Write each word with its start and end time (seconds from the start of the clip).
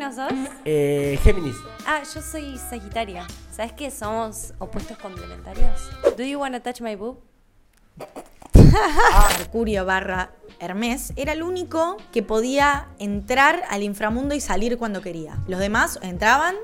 signo 0.00 0.12
sos? 0.12 0.32
Eh, 0.64 1.18
Géminis. 1.22 1.56
Ah, 1.86 2.02
yo 2.02 2.22
soy 2.22 2.56
Sagitaria. 2.58 3.26
¿Sabes 3.50 3.72
que 3.72 3.90
somos 3.90 4.54
opuestos 4.58 4.96
complementarios? 4.98 5.90
Do 6.16 6.24
you 6.24 6.38
wanna 6.38 6.60
touch 6.60 6.80
my 6.80 6.96
boob? 6.96 7.18
Mercurio 9.38 9.84
barra 9.84 10.32
Hermes 10.58 11.12
era 11.16 11.32
el 11.32 11.42
único 11.42 11.96
que 12.12 12.22
podía 12.22 12.88
entrar 12.98 13.62
al 13.68 13.82
inframundo 13.82 14.34
y 14.34 14.40
salir 14.40 14.78
cuando 14.78 15.02
quería. 15.02 15.38
Los 15.46 15.60
demás 15.60 15.98
entraban 16.02 16.54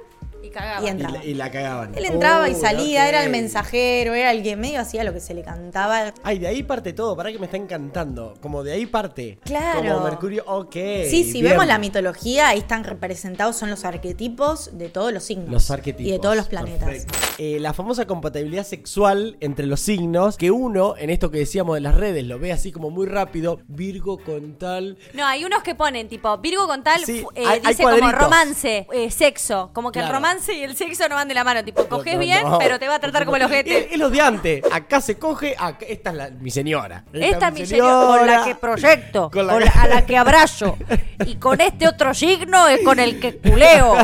Y 0.46 0.50
cagaba. 0.50 0.88
y 0.90 0.94
la, 0.98 1.24
y 1.24 1.34
la 1.34 1.50
cagaban. 1.50 1.94
Él 1.94 2.04
entraba 2.04 2.48
y 2.48 2.54
Uy, 2.54 2.60
salía, 2.60 3.08
era 3.08 3.24
el 3.24 3.30
mensajero, 3.30 4.14
era 4.14 4.30
el 4.32 4.42
que 4.42 4.56
medio 4.56 4.80
hacía 4.80 5.04
lo 5.04 5.12
que 5.12 5.20
se 5.20 5.34
le 5.34 5.42
cantaba. 5.42 6.12
Ay, 6.22 6.38
de 6.38 6.46
ahí 6.48 6.62
parte 6.62 6.92
todo, 6.92 7.16
para 7.16 7.32
que 7.32 7.38
me 7.38 7.46
está 7.46 7.56
encantando. 7.56 8.34
Como 8.40 8.62
de 8.62 8.72
ahí 8.72 8.86
parte. 8.86 9.38
Claro. 9.44 9.94
Como 9.94 10.04
Mercurio, 10.04 10.44
ok. 10.46 10.72
Sí, 11.08 11.24
si 11.24 11.32
bien. 11.40 11.52
vemos 11.52 11.66
la 11.66 11.78
mitología, 11.78 12.48
ahí 12.48 12.58
están 12.58 12.84
representados, 12.84 13.56
son 13.56 13.70
los 13.70 13.84
arquetipos 13.84 14.76
de 14.78 14.88
todos 14.88 15.12
los 15.12 15.24
signos. 15.24 15.48
Los 15.50 15.70
arquetipos. 15.70 16.06
Y 16.08 16.12
de 16.12 16.18
todos 16.18 16.36
los 16.36 16.46
planetas. 16.48 17.06
Eh, 17.38 17.58
la 17.60 17.72
famosa 17.72 18.06
compatibilidad 18.06 18.64
sexual 18.64 19.36
entre 19.40 19.66
los 19.66 19.80
signos, 19.80 20.36
que 20.36 20.50
uno, 20.50 20.94
en 20.96 21.10
esto 21.10 21.30
que 21.30 21.38
decíamos 21.38 21.74
de 21.74 21.80
las 21.80 21.94
redes, 21.94 22.24
lo 22.24 22.38
ve 22.38 22.52
así 22.52 22.72
como 22.72 22.90
muy 22.90 23.06
rápido, 23.06 23.60
Virgo 23.68 24.18
con 24.18 24.54
tal. 24.54 24.96
No, 25.14 25.26
hay 25.26 25.44
unos 25.44 25.62
que 25.62 25.74
ponen 25.74 26.08
tipo 26.08 26.36
Virgo 26.38 26.66
con 26.66 26.82
tal, 26.82 27.04
Sí, 27.04 27.24
eh, 27.34 27.44
hay- 27.46 27.60
hay 27.64 27.74
dice 27.74 27.82
como 27.82 28.12
romance, 28.12 28.86
eh, 28.92 29.10
sexo. 29.10 29.70
Como 29.72 29.92
que 29.92 29.98
el 29.98 30.04
Claro. 30.06 30.18
Romance 30.36 30.52
y 30.54 30.62
el 30.62 30.76
sexo 30.76 31.08
no 31.08 31.14
van 31.14 31.28
de 31.28 31.34
la 31.34 31.44
mano. 31.44 31.64
Tipo, 31.64 31.86
coges 31.86 32.14
No, 32.14 32.18
no, 32.20 32.24
bien, 32.24 32.42
no. 32.44 32.58
pero 32.58 32.78
te 32.78 32.88
va 32.88 32.96
a 32.96 32.98
tratar 33.00 33.24
como 33.24 33.36
el 33.36 33.42
Es, 33.42 33.46
ojete. 33.48 33.94
es 33.94 33.98
los 33.98 34.10
de 34.12 34.20
antes. 34.20 34.62
Acá 34.72 35.00
se 35.00 35.18
coge, 35.18 35.54
acá- 35.58 35.86
esta 35.88 36.10
es 36.10 36.16
la- 36.16 36.30
mi 36.30 36.50
señora. 36.50 37.04
Esta 37.12 37.48
es 37.48 37.54
mi 37.54 37.66
señora 37.66 38.06
con 38.18 38.26
la 38.26 38.44
que 38.44 38.54
proyecto, 38.54 39.30
Con 39.30 39.46
con 39.48 39.60
la- 39.64 39.70
a 39.70 39.86
la 39.88 40.06
que 40.06 40.16
abrazo. 40.16 40.76
Y 41.24 41.36
con 41.36 41.60
este 41.60 41.88
otro 41.88 42.14
signo 42.14 42.68
es 42.68 42.80
con 42.82 42.98
el 43.00 43.18
que 43.20 43.38
culeo. 43.38 43.96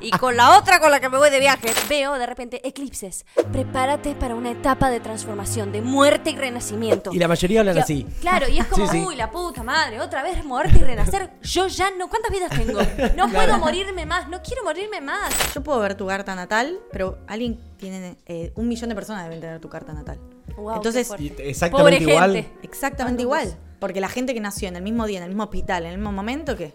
Y 0.00 0.10
con 0.12 0.36
la 0.36 0.58
otra 0.58 0.80
con 0.80 0.90
la 0.90 1.00
que 1.00 1.08
me 1.08 1.18
voy 1.18 1.30
de 1.30 1.38
viaje. 1.40 1.68
Veo 1.88 2.14
de 2.18 2.26
repente 2.26 2.66
eclipses. 2.66 3.24
Prepárate 3.52 4.14
para 4.14 4.34
una 4.34 4.50
etapa 4.50 4.90
de 4.90 5.00
transformación, 5.00 5.72
de 5.72 5.82
muerte 5.82 6.30
y 6.30 6.36
renacimiento. 6.36 7.10
Y 7.12 7.18
la 7.18 7.28
mayoría 7.28 7.60
hablan 7.60 7.78
así. 7.78 8.06
Claro, 8.20 8.48
y 8.48 8.58
es 8.58 8.66
como, 8.70 8.86
Sí, 8.90 8.98
sí. 8.98 9.04
uy, 9.06 9.16
la 9.16 9.30
puta 9.30 9.62
madre, 9.62 10.00
otra 10.00 10.22
vez 10.22 10.44
muerte 10.44 10.78
y 10.78 10.82
renacer. 10.82 11.30
Yo 11.42 11.66
ya 11.68 11.90
no, 11.98 12.08
¿cuántas 12.08 12.30
vidas 12.32 12.50
tengo? 12.50 12.80
No 13.16 13.28
puedo 13.28 13.58
morirme 13.58 14.06
más, 14.06 14.28
no 14.28 14.40
quiero 14.42 14.64
morirme 14.64 15.00
más. 15.00 15.30
Yo 15.54 15.59
puedo 15.62 15.78
ver 15.80 15.94
tu 15.94 16.06
carta 16.06 16.34
natal, 16.34 16.78
pero 16.92 17.18
alguien 17.26 17.58
tiene. 17.76 18.16
eh, 18.26 18.52
un 18.56 18.68
millón 18.68 18.88
de 18.88 18.94
personas 18.94 19.24
deben 19.24 19.40
tener 19.40 19.60
tu 19.60 19.68
carta 19.68 19.92
natal. 19.92 20.18
Wow, 20.56 20.76
Entonces, 20.76 21.10
exactamente 21.38 21.98
Pobre 21.98 22.12
igual. 22.12 22.34
gente. 22.34 22.52
exactamente 22.62 23.22
igual. 23.22 23.56
Porque 23.78 24.00
la 24.00 24.08
gente 24.08 24.34
que 24.34 24.40
nació 24.40 24.68
en 24.68 24.76
el 24.76 24.82
mismo 24.82 25.06
día, 25.06 25.18
en 25.18 25.24
el 25.24 25.30
mismo 25.30 25.44
hospital, 25.44 25.84
en 25.86 25.92
el 25.92 25.98
mismo 25.98 26.12
momento, 26.12 26.56
que 26.56 26.74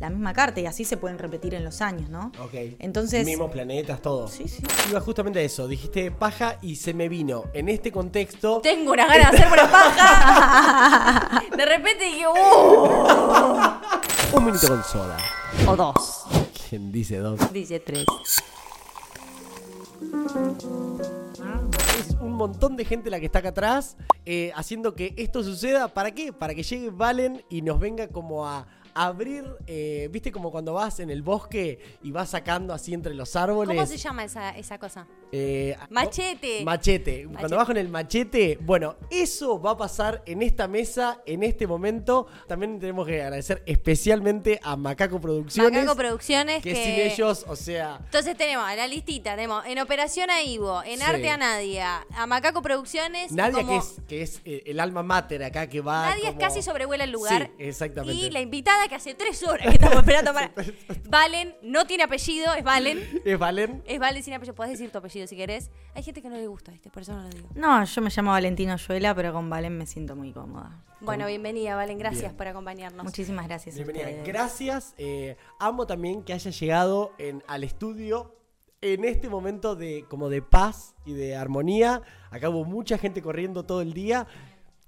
la 0.00 0.08
misma 0.08 0.32
carta, 0.32 0.60
y 0.60 0.66
así 0.66 0.84
se 0.84 0.96
pueden 0.96 1.18
repetir 1.18 1.54
en 1.54 1.62
los 1.62 1.82
años, 1.82 2.08
¿no? 2.08 2.32
Ok. 2.42 2.54
Entonces. 2.78 3.26
Mismos 3.26 3.50
planetas, 3.52 4.00
todo. 4.00 4.26
Sí, 4.28 4.48
sí. 4.48 4.62
Iba 4.90 5.00
justamente 5.00 5.40
a 5.40 5.42
eso. 5.42 5.68
Dijiste 5.68 6.10
paja 6.10 6.56
y 6.62 6.76
se 6.76 6.94
me 6.94 7.08
vino. 7.10 7.44
En 7.52 7.68
este 7.68 7.92
contexto. 7.92 8.60
Tengo 8.62 8.92
una 8.92 9.06
gana 9.06 9.30
de 9.30 9.36
hacer 9.36 9.52
una 9.52 9.70
paja. 9.70 11.42
De 11.56 11.64
repente 11.66 12.04
dije, 12.04 12.24
¡uh! 12.26 14.36
Un 14.36 14.44
minuto 14.46 14.68
con 14.68 14.82
soda. 14.84 15.18
O 15.66 15.76
dos. 15.76 16.24
¿Quién 16.72 16.90
dice 16.90 17.18
dos? 17.18 17.38
Dice 17.52 17.80
tres. 17.80 18.06
Es 21.98 22.16
un 22.18 22.32
montón 22.32 22.78
de 22.78 22.86
gente 22.86 23.10
la 23.10 23.20
que 23.20 23.26
está 23.26 23.40
acá 23.40 23.50
atrás 23.50 23.98
eh, 24.24 24.52
haciendo 24.54 24.94
que 24.94 25.12
esto 25.18 25.42
suceda. 25.42 25.88
¿Para 25.88 26.12
qué? 26.12 26.32
Para 26.32 26.54
que 26.54 26.62
llegue 26.62 26.88
Valen 26.88 27.44
y 27.50 27.60
nos 27.60 27.78
venga 27.78 28.08
como 28.08 28.48
a 28.48 28.66
abrir, 28.94 29.44
eh, 29.66 30.08
viste 30.10 30.30
como 30.32 30.50
cuando 30.50 30.74
vas 30.74 31.00
en 31.00 31.10
el 31.10 31.22
bosque 31.22 31.78
y 32.02 32.10
vas 32.10 32.30
sacando 32.30 32.72
así 32.74 32.94
entre 32.94 33.14
los 33.14 33.34
árboles. 33.36 33.74
¿Cómo 33.74 33.86
se 33.86 33.96
llama 33.96 34.24
esa, 34.24 34.50
esa 34.50 34.78
cosa? 34.78 35.06
Eh, 35.32 35.76
Machete. 35.90 36.62
Machete. 36.64 37.22
Cuando 37.24 37.34
Machete. 37.42 37.54
vas 37.56 37.66
con 37.66 37.76
el 37.78 37.88
machete, 37.88 38.58
bueno, 38.60 38.96
eso 39.10 39.60
va 39.60 39.72
a 39.72 39.76
pasar 39.78 40.22
en 40.26 40.42
esta 40.42 40.68
mesa, 40.68 41.20
en 41.26 41.42
este 41.42 41.66
momento. 41.66 42.26
También 42.46 42.78
tenemos 42.78 43.06
que 43.06 43.22
agradecer 43.22 43.62
especialmente 43.66 44.60
a 44.62 44.76
Macaco 44.76 45.20
Producciones. 45.20 45.72
Macaco 45.72 45.96
Producciones 45.96 46.62
que, 46.62 46.74
que... 46.74 46.84
sin 46.84 46.94
ellos, 46.94 47.44
o 47.48 47.56
sea, 47.56 47.98
Entonces 48.04 48.36
tenemos 48.36 48.66
a 48.66 48.76
la 48.76 48.86
listita, 48.86 49.34
tenemos 49.36 49.64
en 49.66 49.78
Operación 49.78 50.30
a 50.30 50.42
Ivo, 50.42 50.82
en 50.82 50.98
Sí. 50.98 51.04
Arte 51.04 51.28
a 51.30 51.36
Nadia, 51.36 52.06
a 52.14 52.26
Macaco 52.26 52.60
Producciones. 52.62 53.32
Nadia 53.32 53.52
como 53.64 53.68
que 53.72 53.76
es, 53.78 53.94
que 54.08 54.22
es 54.22 54.40
eh, 54.44 54.62
el 54.66 54.80
alma 54.80 55.02
mater 55.02 55.42
acá 55.44 55.66
que 55.68 55.80
va. 55.80 56.10
Nadia 56.10 56.24
es 56.24 56.34
como- 56.34 56.40
casi 56.40 56.62
sobrevuela 56.62 57.04
el 57.04 57.10
lugar. 57.10 57.50
Sí, 57.56 57.64
exactamente. 57.64 58.14
Y 58.26 58.30
la 58.30 58.40
invitada 58.40 58.81
que 58.88 58.94
hace 58.94 59.14
tres 59.14 59.42
horas 59.42 59.66
que 59.66 59.74
estamos 59.74 59.96
esperando 59.98 60.32
para. 60.32 60.52
Valen, 61.08 61.56
no 61.62 61.86
tiene 61.86 62.04
apellido, 62.04 62.52
es 62.54 62.64
Valen. 62.64 63.22
¿Es 63.24 63.38
Valen? 63.38 63.82
Es 63.86 63.98
Valen 63.98 64.22
sin 64.22 64.34
apellido. 64.34 64.54
Podés 64.54 64.72
decir 64.72 64.90
tu 64.90 64.98
apellido 64.98 65.26
si 65.26 65.36
querés. 65.36 65.70
Hay 65.94 66.02
gente 66.02 66.22
que 66.22 66.28
no 66.28 66.36
le 66.36 66.46
gusta, 66.46 66.72
¿viste? 66.72 66.90
Por 66.90 67.02
eso 67.02 67.12
no 67.14 67.22
lo 67.22 67.28
digo. 67.28 67.48
No, 67.54 67.84
yo 67.84 68.02
me 68.02 68.10
llamo 68.10 68.30
Valentino 68.30 68.76
Yuela, 68.76 69.14
pero 69.14 69.32
con 69.32 69.48
Valen 69.50 69.76
me 69.76 69.86
siento 69.86 70.16
muy 70.16 70.32
cómoda. 70.32 70.84
Bueno, 71.00 71.26
bienvenida, 71.26 71.74
Valen. 71.76 71.98
Gracias 71.98 72.22
Bien. 72.22 72.36
por 72.36 72.46
acompañarnos. 72.48 73.04
Muchísimas 73.04 73.46
gracias. 73.46 73.74
Bienvenida. 73.74 74.22
Gracias. 74.24 74.94
eh, 74.98 75.36
amo 75.58 75.86
también 75.86 76.22
que 76.22 76.32
haya 76.32 76.50
llegado 76.50 77.12
en, 77.18 77.42
al 77.46 77.64
estudio 77.64 78.36
en 78.80 79.04
este 79.04 79.28
momento 79.28 79.76
de 79.76 80.04
como 80.08 80.28
de 80.28 80.42
paz 80.42 80.94
y 81.04 81.12
de 81.12 81.36
armonía. 81.36 82.02
Acá 82.30 82.48
hubo 82.48 82.64
mucha 82.64 82.98
gente 82.98 83.22
corriendo 83.22 83.64
todo 83.64 83.80
el 83.80 83.92
día. 83.92 84.26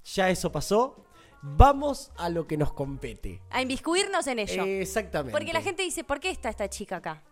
Ya 0.04 0.30
eso 0.30 0.52
pasó. 0.52 1.04
Vamos 1.46 2.10
a 2.16 2.30
lo 2.30 2.46
que 2.46 2.56
nos 2.56 2.72
compete. 2.72 3.42
A 3.50 3.60
inviscuirnos 3.60 4.26
en 4.26 4.38
ello. 4.38 4.64
Exactamente. 4.64 5.30
Porque 5.38 5.52
la 5.52 5.60
gente 5.60 5.82
dice, 5.82 6.02
¿por 6.02 6.18
qué 6.18 6.30
está 6.30 6.48
esta 6.48 6.68
chica 6.70 6.96
acá? 6.96 7.22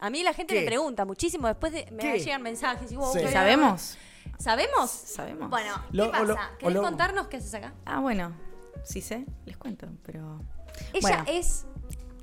A 0.00 0.10
mí 0.10 0.22
la 0.24 0.32
gente 0.34 0.52
¿Qué? 0.54 0.60
me 0.60 0.66
pregunta 0.66 1.04
muchísimo. 1.04 1.46
Después 1.46 1.72
de, 1.72 1.86
me 1.92 1.98
¿Qué? 2.02 2.18
llegan 2.18 2.42
mensajes 2.42 2.90
y 2.90 2.96
vos, 2.96 3.12
Sí. 3.12 3.20
pero- 3.20 3.30
¿Sabemos? 3.32 3.96
¿Sabemos? 4.38 4.90
Sabemos. 4.90 5.48
Bueno, 5.48 5.74
¿qué 5.90 5.96
Lo- 5.96 6.10
pasa? 6.10 6.24
lo- 6.24 6.36
¿Querés 6.58 6.74
lo- 6.74 6.82
contarnos 6.82 7.28
qué 7.28 7.36
haces 7.36 7.54
acá? 7.54 7.72
Ah, 7.84 8.00
bueno, 8.00 8.34
sí 8.82 9.00
sé, 9.00 9.26
les 9.46 9.56
cuento, 9.56 9.86
pero... 10.02 10.40
Ella 10.92 11.00
Bueno. 11.00 11.24
es 11.28 11.66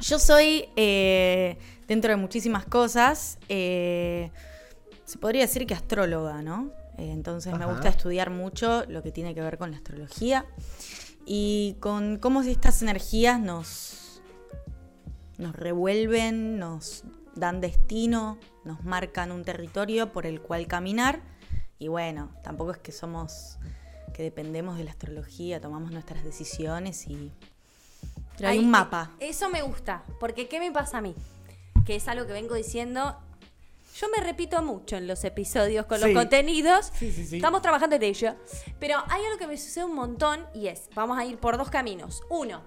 Yo 0.01 0.17
soy, 0.17 0.69
eh, 0.77 1.57
dentro 1.88 2.09
de 2.09 2.16
muchísimas 2.17 2.66
cosas, 2.66 3.38
eh, 3.50 4.31
se 5.06 5.17
podría 5.17 5.41
decir 5.41 5.66
que 5.67 5.73
astróloga, 5.73 6.41
¿no? 6.41 6.71
Eh, 6.97 7.11
entonces 7.11 7.53
me 7.57 7.66
gusta 7.66 7.89
estudiar 7.89 8.29
mucho 8.29 8.85
lo 8.88 9.03
que 9.03 9.11
tiene 9.11 9.35
que 9.35 9.41
ver 9.41 9.57
con 9.57 9.71
la 9.71 9.77
astrología 9.77 10.45
y 11.31 11.75
con 11.79 12.17
cómo 12.17 12.41
estas 12.41 12.81
energías 12.81 13.40
nos, 13.40 14.19
nos 15.38 15.56
revuelven, 15.56 16.57
nos 16.57 17.03
dan 17.35 17.62
destino, 17.62 18.40
nos 18.66 18.84
marcan 18.84 19.31
un 19.31 19.44
territorio 19.44 20.12
por 20.12 20.25
el 20.25 20.41
cual 20.41 20.66
caminar. 20.66 21.22
Y 21.78 21.88
bueno, 21.88 22.31
tampoco 22.44 22.72
es 22.72 22.79
que 22.79 22.91
somos, 22.91 23.59
que 24.12 24.23
dependemos 24.23 24.79
de 24.79 24.85
la 24.85 24.89
astrología, 24.89 25.62
tomamos 25.62 25.91
nuestras 25.91 26.23
decisiones 26.23 27.06
y... 27.06 27.31
Pero 28.35 28.50
hay 28.50 28.57
Ay, 28.57 28.63
un 28.63 28.72
mapa. 28.72 29.12
Eso 29.19 29.50
me 29.50 29.62
gusta, 29.62 30.03
porque 30.19 30.47
¿qué 30.47 30.59
me 30.59 30.72
pasa 30.72 30.97
a 30.97 31.01
mí? 31.01 31.13
Que 31.85 31.95
es 31.95 32.07
algo 32.07 32.25
que 32.25 32.34
vengo 32.34 32.56
diciendo. 32.56 33.19
Yo 34.00 34.08
me 34.16 34.24
repito 34.24 34.62
mucho 34.62 34.96
en 34.96 35.08
los 35.08 35.24
episodios 35.26 35.86
con 35.86 36.00
Sí. 36.00 36.06
los 36.06 36.14
contenidos. 36.14 36.92
Sí, 36.96 37.12
sí, 37.12 37.26
sí. 37.26 37.36
Estamos 37.38 37.62
trabajando 37.62 37.96
en 37.98 38.04
ello. 38.04 38.36
Pero 38.80 38.98
hay 39.10 39.26
algo 39.26 39.38
que 39.38 39.48
me 39.48 39.58
sucede 39.58 39.84
un 39.84 39.96
montón 39.96 40.48
y 40.54 40.68
es, 40.68 40.90
vamos 40.96 41.18
a 41.18 41.26
ir 41.26 41.38
por 41.38 41.58
dos 41.58 41.70
caminos. 41.70 42.22
Uno, 42.30 42.62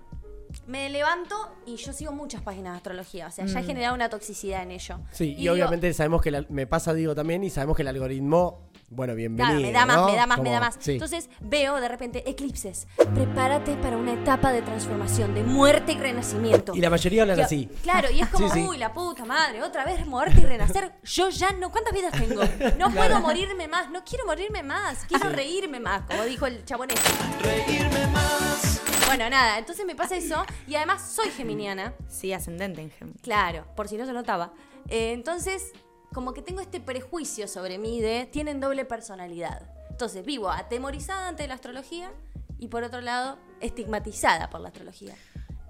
me 0.66 0.88
levanto 0.90 1.34
y 1.66 1.76
yo 1.76 1.92
sigo 1.92 2.12
muchas 2.12 2.40
páginas 2.42 2.72
de 2.74 2.76
astrología. 2.78 3.26
O 3.26 3.30
sea, 3.30 3.44
ya 3.46 3.60
he 3.60 3.64
generado 3.64 3.94
una 3.94 4.08
toxicidad 4.08 4.62
en 4.62 4.70
ello. 4.72 4.98
Mm. 4.98 5.02
Sí, 5.10 5.24
y, 5.32 5.34
digo, 5.36 5.54
obviamente 5.54 5.92
sabemos 5.92 6.22
que 6.22 6.30
la- 6.30 6.44
me 6.48 6.66
pasa 6.66 6.94
digo 6.94 7.14
también 7.14 7.42
y 7.44 7.50
sabemos 7.50 7.76
que 7.76 7.82
el 7.82 7.88
algoritmo, 7.88 8.70
bueno, 8.90 9.14
bienvenido. 9.14 9.58
Claro, 9.58 9.62
me 9.66 9.72
da 9.72 9.86
más, 9.86 9.96
¿no? 9.96 10.06
me 10.06 10.16
da 10.16 10.26
más, 10.26 10.38
me 10.38 10.44
Como- 10.44 10.52
da 10.54 10.60
más. 10.60 10.76
sí. 10.78 10.92
Entonces 10.92 11.30
veo 11.40 11.80
de 11.80 11.88
repente 11.88 12.28
eclipses. 12.30 12.86
Prepárate 13.14 13.74
para 13.76 13.96
una 13.96 14.12
etapa 14.12 14.52
de 14.52 14.62
transformación, 14.62 15.34
de 15.34 15.42
muerte 15.42 15.92
y 15.92 15.98
renacimiento. 15.98 16.74
y 16.74 16.80
la 16.80 16.90
mayoría 16.90 17.22
hablan 17.22 17.38
Que- 17.38 17.42
así. 17.44 17.68
Claro, 17.82 18.10
y 18.10 18.20
es 18.20 18.28
como, 18.30 18.48
Sí, 18.52 18.60
sí. 18.60 18.66
uy, 18.68 18.78
la 18.78 18.92
puta 18.92 19.24
madre, 19.24 19.62
otra 19.62 19.84
vez 19.84 20.06
muerte 20.06 20.40
y 20.40 20.44
renacer. 20.44 20.92
Yo 21.02 21.28
ya 21.30 21.50
no, 21.52 21.70
¿cuántas 21.72 21.92
vidas 21.92 22.12
tengo? 22.12 22.40
No 22.78 22.90
puedo 22.92 23.20
morirme 23.20 23.66
más, 23.68 23.90
no 23.90 24.04
quiero 24.04 24.26
morirme 24.26 24.62
más, 24.62 25.04
quiero 25.06 25.28
reírme 25.30 25.80
más, 25.80 26.02
como 26.02 26.22
dijo 26.24 26.46
el 26.46 26.64
chabón 26.64 26.90
este. 26.90 27.10
Reírme 27.42 28.06
más. 28.08 28.71
Bueno, 29.14 29.28
nada, 29.28 29.58
entonces 29.58 29.84
me 29.84 29.94
pasa 29.94 30.16
eso 30.16 30.42
y 30.66 30.74
además 30.74 31.02
soy 31.02 31.28
geminiana, 31.28 31.92
Sí, 32.08 32.32
ascendente 32.32 32.80
en 32.80 32.90
Géminis. 32.90 33.20
claro, 33.20 33.66
por 33.76 33.86
si 33.86 33.98
no 33.98 34.06
se 34.06 34.14
notaba. 34.14 34.54
Eh, 34.88 35.12
entonces, 35.12 35.72
como 36.14 36.32
que 36.32 36.40
tengo 36.40 36.62
este 36.62 36.80
prejuicio 36.80 37.46
sobre 37.46 37.76
mí 37.76 38.00
de 38.00 38.26
tienen 38.32 38.58
doble 38.58 38.86
personalidad. 38.86 39.70
Entonces, 39.90 40.24
vivo 40.24 40.48
atemorizada 40.48 41.28
ante 41.28 41.46
la 41.46 41.52
astrología 41.52 42.10
y 42.58 42.68
por 42.68 42.84
otro 42.84 43.02
lado, 43.02 43.36
estigmatizada 43.60 44.48
por 44.48 44.62
la 44.62 44.68
astrología. 44.68 45.14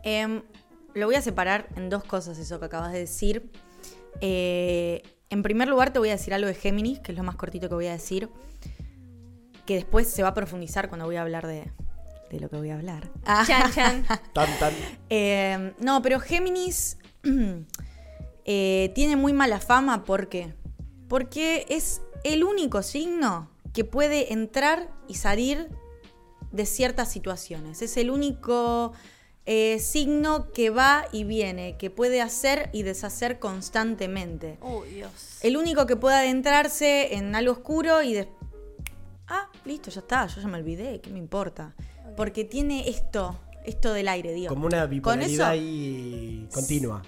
Em, 0.04 0.44
lo 0.94 1.06
voy 1.06 1.16
a 1.16 1.20
separar 1.20 1.66
en 1.74 1.90
dos 1.90 2.04
cosas 2.04 2.38
eso 2.38 2.60
que 2.60 2.66
acabas 2.66 2.92
de 2.92 3.00
decir. 3.00 3.50
Eh, 4.20 5.02
en 5.30 5.42
primer 5.42 5.66
lugar 5.66 5.92
te 5.92 5.98
voy 5.98 6.10
a 6.10 6.12
decir 6.12 6.32
algo 6.32 6.46
de 6.46 6.54
Géminis, 6.54 7.00
que 7.00 7.10
es 7.10 7.18
lo 7.18 7.24
más 7.24 7.34
cortito 7.34 7.68
que 7.68 7.74
voy 7.74 7.88
a 7.88 7.92
decir, 7.92 8.30
que 9.66 9.74
después 9.74 10.08
se 10.08 10.22
va 10.22 10.28
a 10.28 10.34
profundizar 10.34 10.88
cuando 10.88 11.06
voy 11.06 11.16
a 11.16 11.22
hablar 11.22 11.48
de, 11.48 11.72
de 12.32 12.40
lo 12.40 12.48
que 12.48 12.56
voy 12.56 12.70
a 12.70 12.76
hablar. 12.76 13.10
Chan, 13.46 13.72
chan. 13.72 14.06
Tan, 14.32 14.58
tan. 14.58 14.72
Eh, 15.10 15.74
no, 15.78 16.00
pero 16.02 16.18
Géminis 16.18 16.96
eh, 18.44 18.90
tiene 18.94 19.16
muy 19.16 19.32
mala 19.32 19.60
fama. 19.60 20.04
¿Por 20.04 20.28
qué? 20.28 20.54
Porque 21.08 21.66
es 21.68 22.00
el 22.24 22.42
único 22.42 22.82
signo 22.82 23.50
que 23.74 23.84
puede 23.84 24.32
entrar 24.32 24.90
y 25.08 25.14
salir 25.14 25.68
de 26.50 26.66
ciertas 26.66 27.10
situaciones. 27.12 27.82
Es 27.82 27.98
el 27.98 28.10
único 28.10 28.92
eh, 29.44 29.78
signo 29.78 30.50
que 30.52 30.70
va 30.70 31.04
y 31.12 31.24
viene, 31.24 31.76
que 31.76 31.90
puede 31.90 32.22
hacer 32.22 32.70
y 32.72 32.82
deshacer 32.82 33.38
constantemente. 33.38 34.58
Uy, 34.62 34.88
Dios. 34.88 35.38
El 35.42 35.58
único 35.58 35.86
que 35.86 35.96
puede 35.96 36.16
adentrarse 36.16 37.14
en 37.14 37.34
algo 37.34 37.52
oscuro 37.52 38.02
y 38.02 38.14
de... 38.14 38.28
Ah, 39.28 39.50
listo, 39.64 39.90
ya 39.90 40.00
está, 40.00 40.26
yo 40.26 40.40
ya 40.40 40.48
me 40.48 40.58
olvidé, 40.58 41.00
¿qué 41.00 41.10
me 41.10 41.18
importa? 41.18 41.74
Porque 42.16 42.44
tiene 42.44 42.88
esto, 42.88 43.38
esto 43.64 43.92
del 43.92 44.08
aire, 44.08 44.32
digo. 44.32 44.48
Como 44.48 44.66
una 44.66 44.80
Con 44.82 44.90
bipolaridad 44.90 45.30
eso, 45.32 45.44
ahí 45.46 46.48
continua. 46.52 47.02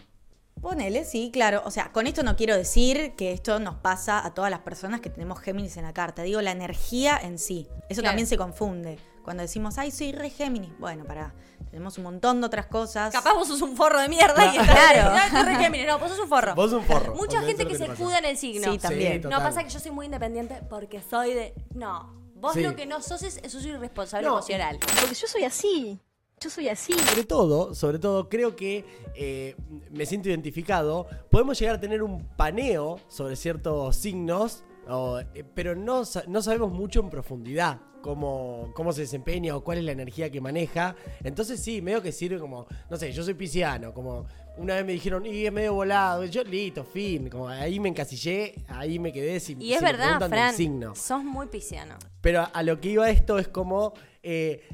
Ponele, 0.61 1.05
sí, 1.05 1.31
claro. 1.33 1.62
O 1.67 1.71
sea, 1.71 1.93
con 1.93 2.06
esto 2.06 2.23
no 2.23 2.37
quiero 2.37 2.56
decir 2.56 3.12
que 3.17 3.33
esto 3.33 3.59
nos 3.59 3.75
pasa 3.75 4.25
a 4.25 4.33
todas 4.33 4.51
las 4.51 4.61
personas 4.61 5.01
que 5.03 5.11
tenemos 5.11 5.39
Géminis 5.41 5.77
en 5.77 5.83
la 5.85 5.93
carta. 5.93 6.23
Digo, 6.23 6.41
la 6.41 6.53
energía 6.53 7.19
en 7.23 7.39
sí. 7.39 7.67
Eso 7.91 8.01
Claro. 8.01 8.12
también 8.12 8.27
se 8.27 8.39
confunde. 8.39 8.99
Cuando 9.25 9.43
decimos, 9.43 9.77
ay, 9.79 9.91
soy 9.91 10.12
re 10.12 10.31
Géminis. 10.31 10.71
Bueno, 10.79 11.05
pará. 11.05 11.35
Tenemos 11.71 11.99
un 11.99 12.05
montón 12.05 12.41
de 12.41 12.47
otras 12.47 12.67
cosas. 12.67 13.12
Capaz 13.12 13.35
vos 13.35 13.49
sos 13.49 13.61
un 13.62 13.77
forro 13.77 14.00
de 14.00 14.09
mierda 14.09 14.43
y 14.55 14.57
estás 14.57 14.71
Claro. 14.71 15.11
No, 15.11 15.23
estoy 15.23 15.43
re 15.43 15.57
Géminis, 15.65 15.87
no, 15.87 15.99
vos 15.99 16.09
sos 16.11 16.21
un 16.21 16.29
forro. 16.29 16.55
Vos 16.55 16.71
sos 16.71 16.81
un 16.81 16.87
forro. 16.87 17.15
Mucha 17.15 17.43
gente 17.43 17.67
que 17.67 17.77
se 17.77 17.85
escuda 17.85 18.19
en 18.19 18.25
el 18.27 18.37
signo. 18.39 18.73
Sí, 18.73 18.79
también. 18.79 19.23
Sí, 19.23 19.29
No 19.29 19.39
pasa 19.41 19.65
que 19.65 19.71
yo 19.71 19.81
soy 19.81 19.91
muy 19.91 20.07
independiente 20.07 20.62
porque 20.71 21.03
soy 21.03 21.35
de. 21.35 21.55
No. 21.75 22.24
Vos 22.44 22.52
Sí. 22.52 22.62
lo 22.62 22.76
que 22.76 22.85
no 22.85 23.00
sos 23.00 23.23
es, 23.23 23.38
eso 23.43 23.58
soy 23.58 23.70
irresponsable 23.70 24.26
No, 24.26 24.35
emocional. 24.35 24.79
Porque 24.79 25.14
yo 25.14 25.26
soy 25.26 25.44
así. 25.44 25.99
Yo 26.41 26.50
soy 26.50 26.69
así. 26.69 26.93
Sobre 26.93 27.25
todo, 27.25 27.75
sobre 27.75 27.99
todo, 27.99 28.29
creo 28.29 28.55
que 28.55 28.85
eh, 29.14 29.56
me 29.91 30.05
siento 30.05 30.29
identificado. 30.29 31.06
Podemos 31.31 31.58
llegar 31.58 31.76
a 31.76 31.81
tener 31.81 32.02
un 32.02 32.26
paneo 32.37 33.00
sobre 33.08 33.35
ciertos 33.37 33.96
signos, 33.96 34.62
o, 34.87 35.20
eh, 35.20 35.43
pero 35.55 35.75
no, 35.75 36.02
no 36.29 36.43
sabemos 36.43 36.70
mucho 36.70 37.00
en 37.00 37.08
profundidad 37.08 37.81
cómo, 38.02 38.73
cómo 38.75 38.93
se 38.93 39.00
desempeña 39.02 39.56
o 39.56 39.64
cuál 39.64 39.79
es 39.79 39.85
la 39.85 39.93
energía 39.93 40.29
que 40.31 40.43
maneja. 40.43 40.94
Entonces 41.23 41.61
sí, 41.61 41.81
medio 41.81 42.02
que 42.02 42.12
sirve 42.12 42.38
como, 42.38 42.67
no 42.90 42.99
sé, 42.99 43.11
yo 43.12 43.23
soy 43.23 43.32
pisciano, 43.32 43.94
como 43.94 44.26
una 44.56 44.75
vez 44.75 44.85
me 44.87 44.93
dijeron, 44.93 45.27
y 45.27 45.47
es 45.47 45.53
medio 45.53 45.75
volado, 45.75 46.25
yo 46.25 46.45
listo, 46.45 46.85
fin, 46.85 47.29
como 47.29 47.49
ahí 47.49 47.81
me 47.81 47.89
encasillé, 47.89 48.55
ahí 48.69 48.99
me 48.99 49.12
quedé 49.12 49.41
sin 49.41 49.61
Y 49.61 49.73
es 49.73 49.79
si 49.81 49.85
verdad, 49.85 50.19
preguntan 50.19 50.31
del 50.31 50.39
Fran. 50.41 50.55
signo. 50.55 50.95
Sos 50.95 51.25
muy 51.25 51.47
pisciano. 51.47 51.97
Pero 52.21 52.41
a, 52.41 52.45
a 52.45 52.62
lo 52.62 52.81
que 52.81 52.91
iba 52.91 53.09
esto 53.11 53.39
es 53.39 53.49
como. 53.49 53.95
eh, 54.23 54.67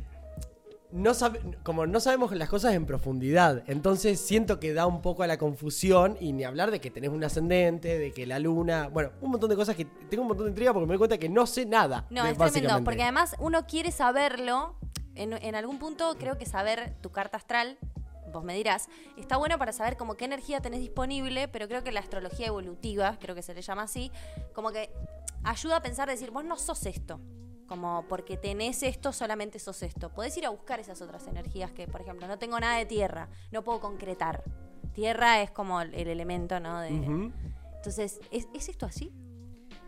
no 0.92 1.12
como 1.62 1.86
no 1.86 2.00
sabemos 2.00 2.32
las 2.34 2.48
cosas 2.48 2.74
en 2.74 2.84
profundidad. 2.84 3.62
Entonces 3.68 4.18
siento 4.20 4.58
que 4.58 4.72
da 4.74 4.86
un 4.86 5.02
poco 5.02 5.22
a 5.22 5.28
la 5.28 5.38
confusión. 5.38 6.16
Y 6.20 6.32
ni 6.32 6.42
hablar 6.42 6.72
de 6.72 6.80
que 6.80 6.90
tenés 6.90 7.10
un 7.10 7.22
ascendente, 7.22 7.96
de 7.96 8.10
que 8.12 8.26
la 8.26 8.40
luna. 8.40 8.88
Bueno, 8.88 9.10
un 9.20 9.30
montón 9.30 9.48
de 9.50 9.54
cosas 9.56 9.76
que. 9.76 9.84
Tengo 9.84 10.22
un 10.22 10.28
montón 10.28 10.46
de 10.46 10.50
intriga 10.50 10.72
porque 10.72 10.86
me 10.86 10.94
doy 10.94 10.98
cuenta 10.98 11.16
que 11.18 11.28
no 11.28 11.46
sé 11.46 11.64
nada. 11.64 12.06
No, 12.10 12.24
de- 12.24 12.32
es 12.32 12.38
tremendo, 12.38 12.82
porque 12.84 13.02
además 13.04 13.36
uno 13.38 13.66
quiere 13.66 13.92
saberlo. 13.92 14.74
En, 15.14 15.32
en 15.34 15.54
algún 15.54 15.78
punto 15.78 16.16
creo 16.18 16.38
que 16.38 16.46
saber 16.46 16.94
tu 17.02 17.10
carta 17.10 17.36
astral, 17.36 17.78
vos 18.32 18.44
me 18.44 18.54
dirás, 18.54 18.88
está 19.16 19.36
bueno 19.36 19.58
para 19.58 19.72
saber 19.72 19.96
como 19.96 20.16
qué 20.16 20.24
energía 20.24 20.60
tenés 20.60 20.80
disponible, 20.80 21.48
pero 21.48 21.68
creo 21.68 21.82
que 21.82 21.92
la 21.92 22.00
astrología 22.00 22.46
evolutiva, 22.46 23.18
creo 23.20 23.34
que 23.34 23.42
se 23.42 23.54
le 23.54 23.62
llama 23.62 23.82
así, 23.82 24.10
como 24.54 24.72
que 24.72 24.90
ayuda 25.44 25.76
a 25.76 25.82
pensar, 25.82 26.08
decir, 26.08 26.30
vos 26.30 26.44
no 26.44 26.56
sos 26.56 26.86
esto. 26.86 27.20
Como 27.66 28.04
porque 28.08 28.36
tenés 28.36 28.82
esto, 28.82 29.12
solamente 29.12 29.60
sos 29.60 29.84
esto. 29.84 30.10
Podés 30.12 30.36
ir 30.36 30.44
a 30.44 30.48
buscar 30.48 30.80
esas 30.80 31.00
otras 31.02 31.28
energías 31.28 31.70
que, 31.70 31.86
por 31.86 32.00
ejemplo, 32.00 32.26
no 32.26 32.36
tengo 32.36 32.58
nada 32.58 32.76
de 32.78 32.84
tierra, 32.84 33.28
no 33.52 33.62
puedo 33.62 33.78
concretar. 33.78 34.42
Tierra 34.92 35.40
es 35.40 35.52
como 35.52 35.80
el 35.80 35.94
el 35.94 36.08
elemento, 36.08 36.58
¿no? 36.58 36.80
De. 36.80 37.30
Entonces, 37.76 38.20
¿es, 38.32 38.48
¿es 38.52 38.68
esto 38.68 38.86
así? 38.86 39.12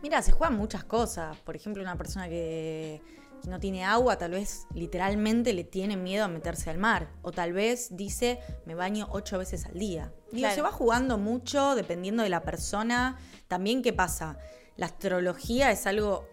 Mira, 0.00 0.22
se 0.22 0.30
juegan 0.32 0.56
muchas 0.56 0.84
cosas. 0.84 1.36
Por 1.38 1.56
ejemplo, 1.56 1.82
una 1.82 1.96
persona 1.96 2.28
que 2.28 3.02
no 3.46 3.58
tiene 3.60 3.84
agua, 3.84 4.16
tal 4.18 4.32
vez 4.32 4.66
literalmente 4.74 5.52
le 5.52 5.64
tiene 5.64 5.96
miedo 5.96 6.24
a 6.24 6.28
meterse 6.28 6.70
al 6.70 6.78
mar. 6.78 7.10
O 7.22 7.32
tal 7.32 7.52
vez 7.52 7.88
dice, 7.96 8.38
me 8.66 8.74
baño 8.74 9.08
ocho 9.10 9.38
veces 9.38 9.66
al 9.66 9.78
día. 9.78 10.12
Digo, 10.30 10.38
Claro. 10.40 10.54
se 10.54 10.62
va 10.62 10.70
jugando 10.72 11.18
mucho 11.18 11.74
dependiendo 11.74 12.22
de 12.22 12.28
la 12.28 12.42
persona. 12.42 13.18
También, 13.48 13.82
¿qué 13.82 13.92
pasa? 13.92 14.38
La 14.76 14.86
astrología 14.86 15.70
es 15.70 15.86
algo. 15.86 16.28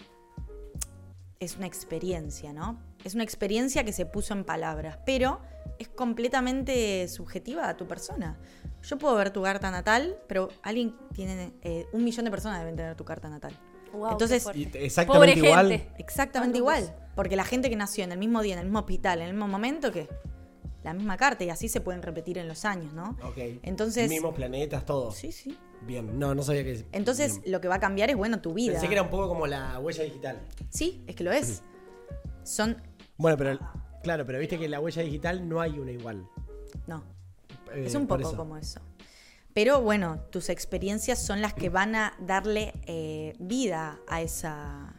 Es 1.40 1.56
una 1.58 1.68
experiencia, 1.68 2.52
¿no? 2.54 2.82
Es 3.04 3.16
una 3.16 3.24
experiencia 3.24 3.84
que 3.84 3.94
se 3.94 4.06
puso 4.06 4.34
en 4.34 4.44
palabras, 4.44 5.00
pero 5.06 5.40
es 5.78 5.88
completamente 5.88 7.08
subjetiva 7.08 7.70
a 7.70 7.78
tu 7.78 7.88
persona. 7.88 8.38
Yo 8.82 8.98
puedo 8.98 9.16
ver 9.16 9.32
tu 9.32 9.42
carta 9.42 9.72
natal, 9.72 10.18
pero 10.28 10.50
alguien 10.64 10.96
tiene. 11.14 11.54
eh, 11.62 11.86
un 11.94 12.04
millón 12.04 12.26
de 12.26 12.32
personas 12.32 12.60
deben 12.60 12.76
tener 12.76 12.96
tu 12.96 13.06
carta 13.06 13.30
natal. 13.30 13.54
Wow, 13.94 14.12
Entonces, 14.12 14.46
exactamente 14.74 15.34
Pobre 15.34 15.48
igual. 15.48 15.70
gente. 15.70 15.92
Exactamente 15.98 16.60
¿Cuántos 16.62 16.86
igual. 16.90 17.10
Porque 17.16 17.36
la 17.36 17.44
gente 17.44 17.70
que 17.70 17.76
nació 17.76 18.04
en 18.04 18.12
el 18.12 18.18
mismo 18.20 18.42
día, 18.42 18.54
en 18.54 18.60
el 18.60 18.66
mismo 18.66 18.80
hospital, 18.80 19.20
en 19.22 19.28
el 19.28 19.34
mismo 19.34 19.48
momento, 19.48 19.92
que 19.92 20.08
la 20.84 20.94
misma 20.94 21.18
carta 21.18 21.44
y 21.44 21.50
así 21.50 21.68
se 21.68 21.82
pueden 21.82 22.02
repetir 22.02 22.38
en 22.38 22.48
los 22.48 22.64
años, 22.66 22.94
¿no? 22.94 23.18
Ok. 23.24 23.38
Entonces- 23.64 24.10
Mismos 24.10 24.34
planetas, 24.34 24.86
todo. 24.86 25.12
Sí, 25.12 25.32
sí. 25.32 25.58
Bien. 25.82 26.18
No, 26.20 26.36
no 26.36 26.44
sabía 26.44 26.64
que. 26.64 26.86
Entonces, 26.92 27.40
bien. 27.42 27.52
lo 27.54 27.62
que 27.62 27.68
va 27.68 27.76
a 27.76 27.80
cambiar 27.80 28.10
es, 28.10 28.16
bueno, 28.16 28.40
tu 28.42 28.54
vida. 28.54 28.74
Pensé 28.74 28.88
que 28.88 28.94
era 28.94 29.02
un 29.04 29.10
poco 29.10 29.28
como 29.28 29.48
la 29.48 29.80
huella 29.80 30.04
digital. 30.04 30.40
Sí, 30.70 31.04
es 31.08 31.16
que 31.16 31.24
lo 31.24 31.32
es. 31.32 31.64
Son. 32.44 32.82
Bueno, 33.18 33.38
pero. 33.38 33.60
Claro, 34.04 34.26
pero 34.26 34.40
viste 34.40 34.58
que 34.58 34.66
en 34.66 34.72
la 34.72 34.80
huella 34.80 35.02
digital 35.02 35.48
no 35.48 35.60
hay 35.60 35.78
una 35.78 35.92
igual. 35.92 36.26
No. 36.88 37.04
Eh, 37.74 37.84
Es 37.86 37.96
un 37.96 38.08
poco 38.08 38.22
eso. 38.22 38.38
como 38.38 38.56
eso. 38.58 38.80
Pero 39.62 39.82
bueno, 39.82 40.22
tus 40.30 40.48
experiencias 40.48 41.20
son 41.22 41.42
las 41.42 41.54
que 41.54 41.68
van 41.68 41.94
a 41.94 42.14
darle 42.20 42.72
eh, 42.86 43.36
vida 43.40 44.00
a 44.08 44.22
esa. 44.22 44.96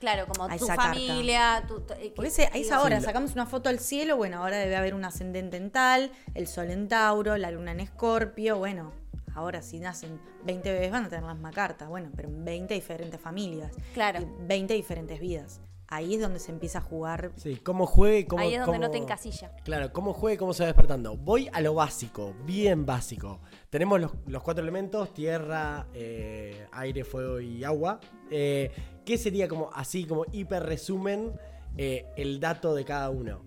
Claro, 0.00 0.26
como 0.26 0.44
a 0.44 0.56
tu 0.58 0.66
familia, 0.66 1.64
tu... 1.66 1.80
tu- 1.80 1.94
eh, 1.94 2.12
Porque 2.14 2.30
que- 2.30 2.42
ese- 2.42 2.46
a 2.52 2.58
esa 2.58 2.82
hora 2.82 2.98
Sí, 3.00 3.06
sacamos 3.06 3.32
una 3.32 3.46
foto 3.46 3.70
al 3.70 3.78
cielo, 3.78 4.18
bueno, 4.18 4.42
ahora 4.42 4.58
debe 4.58 4.76
haber 4.76 4.92
un 4.94 5.06
ascendente 5.06 5.56
en 5.56 5.70
tal, 5.70 6.10
el 6.34 6.46
sol 6.46 6.70
en 6.70 6.88
Tauro, 6.88 7.38
la 7.38 7.50
luna 7.50 7.70
en 7.72 7.80
Escorpio, 7.80 8.58
bueno, 8.58 8.92
ahora 9.34 9.62
si 9.62 9.78
nacen 9.78 10.20
20 10.44 10.70
bebés 10.74 10.90
van 10.90 11.04
a 11.06 11.08
tener 11.08 11.24
las 11.24 11.34
mismas 11.36 11.54
cartas, 11.54 11.88
bueno, 11.88 12.10
pero 12.14 12.28
en 12.28 12.44
20 12.44 12.74
diferentes 12.74 13.18
familias. 13.18 13.72
Claro. 13.94 14.20
y 14.20 14.26
20 14.46 14.74
diferentes 14.74 15.20
vidas. 15.20 15.62
Ahí 15.94 16.14
es 16.14 16.20
donde 16.22 16.38
se 16.38 16.50
empieza 16.50 16.78
a 16.78 16.80
jugar. 16.80 17.32
Sí, 17.36 17.56
cómo 17.56 17.84
juegue, 17.86 18.26
cómo. 18.26 18.40
Ahí 18.40 18.54
es 18.54 18.60
donde 18.60 18.78
no 18.78 18.86
cómo- 18.86 18.92
te 18.92 18.98
encasilla. 18.98 19.54
Claro, 19.62 19.92
cómo 19.92 20.14
juegue, 20.14 20.38
cómo 20.38 20.54
se 20.54 20.62
va 20.62 20.68
despertando. 20.68 21.16
Voy 21.18 21.50
a 21.52 21.60
lo 21.60 21.74
básico, 21.74 22.34
bien 22.46 22.86
básico. 22.86 23.40
Tenemos 23.68 24.00
los, 24.00 24.12
los 24.26 24.42
cuatro 24.42 24.62
elementos: 24.62 25.12
tierra, 25.12 25.86
eh, 25.92 26.66
aire, 26.72 27.04
fuego 27.04 27.40
y 27.40 27.62
agua. 27.62 28.00
Eh, 28.30 28.70
¿Qué 29.04 29.18
sería 29.18 29.48
como 29.48 29.70
así, 29.74 30.04
como 30.06 30.24
hiper 30.32 30.62
resumen, 30.62 31.32
eh, 31.76 32.06
el 32.16 32.40
dato 32.40 32.74
de 32.74 32.84
cada 32.86 33.10
uno? 33.10 33.44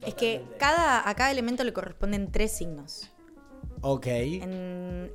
Es 0.00 0.14
que 0.14 0.42
cada, 0.58 1.06
a 1.06 1.14
cada 1.14 1.30
elemento 1.30 1.62
le 1.62 1.74
corresponden 1.74 2.32
tres 2.32 2.52
signos. 2.52 3.10
Ok. 3.82 4.06
En 4.06 5.12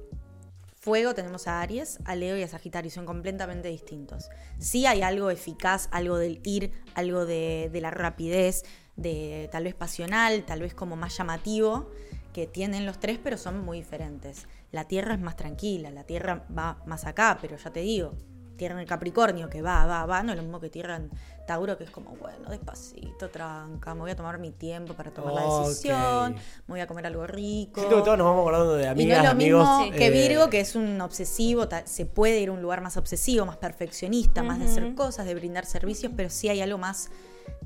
fuego 0.88 1.13
tenemos 1.13 1.50
a 1.50 1.60
Aries, 1.60 2.00
a 2.06 2.15
Leo 2.15 2.38
y 2.38 2.44
a 2.44 2.48
Sagitario, 2.48 2.89
son 2.89 3.06
completamente 3.06 3.67
distintos. 3.67 4.29
Sí 4.58 4.86
hay 4.86 5.01
algo 5.01 5.29
eficaz, 5.29 5.89
algo 5.91 6.17
del 6.17 6.39
ir, 6.46 6.72
algo 6.96 7.25
de, 7.25 7.70
de 7.74 7.82
la 7.82 7.91
rapidez, 7.91 8.63
de 8.96 9.50
tal 9.51 9.65
vez 9.65 9.75
pasional, 9.75 10.46
tal 10.46 10.62
vez 10.62 10.74
como 10.74 10.96
más 10.96 11.17
llamativo, 11.17 11.91
que 12.32 12.48
tienen 12.48 12.86
los 12.86 13.01
tres, 13.01 13.20
pero 13.22 13.36
son 13.36 13.65
muy 13.65 13.79
diferentes. 13.79 14.48
La 14.72 14.86
Tierra 14.86 15.15
es 15.15 15.20
más 15.20 15.36
tranquila, 15.36 15.91
la 15.91 16.06
Tierra 16.06 16.46
va 16.58 16.82
más 16.86 17.03
acá, 17.03 17.38
pero 17.41 17.58
ya 17.58 17.70
te 17.70 17.82
digo, 17.82 18.13
Tierra 18.57 18.73
en 18.75 18.81
el 18.81 18.87
Capricornio, 18.87 19.49
que 19.49 19.61
va, 19.61 19.85
va, 19.85 20.05
va, 20.05 20.23
no 20.23 20.31
es 20.31 20.37
lo 20.37 20.43
mismo 20.43 20.59
que 20.59 20.69
Tierra 20.69 20.97
en 20.97 21.09
Tauro, 21.47 21.77
que 21.77 21.85
es 21.85 21.89
como, 21.91 22.11
bueno, 22.17 22.49
despacito, 22.49 23.29
tranca, 23.29 23.93
me 23.95 24.01
voy 24.01 24.11
a 24.11 24.15
tomar 24.15 24.37
mi 24.39 24.51
tiempo 24.51 24.93
para 24.95 25.11
tomar 25.11 25.33
la 25.33 25.43
decisión, 25.59 26.33
me 26.33 26.73
voy 26.73 26.79
a 26.81 26.87
comer 26.87 27.05
algo 27.05 27.25
rico. 27.25 27.79
Siento 27.79 27.97
que 27.97 28.03
todos 28.03 28.17
nos 28.17 28.25
vamos 28.27 28.41
acordando 28.41 28.73
de 28.75 28.83
Y 28.83 28.85
no 28.87 28.91
amigas, 28.91 29.17
es 29.19 29.23
lo 29.23 29.29
amigos. 29.29 29.79
mismo 29.79 29.97
que 29.97 30.07
eh, 30.07 30.09
Virgo, 30.27 30.49
que 30.49 30.59
es 30.59 30.75
un 30.75 30.99
obsesivo, 30.99 31.65
se 31.85 32.05
puede 32.05 32.39
ir 32.41 32.49
a 32.49 32.51
un 32.51 32.61
lugar 32.61 32.81
más 32.81 32.97
obsesivo, 32.97 33.45
más 33.45 33.57
perfeccionista, 33.57 34.43
más 34.43 34.59
de 34.59 34.65
hacer 34.65 34.93
cosas, 34.95 35.25
de 35.25 35.35
brindar 35.35 35.65
servicios, 35.65 36.11
pero 36.17 36.29
sí 36.29 36.49
hay 36.49 36.59
algo 36.61 36.77
más 36.77 37.09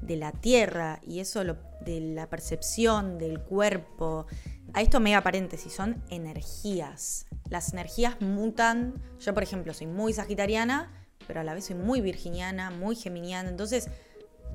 de 0.01 0.15
la 0.17 0.31
tierra 0.31 0.99
y 1.07 1.19
eso 1.21 1.43
lo- 1.43 1.57
de 1.83 1.99
la 2.01 2.27
percepción 2.29 3.17
del 3.17 3.39
cuerpo. 3.39 4.27
A 4.73 4.81
esto 4.81 4.99
mega 4.99 5.21
paréntesis, 5.21 5.73
son 5.73 6.01
energías. 6.09 7.25
Las 7.49 7.73
energías 7.73 8.19
mutan. 8.21 8.93
Yo, 9.19 9.33
por 9.33 9.43
ejemplo, 9.43 9.73
soy 9.73 9.87
muy 9.87 10.13
sagitariana, 10.13 10.91
pero 11.27 11.41
a 11.41 11.43
la 11.43 11.53
vez 11.53 11.65
soy 11.65 11.75
muy 11.75 12.01
virginiana, 12.01 12.71
muy 12.71 12.95
geminiana, 12.95 13.49
entonces 13.49 13.89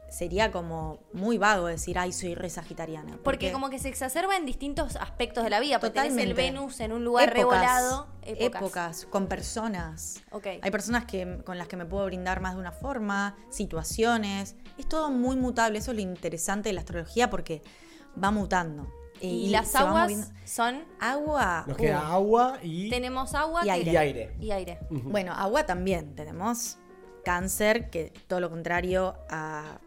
sería 0.09 0.51
como 0.51 1.01
muy 1.13 1.39
vago 1.39 1.67
decir, 1.67 1.99
ay, 1.99 2.13
soy 2.13 2.35
re 2.35 2.49
sagitariana. 2.51 3.19
Porque 3.23 3.53
como 3.53 3.71
que 3.71 3.79
se 3.79 3.89
exacerba 3.89 4.37
en 4.37 4.47
distintos 4.47 4.97
aspectos 4.97 5.45
de 5.45 5.51
la 5.51 5.61
vida. 5.61 5.79
Porque 5.81 6.01
tenés 6.01 6.17
el. 6.17 6.35
Venus 6.35 6.81
en 6.81 6.93
un 6.93 7.05
lugar 7.05 7.25
Épocas, 7.25 7.61
revolado. 7.61 8.07
Épocas. 8.23 8.61
Épocas. 8.61 9.07
con 9.07 9.27
personas. 9.27 10.23
Ok. 10.31 10.47
Hay 10.63 10.71
personas 10.71 11.05
que, 11.05 11.43
con 11.45 11.59
las 11.59 11.69
que 11.69 11.77
me 11.77 11.85
puedo 11.85 12.05
brindar 12.07 12.41
más 12.41 12.55
de 12.55 12.61
una 12.61 12.73
forma, 12.73 13.37
situaciones. 13.51 14.57
Es 14.79 14.89
todo 14.89 15.11
muy 15.11 15.37
mutable. 15.37 15.79
Eso 15.79 15.93
es 15.93 15.97
lo 15.97 16.03
interesante 16.03 16.69
de 16.69 16.75
la 16.75 16.81
astrología 16.81 17.31
porque 17.31 17.63
va 18.23 18.31
mutando. 18.31 18.87
Eh, 19.21 19.27
Y, 19.27 19.49
las 19.51 19.75
aguas 19.75 20.33
son. 20.45 20.85
Agua. 21.01 21.65
Nos 21.67 21.79
uh, 21.79 21.93
agua 21.95 22.59
y. 22.63 22.91
Tenemos 22.91 23.35
agua 23.35 23.63
Y 23.63 23.67
que- 23.67 23.73
aire. 23.73 23.93
Y 23.93 23.97
aire. 23.97 24.37
Y 24.41 24.51
aire. 24.51 24.79
Bueno, 24.91 25.33
agua 25.33 25.67
también. 25.67 26.15
Tenemos 26.15 26.79
cáncer, 27.25 27.91
que 27.91 28.13
es 28.15 28.27
todo 28.29 28.41
lo 28.41 28.51
contrario 28.51 29.17
a 29.29 29.81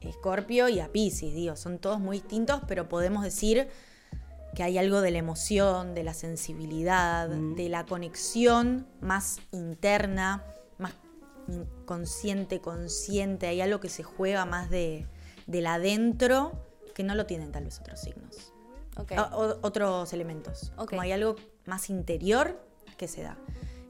Escorpio 0.00 0.68
y 0.68 0.80
a 0.80 0.90
Pisces, 0.90 1.34
digo, 1.34 1.56
son 1.56 1.78
todos 1.78 2.00
muy 2.00 2.18
distintos, 2.18 2.62
pero 2.66 2.88
podemos 2.88 3.22
decir 3.22 3.68
que 4.54 4.62
hay 4.62 4.78
algo 4.78 5.00
de 5.00 5.10
la 5.10 5.18
emoción, 5.18 5.94
de 5.94 6.04
la 6.04 6.14
sensibilidad, 6.14 7.28
de 7.28 7.68
la 7.68 7.84
conexión 7.84 8.86
más 9.00 9.40
interna, 9.52 10.44
más 10.78 10.94
inconsciente, 11.48 12.60
consciente, 12.60 13.46
hay 13.46 13.60
algo 13.60 13.80
que 13.80 13.88
se 13.88 14.02
juega 14.02 14.46
más 14.46 14.70
de, 14.70 15.06
del 15.46 15.66
adentro 15.66 16.52
que 16.98 17.04
no 17.04 17.14
lo 17.14 17.26
tienen 17.26 17.52
tal 17.52 17.62
vez 17.62 17.78
otros 17.78 18.00
signos. 18.00 18.52
O- 19.32 19.56
otros 19.62 20.12
elementos. 20.12 20.72
Como 20.74 21.00
hay 21.00 21.12
algo 21.12 21.36
más 21.64 21.90
interior 21.90 22.60
que 22.96 23.06
se 23.06 23.22
da. 23.22 23.38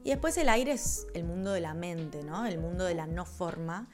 Y 0.03 0.11
después 0.11 0.37
el 0.37 0.47
aire 0.47 0.73
es 0.73 1.07
el 1.15 1.23
mundo 1.23 1.51
de 1.51 1.59
la 1.59 1.73
mente, 1.73 2.21
¿no? 2.21 2.45
El 2.45 2.59
mundo 2.59 2.85
de 2.85 2.93
la 2.93 3.07
no 3.07 3.25
forma, 3.25 3.87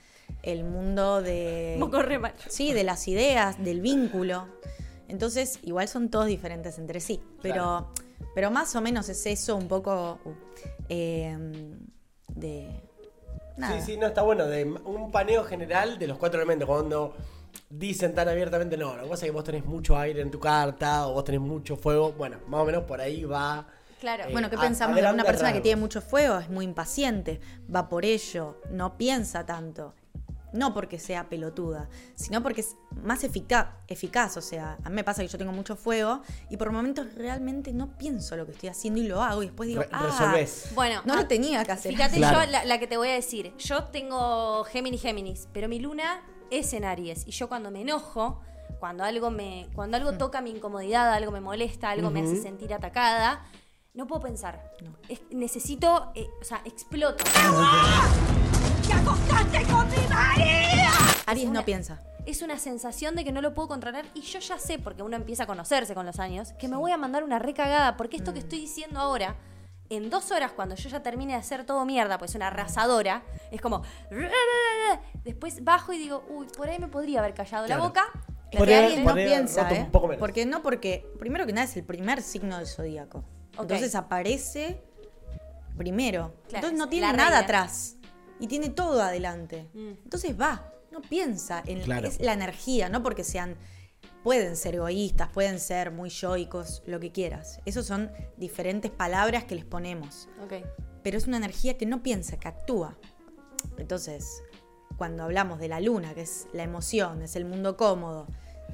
el 0.43 0.65
mundo 0.65 1.21
de... 1.21 1.77
Moco 1.79 2.01
re 2.01 2.19
mal. 2.19 2.33
Sí, 2.49 2.73
de 2.73 2.83
las 2.83 3.07
ideas, 3.07 3.63
del 3.63 3.79
vínculo. 3.79 4.49
Entonces, 5.07 5.59
igual 5.63 5.87
son 5.87 6.09
todos 6.09 6.25
diferentes 6.25 6.77
entre 6.77 6.99
sí. 6.99 7.23
Pero, 7.41 7.93
pero 8.33 8.51
más 8.51 8.75
o 8.75 8.81
menos 8.81 9.07
es 9.07 9.25
eso 9.27 9.55
un 9.55 9.69
poco 9.69 10.19
uh, 10.25 10.33
eh, 10.89 11.37
de... 12.27 12.81
Nada. 13.55 13.79
Sí, 13.79 13.93
sí, 13.93 13.97
no 13.97 14.07
está 14.07 14.23
bueno. 14.23 14.45
De 14.45 14.65
un 14.65 15.09
paneo 15.09 15.45
general 15.45 15.99
de 15.99 16.07
los 16.07 16.17
cuatro 16.17 16.41
elementos. 16.41 16.67
Cuando 16.67 17.15
dicen 17.69 18.13
tan 18.15 18.27
abiertamente, 18.29 18.77
no, 18.77 18.95
lo 18.95 19.03
que 19.03 19.09
pasa 19.09 19.25
es 19.25 19.31
que 19.31 19.35
vos 19.35 19.43
tenés 19.43 19.65
mucho 19.65 19.97
aire 19.97 20.21
en 20.21 20.31
tu 20.31 20.39
carta 20.39 21.07
o 21.07 21.13
vos 21.13 21.23
tenés 21.23 21.41
mucho 21.41 21.75
fuego. 21.77 22.13
Bueno, 22.13 22.37
más 22.47 22.61
o 22.61 22.65
menos 22.65 22.83
por 22.83 23.01
ahí 23.01 23.23
va. 23.23 23.67
Claro. 23.99 24.25
Eh, 24.25 24.31
Bueno, 24.31 24.49
¿qué 24.49 24.55
a- 24.57 24.61
pensamos 24.61 24.95
de 24.95 25.01
una 25.09 25.23
persona 25.23 25.53
que 25.53 25.61
tiene 25.61 25.79
mucho 25.79 26.01
fuego? 26.01 26.37
Es 26.37 26.49
muy 26.49 26.65
impaciente, 26.65 27.39
va 27.73 27.87
por 27.89 28.05
ello, 28.05 28.61
no 28.69 28.97
piensa 28.97 29.45
tanto. 29.45 29.93
No 30.53 30.73
porque 30.73 30.99
sea 30.99 31.27
pelotuda, 31.27 31.89
sino 32.15 32.41
porque 32.41 32.61
es 32.61 32.77
más 33.03 33.25
efica- 33.25 33.75
eficaz. 33.89 34.37
O 34.37 34.41
sea, 34.41 34.77
a 34.85 34.89
mí 34.89 34.95
me 34.95 35.03
pasa 35.03 35.21
que 35.21 35.27
yo 35.27 35.37
tengo 35.37 35.51
mucho 35.51 35.75
fuego 35.75 36.21
y 36.49 36.55
por 36.55 36.71
momentos 36.71 37.13
realmente 37.15 37.73
no 37.73 37.97
pienso 37.97 38.37
lo 38.37 38.45
que 38.45 38.53
estoy 38.53 38.69
haciendo 38.69 39.01
y 39.01 39.07
lo 39.07 39.21
hago 39.21 39.43
y 39.43 39.47
después 39.47 39.67
digo, 39.67 39.81
Re- 39.81 39.89
ah, 39.91 40.05
resolvés. 40.05 40.67
Bueno, 40.73 41.01
no 41.03 41.13
ah, 41.13 41.17
lo 41.17 41.27
tenía 41.27 41.65
que 41.65 41.73
hacer. 41.73 41.91
Fíjate 41.93 42.17
Claro. 42.17 42.45
yo 42.45 42.51
la, 42.51 42.63
la 42.63 42.79
que 42.79 42.87
te 42.87 42.95
voy 42.95 43.09
a 43.09 43.13
decir. 43.15 43.51
Yo 43.57 43.83
tengo 43.85 44.63
Géminis 44.63 45.01
Géminis, 45.01 45.49
pero 45.51 45.67
mi 45.67 45.79
luna 45.79 46.21
es 46.51 46.73
en 46.73 46.85
Aries. 46.85 47.27
Y 47.27 47.31
yo 47.31 47.47
cuando 47.49 47.71
me 47.71 47.81
enojo, 47.81 48.41
cuando 48.79 49.03
algo 49.03 49.31
me. 49.31 49.67
Cuando 49.73 49.97
algo 49.97 50.13
toca 50.17 50.41
mi 50.41 50.51
incomodidad, 50.51 51.11
algo 51.13 51.31
me 51.31 51.41
molesta, 51.41 51.89
algo 51.91 52.09
me 52.11 52.21
hace 52.21 52.41
sentir 52.41 52.73
atacada, 52.73 53.45
no 53.93 54.07
puedo 54.07 54.21
pensar. 54.21 54.71
Es- 55.09 55.21
necesito. 55.31 56.11
eh, 56.15 56.27
o 56.41 56.43
sea, 56.43 56.61
exploto. 56.65 57.23
Aries 61.27 61.45
una- 61.49 61.59
no 61.59 61.65
piensa. 61.65 61.99
Es 62.25 62.41
una 62.41 62.57
sensación 62.57 63.15
de 63.15 63.23
que 63.23 63.31
no 63.31 63.41
lo 63.41 63.53
puedo 63.53 63.67
controlar 63.67 64.05
y 64.15 64.21
yo 64.21 64.39
ya 64.39 64.57
sé, 64.57 64.79
porque 64.79 65.03
uno 65.03 65.15
empieza 65.15 65.43
a 65.43 65.47
conocerse 65.47 65.93
con 65.93 66.05
los 66.05 66.19
años, 66.19 66.53
que 66.53 66.67
me 66.67 66.75
voy 66.75 66.91
a 66.91 66.97
mandar 66.97 67.23
una 67.23 67.37
recagada, 67.39 67.97
porque 67.97 68.17
esto 68.17 68.33
que 68.33 68.39
estoy 68.39 68.59
diciendo 68.61 68.99
ahora, 68.99 69.35
en 69.89 70.09
dos 70.09 70.31
horas, 70.31 70.51
cuando 70.51 70.75
yo 70.75 70.89
ya 70.89 71.01
termine 71.03 71.33
de 71.33 71.39
hacer 71.39 71.65
todo 71.65 71.85
mierda, 71.85 72.17
pues 72.17 72.33
una 72.35 72.47
arrasadora, 72.47 73.23
es 73.51 73.61
como... 73.61 73.83
Después 75.23 75.63
bajo 75.63 75.93
y 75.93 75.97
digo, 75.97 76.23
uy, 76.29 76.47
por 76.55 76.69
ahí 76.69 76.79
me 76.79 76.87
podría 76.87 77.19
haber 77.19 77.33
callado 77.33 77.67
la 77.67 77.77
boca. 77.77 78.05
Es 78.51 78.57
Por 78.59 78.67
que 78.67 78.75
ahí- 78.75 78.85
Aries 78.85 78.99
por 79.03 79.11
no 79.11 79.15
piensa, 79.15 79.71
¿eh? 79.73 79.89
Porque 80.19 80.45
no, 80.45 80.61
porque 80.61 81.05
primero 81.19 81.45
que 81.45 81.53
nada 81.53 81.65
es 81.65 81.75
el 81.75 81.83
primer 81.83 82.21
signo 82.21 82.57
del 82.57 82.67
zodíaco. 82.67 83.23
Entonces 83.59 83.95
aparece 83.95 84.81
primero. 85.77 86.33
Claro, 86.47 86.67
Entonces 86.67 86.77
no 86.79 86.87
tiene 86.89 87.07
nada 87.07 87.23
reina. 87.29 87.39
atrás. 87.39 87.95
Y 88.39 88.47
tiene 88.47 88.69
todo 88.69 89.01
adelante. 89.01 89.67
Mm. 89.73 89.89
Entonces 90.03 90.39
va, 90.39 90.71
no 90.91 91.01
piensa. 91.01 91.63
En, 91.65 91.81
Claro. 91.81 92.07
Es 92.07 92.19
la 92.21 92.33
energía, 92.33 92.89
no 92.89 93.01
porque 93.01 93.23
sean. 93.23 93.55
Pueden 94.25 94.55
ser 94.55 94.73
egoístas, 94.73 95.29
pueden 95.29 95.59
ser 95.59 95.91
muy 95.91 96.09
yoicos, 96.09 96.81
lo 96.87 96.99
que 96.99 97.11
quieras. 97.11 97.59
Esos 97.65 97.85
son 97.85 98.09
diferentes 98.37 98.89
palabras 98.89 99.43
que 99.43 99.53
les 99.53 99.65
ponemos. 99.65 100.27
Pero 101.03 101.15
es 101.19 101.27
una 101.27 101.37
energía 101.37 101.77
que 101.77 101.85
no 101.85 102.01
piensa, 102.01 102.39
que 102.39 102.47
actúa. 102.47 102.97
Entonces, 103.77 104.41
cuando 104.97 105.21
hablamos 105.21 105.59
de 105.59 105.67
la 105.67 105.79
luna, 105.79 106.15
que 106.15 106.23
es 106.23 106.47
la 106.53 106.63
emoción, 106.63 107.21
es 107.21 107.35
el 107.35 107.45
mundo 107.45 107.77
cómodo, 107.77 108.25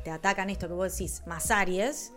te 0.05 0.09
atacan 0.09 0.49
esto 0.49 0.69
que 0.69 0.73
vos 0.73 0.89
decís, 0.89 1.21
más 1.25 1.51
Aries, 1.51 2.13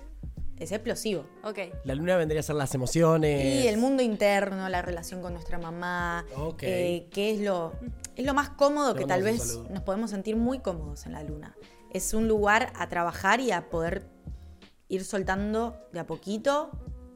es 0.61 0.71
explosivo. 0.71 1.27
Ok. 1.43 1.59
La 1.83 1.97
luna 1.97 2.17
vendría 2.17 2.39
a 2.39 2.45
ser 2.45 2.55
las 2.55 2.73
emociones. 2.77 3.65
Y 3.65 3.67
el 3.67 3.79
mundo 3.79 4.05
interno, 4.05 4.69
la 4.69 4.81
relación 4.81 5.21
con 5.23 5.33
nuestra 5.33 5.59
mamá, 5.59 6.25
Ok. 6.37 6.63
eh, 6.63 7.09
que 7.11 7.33
es 7.33 7.41
lo, 7.41 7.73
es 8.15 8.25
lo 8.25 8.33
más 8.33 8.51
cómodo 8.51 8.95
Le 8.95 9.01
que 9.01 9.07
tal 9.07 9.25
vez 9.25 9.59
nos 9.71 9.83
podemos 9.83 10.11
sentir 10.13 10.37
muy 10.37 10.61
cómodos 10.61 11.05
en 11.07 11.13
la 11.15 11.25
luna. 11.25 11.57
Es 11.95 12.13
un 12.13 12.27
lugar 12.29 12.73
a 12.77 12.89
trabajar 12.89 13.41
y 13.41 13.53
a 13.53 13.71
poder 13.71 14.05
ir 14.89 15.05
soltando 15.05 15.77
de 15.93 16.01
a 16.01 16.07
poquito. 16.07 16.71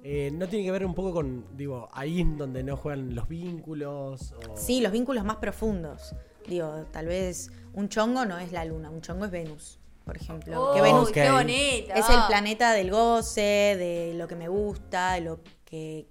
Eh, 0.05 0.31
no 0.33 0.47
tiene 0.49 0.65
que 0.65 0.71
ver 0.71 0.87
un 0.87 0.95
poco 0.95 1.13
con, 1.13 1.45
digo, 1.57 1.89
ahí 1.93 2.23
donde 2.23 2.63
no 2.63 2.77
juegan 2.77 3.15
los 3.15 3.29
vínculos. 3.29 4.33
o- 4.33 4.57
Sí, 4.57 4.81
los 4.81 4.93
vínculos 4.93 5.25
más 5.25 5.37
profundos. 5.39 6.15
Digo, 6.47 6.87
tal 6.93 7.07
vez 7.07 7.51
un 7.75 7.89
chongo 7.89 8.25
no 8.25 8.39
es 8.39 8.53
la 8.53 8.65
luna, 8.65 8.89
un 8.89 9.01
chongo 9.03 9.25
es 9.25 9.33
Venus, 9.33 9.81
por 10.05 10.17
ejemplo. 10.17 10.73
que 10.75 10.81
Uy, 10.81 10.87
Venus 10.89 11.11
qué 11.11 11.31
bonito. 11.33 11.93
es 11.95 12.09
el 12.09 12.21
planeta 12.29 12.73
del 12.73 12.93
goce, 12.93 13.43
de 13.77 14.15
lo 14.17 14.29
que 14.29 14.37
me 14.37 14.47
gusta, 14.49 15.15
de 15.15 15.21
lo 15.23 15.41
que 15.65 16.07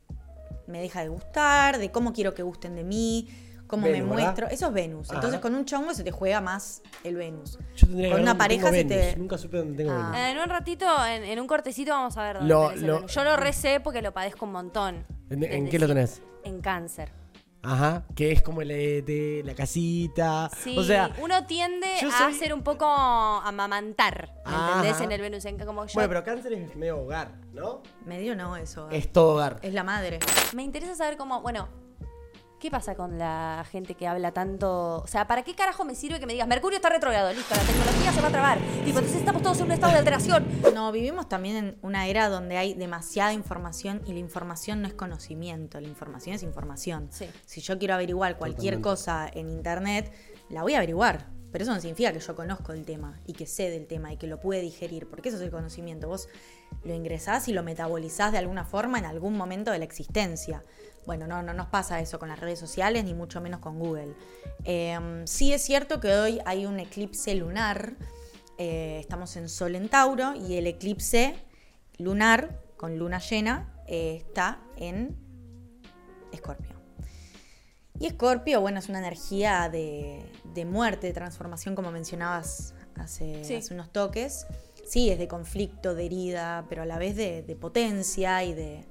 me 0.68 0.82
deja 0.82 1.02
de 1.02 1.08
gustar, 1.08 1.78
de 1.80 1.90
cómo 1.90 2.12
quiero 2.12 2.34
que 2.34 2.44
gusten 2.44 2.76
de 2.76 2.84
mí, 2.84 3.30
cómo 3.68 3.84
Venus, 3.84 4.00
me 4.02 4.10
¿verdad? 4.16 4.24
muestro. 4.24 4.48
Eso 4.48 4.68
es 4.68 4.74
Venus. 4.74 5.08
Entonces 5.10 5.34
Ajá. 5.34 5.42
con 5.42 5.54
un 5.56 5.66
chongo 5.66 5.94
se 5.94 6.04
te 6.04 6.12
juega 6.12 6.42
más 6.42 6.82
el 7.04 7.16
Venus. 7.16 7.60
Yo 7.76 7.88
tendría 7.88 8.08
que 8.08 8.12
con 8.12 8.16
ver 8.18 8.22
una 8.24 8.38
pareja 8.38 8.72
se 8.72 8.86
te-. 8.86 9.16
Nunca 9.18 9.38
supe 9.38 9.58
dónde 9.58 9.78
tengo 9.84 9.92
Ah. 9.92 10.12
Venus. 10.12 10.18
En 10.32 10.40
un 10.40 10.50
ratito, 10.50 10.86
en, 11.06 11.24
en 11.24 11.40
un 11.40 11.48
cortecito, 11.48 11.92
vamos 11.92 12.18
a 12.18 12.24
ver 12.24 12.38
dónde 12.40 12.54
Lo- 12.54 12.68
tenés 12.70 12.82
el 12.82 12.88
lo- 12.88 12.96
Venus. 12.96 13.14
Yo 13.14 13.24
lo 13.24 13.36
recé 13.38 13.80
porque 13.80 14.02
lo 14.02 14.12
padezco 14.14 14.46
un 14.46 14.52
montón. 14.54 15.06
¿En, 15.30 15.70
qué 15.70 15.78
lo 15.80 15.88
tenés? 15.88 16.22
En 16.44 16.62
cáncer. 16.62 17.12
Ajá, 17.64 18.06
que 18.16 18.32
es 18.32 18.42
como 18.42 18.62
el 18.62 18.70
de 18.70 19.42
la 19.44 19.54
casita. 19.54 20.50
Sí, 20.64 20.78
o 20.78 20.84
sea, 20.84 21.12
uno 21.22 21.46
tiende 21.48 21.88
a 21.96 22.18
soy- 22.18 22.34
ser 22.36 22.54
un 22.54 22.62
poco 22.62 22.86
amamantar, 22.86 24.30
¿me 24.46 24.54
entendés? 24.56 24.92
Ajá. 24.94 25.04
En 25.04 25.12
el 25.12 25.22
Venus. 25.22 25.44
En- 25.46 25.58
Como 25.60 25.86
yo, 25.86 25.94
bueno, 25.96 26.08
pero 26.10 26.24
cáncer 26.24 26.54
es 26.54 26.76
medio 26.76 27.00
hogar, 27.02 27.32
¿no? 27.54 27.82
Medio 28.06 28.36
no, 28.36 28.56
eso. 28.56 28.90
Es 28.90 29.12
todo 29.12 29.34
hogar. 29.34 29.60
Es 29.64 29.74
la 29.74 29.84
madre. 29.84 30.20
Me 30.56 30.64
interesa 30.64 30.96
saber 30.96 31.18
cómo, 31.18 31.42
bueno, 31.42 31.68
¿qué 32.60 32.72
pasa 32.72 32.96
con 32.96 33.18
la 33.18 33.66
gente 33.70 33.96
que 33.96 34.08
habla 34.08 34.32
tanto? 34.32 34.98
O 34.98 35.08
sea, 35.08 35.28
¿para 35.28 35.44
qué 35.44 35.56
carajo 35.56 35.86
me 35.86 35.96
sirve 35.96 36.20
que 36.20 36.26
me 36.26 36.34
digas, 36.34 36.48
Mercurio 36.48 36.78
está 36.78 36.90
retrogrado, 36.90 37.32
listo, 37.32 37.56
la 37.56 37.62
tecnología 37.62 38.12
se 38.12 38.22
va 38.22 38.28
a 38.28 38.32
trabar? 38.32 38.58
Tipo, 38.84 39.00
entonces 39.00 39.16
estamos 39.16 39.42
todos 39.42 39.60
en 39.60 39.66
un 39.66 39.72
estado 39.72 39.94
de 39.94 40.00
alteración. 40.00 40.48
No, 40.74 40.92
vivimos 40.92 41.30
también 41.30 41.56
en 41.56 41.78
una 41.82 42.08
era 42.08 42.30
donde 42.30 42.58
hay 42.58 42.74
demasiada 42.74 43.34
información 43.34 44.02
y 44.06 44.14
la 44.14 44.20
información 44.20 44.82
no 44.82 44.88
es 44.88 44.94
conocimiento, 44.94 45.80
la 45.80 45.88
información 45.88 46.36
es 46.36 46.44
información. 46.44 47.08
Sí. 47.12 47.28
Si 47.46 47.62
yo 47.62 47.78
quiero 47.78 47.94
averiguar 47.94 48.38
cualquier 48.38 48.76
Totalmente. 48.76 48.84
cosa 48.84 49.30
en 49.34 49.50
internet, 49.50 50.12
la 50.50 50.64
voy 50.64 50.74
a 50.74 50.78
averiguar. 50.78 51.38
Pero 51.52 51.64
eso 51.64 51.74
no 51.74 51.80
significa 51.80 52.12
que 52.12 52.20
yo 52.20 52.36
conozco 52.36 52.74
el 52.74 52.86
tema 52.86 53.20
y 53.26 53.34
que 53.34 53.48
sé 53.48 53.70
del 53.70 53.88
tema 53.88 54.12
y 54.12 54.18
que 54.18 54.28
lo 54.28 54.40
pude 54.40 54.62
digerir, 54.62 55.08
porque 55.08 55.30
eso 55.30 55.38
es 55.38 55.44
el 55.44 55.50
conocimiento. 55.50 56.08
Vos 56.08 56.28
lo 56.84 56.94
ingresás 56.94 57.48
y 57.48 57.54
lo 57.54 57.64
metabolizás 57.64 58.34
de 58.34 58.38
alguna 58.38 58.66
forma 58.66 59.00
en 59.00 59.06
algún 59.06 59.38
momento 59.38 59.72
de 59.72 59.80
la 59.80 59.86
existencia. 59.86 60.64
Bueno, 61.08 61.26
no, 61.26 61.42
no 61.42 61.54
nos 61.54 61.68
pasa 61.68 62.00
eso 62.02 62.20
con 62.20 62.30
las 62.30 62.40
redes 62.40 62.60
sociales, 62.60 63.04
ni 63.06 63.16
mucho 63.16 63.42
menos 63.42 63.62
con 63.62 63.80
Google. 63.80 64.14
Eh, 64.66 65.24
sí 65.26 65.54
es 65.54 65.64
cierto 65.64 66.00
que 66.00 66.14
hoy 66.14 66.40
hay 66.46 66.68
un 66.68 66.80
eclipse 66.80 67.34
lunar 67.34 67.96
eh, 68.60 68.98
estamos 69.00 69.36
en 69.38 69.50
Sol 69.50 69.76
en 69.76 69.88
Tauro 69.88 70.34
y 70.36 70.56
el 70.56 70.66
eclipse 70.68 71.36
lunar 72.00 72.60
con 72.76 72.98
luna 72.98 73.20
llena 73.20 73.72
eh, 73.88 74.16
está 74.18 74.60
en 74.76 75.16
Escorpio. 76.32 76.76
Y 78.00 78.08
Escorpio, 78.08 78.60
bueno, 78.62 78.80
es 78.80 78.90
una 78.90 79.00
energía 79.00 79.70
de, 79.70 80.26
de 80.54 80.66
muerte, 80.66 81.08
de 81.08 81.14
transformación, 81.14 81.74
como 81.76 81.92
mencionabas 81.92 82.74
hace, 82.96 83.44
Sí. 83.46 83.56
hace 83.56 83.74
unos 83.74 83.92
toques. 83.92 84.46
Sí, 84.86 85.10
es 85.10 85.20
de 85.20 85.28
conflicto, 85.28 85.96
de 85.96 86.06
herida, 86.06 86.66
pero 86.68 86.82
a 86.82 86.86
la 86.86 86.98
vez 86.98 87.16
de, 87.16 87.44
de 87.44 87.56
potencia 87.56 88.44
y 88.44 88.54
de... 88.54 88.86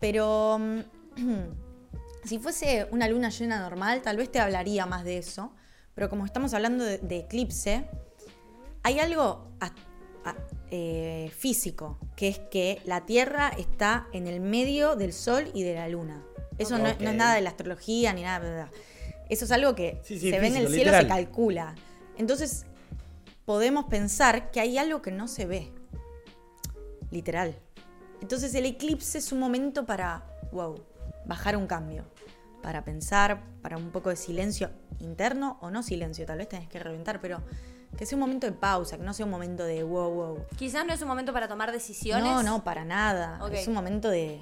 Pero 0.00 0.58
mm, 0.58 0.80
si 2.24 2.38
fuese 2.38 2.88
una 2.90 3.08
luna 3.08 3.28
llena 3.30 3.60
normal, 3.60 4.02
tal 4.02 4.16
vez 4.16 4.30
te 4.32 4.40
hablaría 4.40 4.86
más 4.86 5.04
de 5.04 5.18
eso. 5.18 5.52
Pero 5.94 6.08
como 6.08 6.24
estamos 6.24 6.54
hablando 6.54 6.84
de, 6.84 6.98
de 6.98 7.18
eclipse, 7.18 7.84
hay 8.82 8.98
algo 9.00 9.50
a- 9.60 9.72
a- 10.24 10.36
eh, 10.70 11.30
físico, 11.36 11.98
que 12.16 12.28
es 12.28 12.38
que 12.38 12.80
la 12.84 13.04
Tierra 13.04 13.48
está 13.58 14.06
en 14.12 14.26
el 14.26 14.40
medio 14.40 14.96
del 14.96 15.12
Sol 15.12 15.50
y 15.52 15.62
de 15.64 15.74
la 15.74 15.88
Luna. 15.88 16.24
Eso 16.58 16.78
no, 16.78 16.86
es 16.86 17.00
nada 17.00 17.34
de 17.34 17.40
la 17.40 17.50
astrología 17.50 18.12
ni 18.12 18.22
nada. 18.22 18.38
bla, 18.38 18.50
bla. 18.50 18.70
Eso 19.28 19.44
es 19.46 19.50
algo 19.52 19.74
que 19.74 20.00
Sí, 20.04 20.18
sí, 20.18 20.30
se 20.30 20.38
ve 20.40 20.46
en 20.48 20.56
el 20.56 20.68
cielo, 20.68 20.92
se 20.92 21.06
calcula. 21.06 21.74
Entonces, 22.18 22.66
podemos 23.44 23.86
pensar 23.86 24.50
que 24.50 24.60
hay 24.60 24.76
algo 24.78 25.02
que 25.02 25.10
no 25.10 25.26
se 25.28 25.46
ve. 25.46 25.72
literal. 27.10 27.56
Entonces 28.20 28.54
el 28.54 28.66
eclipse 28.66 29.18
es 29.18 29.32
un 29.32 29.38
momento 29.40 29.86
para, 29.86 30.22
wow, 30.52 30.76
bajar 31.26 31.56
un 31.56 31.66
cambio, 31.66 32.04
para 32.62 32.84
pensar, 32.84 33.42
para 33.62 33.76
un 33.76 33.90
poco 33.90 34.10
de 34.10 34.16
silencio 34.16 34.70
interno 34.98 35.58
o 35.62 35.70
no 35.70 35.82
silencio, 35.82 36.26
tal 36.26 36.38
vez 36.38 36.48
tenés 36.48 36.68
que 36.68 36.78
reventar, 36.78 37.20
pero 37.20 37.42
que 37.96 38.06
sea 38.06 38.16
un 38.16 38.20
momento 38.20 38.46
de 38.46 38.52
pausa, 38.52 38.98
que 38.98 39.02
no 39.02 39.12
sea 39.14 39.24
un 39.24 39.32
momento 39.32 39.64
de 39.64 39.82
wow, 39.82 40.10
wow. 40.10 40.44
Quizás 40.56 40.86
no 40.86 40.92
es 40.92 41.00
un 41.02 41.08
momento 41.08 41.32
para 41.32 41.48
tomar 41.48 41.72
decisiones. 41.72 42.24
No, 42.24 42.42
no, 42.42 42.62
para 42.62 42.84
nada. 42.84 43.40
Es 43.52 43.66
un 43.66 43.74
momento 43.74 44.10
de, 44.10 44.40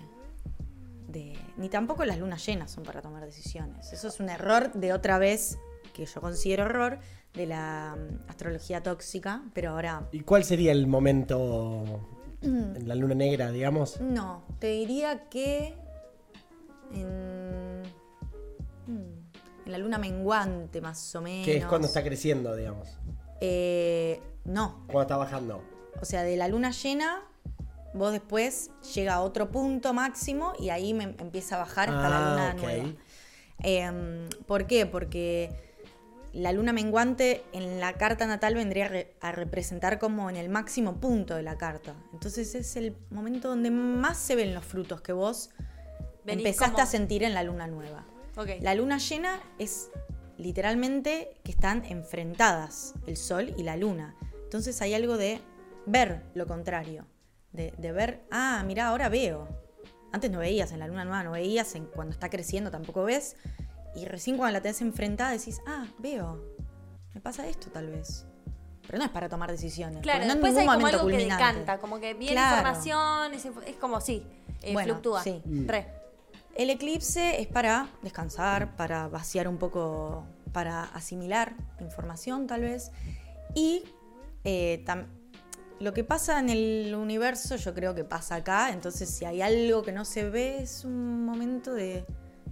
de- 1.08 1.38
Ni 1.56 1.68
tampoco 1.68 2.04
las 2.04 2.18
lunas 2.18 2.44
llenas 2.44 2.70
son 2.70 2.84
para 2.84 3.00
tomar 3.00 3.24
decisiones. 3.24 3.92
Eso 3.92 4.08
es 4.08 4.20
un 4.20 4.28
error 4.28 4.72
de 4.72 4.92
otra 4.92 5.18
vez, 5.18 5.58
que 5.94 6.04
yo 6.04 6.20
considero 6.20 6.64
error, 6.64 6.98
de 7.34 7.46
la 7.46 7.96
mm, 7.96 8.30
astrología 8.30 8.82
tóxica, 8.82 9.42
pero 9.54 9.70
ahora... 9.70 10.08
¿Y 10.12 10.20
cuál 10.20 10.44
sería 10.44 10.72
el 10.72 10.86
momento 10.86 12.00
en 12.42 12.88
la 12.88 12.94
luna 12.94 13.14
negra, 13.14 13.50
digamos? 13.50 14.00
No, 14.00 14.42
te 14.58 14.68
diría 14.68 15.28
que 15.28 15.74
en, 16.92 17.82
mm, 18.86 19.66
en 19.66 19.72
la 19.72 19.78
luna 19.78 19.98
menguante 19.98 20.80
más 20.80 21.14
o 21.14 21.20
menos. 21.20 21.44
Que 21.44 21.58
es 21.58 21.66
cuando 21.66 21.88
está 21.88 22.02
creciendo, 22.02 22.54
digamos. 22.56 22.88
Eh, 23.40 24.20
no, 24.44 24.84
Cuando 24.86 25.02
está 25.02 25.16
bajando. 25.16 25.62
O 26.00 26.04
sea, 26.04 26.22
de 26.22 26.36
la 26.36 26.48
luna 26.48 26.70
llena, 26.70 27.22
vos 27.94 28.12
después 28.12 28.70
llega 28.94 29.14
a 29.14 29.20
otro 29.22 29.50
punto 29.50 29.92
máximo 29.92 30.52
y 30.58 30.70
ahí 30.70 30.94
me 30.94 31.04
empieza 31.04 31.56
a 31.56 31.58
bajar 31.60 31.88
hasta 31.90 32.06
Ah, 32.06 32.10
la 32.10 32.30
luna 32.30 32.52
ok. 32.54 32.62
nueva. 32.62 32.94
Em, 33.60 34.28
¿Por 34.46 34.66
qué? 34.66 34.86
Porque 34.86 35.67
la 36.32 36.52
luna 36.52 36.72
menguante 36.72 37.42
en 37.52 37.80
la 37.80 37.94
carta 37.94 38.26
natal 38.26 38.54
vendría 38.54 38.86
a, 38.86 38.88
re- 38.88 39.14
a 39.20 39.32
representar 39.32 39.98
como 39.98 40.28
en 40.30 40.36
el 40.36 40.48
máximo 40.48 41.00
punto 41.00 41.34
de 41.34 41.42
la 41.42 41.56
carta. 41.58 41.94
Entonces 42.12 42.54
es 42.54 42.76
el 42.76 42.96
momento 43.10 43.48
donde 43.48 43.70
más 43.70 44.18
se 44.18 44.36
ven 44.36 44.54
los 44.54 44.64
frutos 44.64 45.00
que 45.00 45.12
vos 45.12 45.50
Venís 46.24 46.44
empezaste 46.46 46.72
como- 46.72 46.82
a 46.82 46.86
sentir 46.86 47.22
en 47.22 47.34
la 47.34 47.42
luna 47.42 47.66
nueva. 47.66 48.04
La 48.60 48.74
luna 48.74 48.98
llena 48.98 49.40
es 49.58 49.90
literalmente 50.36 51.34
que 51.42 51.50
están 51.50 51.84
enfrentadas 51.86 52.94
el 53.06 53.16
sol 53.16 53.52
y 53.56 53.62
la 53.64 53.76
luna. 53.76 54.14
Entonces 54.44 54.80
hay 54.80 54.94
algo 54.94 55.16
de 55.16 55.40
ver 55.86 56.22
lo 56.34 56.46
contrario. 56.46 57.06
De, 57.52 57.72
de 57.78 57.92
ver, 57.92 58.20
ah, 58.30 58.62
mira, 58.66 58.86
ahora 58.86 59.08
veo. 59.08 59.48
Antes 60.12 60.30
no 60.30 60.38
veías 60.38 60.70
en 60.72 60.78
la 60.78 60.86
luna 60.86 61.04
nueva, 61.04 61.22
no 61.24 61.32
veías, 61.32 61.74
en, 61.74 61.86
cuando 61.86 62.12
está 62.12 62.30
creciendo 62.30 62.70
tampoco 62.70 63.04
ves. 63.04 63.36
Y 64.00 64.04
recién 64.06 64.36
cuando 64.36 64.52
la 64.52 64.60
tenés 64.62 64.80
enfrentada 64.80 65.32
decís, 65.32 65.60
ah, 65.66 65.86
veo. 65.98 66.40
Me 67.14 67.20
pasa 67.20 67.46
esto 67.48 67.68
tal 67.70 67.88
vez. 67.88 68.26
Pero 68.86 68.98
no 68.98 69.04
es 69.04 69.10
para 69.10 69.28
tomar 69.28 69.50
decisiones. 69.50 70.02
Claro, 70.02 70.20
no 70.20 70.24
en 70.24 70.28
después 70.40 70.54
ningún 70.54 70.70
hay 70.70 70.76
como 70.76 70.86
algo 70.86 70.98
que 71.06 71.12
culminante. 71.14 71.44
decanta, 71.44 71.78
como 71.78 72.00
que 72.00 72.14
viene 72.14 72.34
Claro. 72.34 72.56
información, 72.58 73.34
es, 73.66 73.76
como 73.76 74.00
sí, 74.00 74.24
eh, 74.62 74.72
Bueno, 74.72 74.94
fluctúa. 74.94 75.22
sí. 75.22 75.42
Re. 75.66 75.86
El 76.54 76.70
eclipse 76.70 77.40
es 77.40 77.46
para 77.48 77.88
descansar, 78.02 78.76
para 78.76 79.08
vaciar 79.08 79.46
un 79.48 79.58
poco, 79.58 80.24
para 80.52 80.84
asimilar 80.84 81.54
información 81.80 82.46
tal 82.46 82.62
vez. 82.62 82.90
Y 83.54 83.82
eh, 84.44 84.84
lo 85.80 85.92
que 85.92 86.02
pasa 86.04 86.40
en 86.40 86.48
el 86.48 86.94
universo 86.96 87.56
yo 87.56 87.74
creo 87.74 87.94
que 87.94 88.04
pasa 88.04 88.36
acá. 88.36 88.70
Entonces 88.72 89.08
si 89.10 89.24
hay 89.24 89.42
algo 89.42 89.82
que 89.82 89.92
no 89.92 90.04
se 90.04 90.28
ve 90.30 90.62
es 90.62 90.84
un 90.84 91.24
momento 91.24 91.74
de 91.74 92.04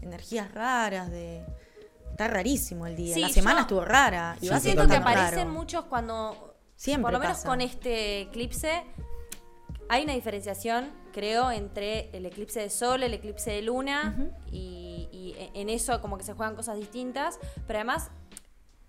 energías 0.07 0.53
raras, 0.53 1.11
de... 1.11 1.45
Está 2.11 2.29
rarísimo 2.29 2.87
el 2.87 2.97
día. 2.97 3.15
Sí, 3.15 3.21
la 3.21 3.29
semana 3.29 3.57
yo- 3.59 3.63
estuvo 3.63 3.85
rara. 3.85 4.37
Y 4.41 4.47
Sí, 4.47 4.49
va 4.49 4.57
a 4.57 4.61
Siento 4.61 4.87
que 4.89 4.97
aparecen 4.97 5.39
raro. 5.39 5.51
muchos 5.51 5.85
cuando. 5.85 6.55
Siempre 6.75 7.03
por 7.03 7.13
lo 7.13 7.19
menos 7.19 7.37
pasa. 7.39 7.49
con 7.49 7.61
este 7.61 8.23
eclipse. 8.23 8.85
Hay 9.89 10.03
una 10.05 10.15
diferenciación, 10.15 10.91
creo, 11.13 11.51
entre 11.51 12.09
el 12.17 12.25
eclipse 12.27 12.61
de 12.61 12.71
sol, 12.71 13.03
el 13.03 13.13
eclipse 13.13 13.51
de 13.51 13.63
luna. 13.63 14.31
y, 14.51 15.09
y 15.13 15.51
en 15.55 15.69
eso, 15.69 16.01
como 16.01 16.17
que 16.17 16.25
se 16.25 16.33
juegan 16.33 16.57
cosas 16.57 16.77
distintas. 16.77 17.39
Pero 17.67 17.79
además, 17.81 18.11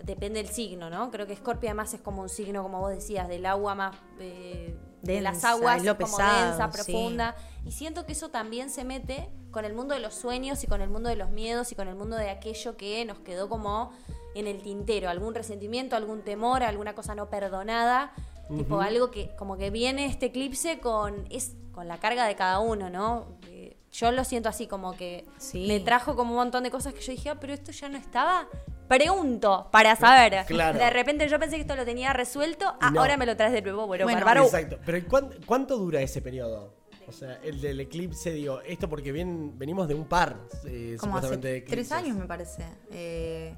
depende 0.01 0.41
del 0.41 0.51
signo, 0.51 0.89
¿no? 0.89 1.11
Creo 1.11 1.27
que 1.27 1.35
Scorpio, 1.35 1.69
además, 1.69 1.93
es 1.93 1.99
como 2.01 2.21
un 2.21 2.29
signo, 2.29 2.63
como 2.63 2.79
vos 2.79 2.91
decías, 2.91 3.27
del 3.27 3.45
agua 3.45 3.75
más. 3.75 3.95
eh, 4.19 4.77
de 5.01 5.21
las 5.21 5.43
aguas, 5.43 5.83
lo 5.83 5.95
como 5.97 6.17
pesado, 6.17 6.47
densa, 6.57 6.71
sí. 6.71 6.91
profunda. 6.91 7.35
Y 7.65 7.71
siento 7.71 8.05
que 8.05 8.13
eso 8.13 8.29
también 8.29 8.69
se 8.69 8.83
mete 8.83 9.29
con 9.51 9.65
el 9.65 9.73
mundo 9.73 9.93
de 9.93 9.99
los 10.01 10.13
sueños 10.13 10.63
y 10.63 10.67
con 10.67 10.81
el 10.81 10.89
mundo 10.89 11.09
de 11.09 11.15
los 11.15 11.29
miedos 11.29 11.71
y 11.71 11.75
con 11.75 11.87
el 11.87 11.95
mundo 11.95 12.15
de 12.17 12.29
aquello 12.29 12.77
que 12.77 13.03
nos 13.05 13.19
quedó 13.19 13.49
como 13.49 13.91
en 14.35 14.45
el 14.47 14.61
tintero, 14.61 15.09
algún 15.09 15.33
resentimiento, 15.33 15.95
algún 15.95 16.21
temor, 16.21 16.63
alguna 16.63 16.93
cosa 16.93 17.15
no 17.15 17.29
perdonada, 17.29 18.13
tipo 18.55 18.79
algo 18.81 19.09
que 19.11 19.35
como 19.35 19.57
que 19.57 19.69
viene 19.71 20.05
este 20.05 20.27
eclipse 20.27 20.79
con 20.79 21.25
es 21.29 21.55
con 21.71 21.87
la 21.87 21.97
carga 21.97 22.25
de 22.25 22.35
cada 22.35 22.59
uno, 22.59 22.89
¿no? 22.89 23.37
Eh, 23.49 23.77
Yo 23.91 24.11
lo 24.11 24.23
siento 24.25 24.49
así 24.49 24.67
como 24.67 24.95
que 24.95 25.25
Sí. 25.37 25.65
me 25.67 25.79
trajo 25.79 26.15
como 26.15 26.31
un 26.31 26.37
montón 26.37 26.63
de 26.63 26.69
cosas 26.71 26.93
que 26.93 27.01
yo 27.01 27.11
dije, 27.13 27.29
ah, 27.29 27.37
pero 27.39 27.53
esto 27.53 27.71
ya 27.71 27.87
no 27.89 27.97
estaba. 27.97 28.47
Pregunto 28.87 29.69
para 29.71 29.95
saber. 29.95 30.45
Claro. 30.45 30.77
De 30.77 30.89
repente 30.89 31.27
yo 31.27 31.39
pensé 31.39 31.55
que 31.55 31.61
esto 31.61 31.75
lo 31.75 31.85
tenía 31.85 32.13
resuelto, 32.13 32.73
ah, 32.79 32.91
No. 32.91 33.01
ahora 33.01 33.17
me 33.17 33.25
lo 33.25 33.35
traes 33.37 33.53
de 33.53 33.61
nuevo. 33.61 33.85
Bueno, 33.87 34.05
Bueno, 34.05 34.19
bárbaro. 34.19 34.43
Exacto. 34.45 34.77
Pero 34.85 34.97
¿y 34.97 35.01
cuán- 35.03 35.29
¿cuánto 35.45 35.77
dura 35.77 36.01
ese 36.01 36.21
periodo? 36.21 36.73
O 37.07 37.11
sea, 37.13 37.39
el 37.43 37.61
del 37.61 37.79
eclipse, 37.79 38.31
digo, 38.31 38.59
esto 38.61 38.89
porque 38.89 39.11
bien, 39.11 39.57
venimos 39.57 39.87
de 39.87 39.95
un 39.95 40.05
par, 40.05 40.35
eh, 40.65 40.97
Como 40.99 41.17
hace 41.17 41.27
supuestamente, 41.27 41.47
de 41.47 41.61
tres 41.61 41.91
años 41.93 42.17
me 42.17 42.25
parece 42.25 42.65
eh, 42.91 43.55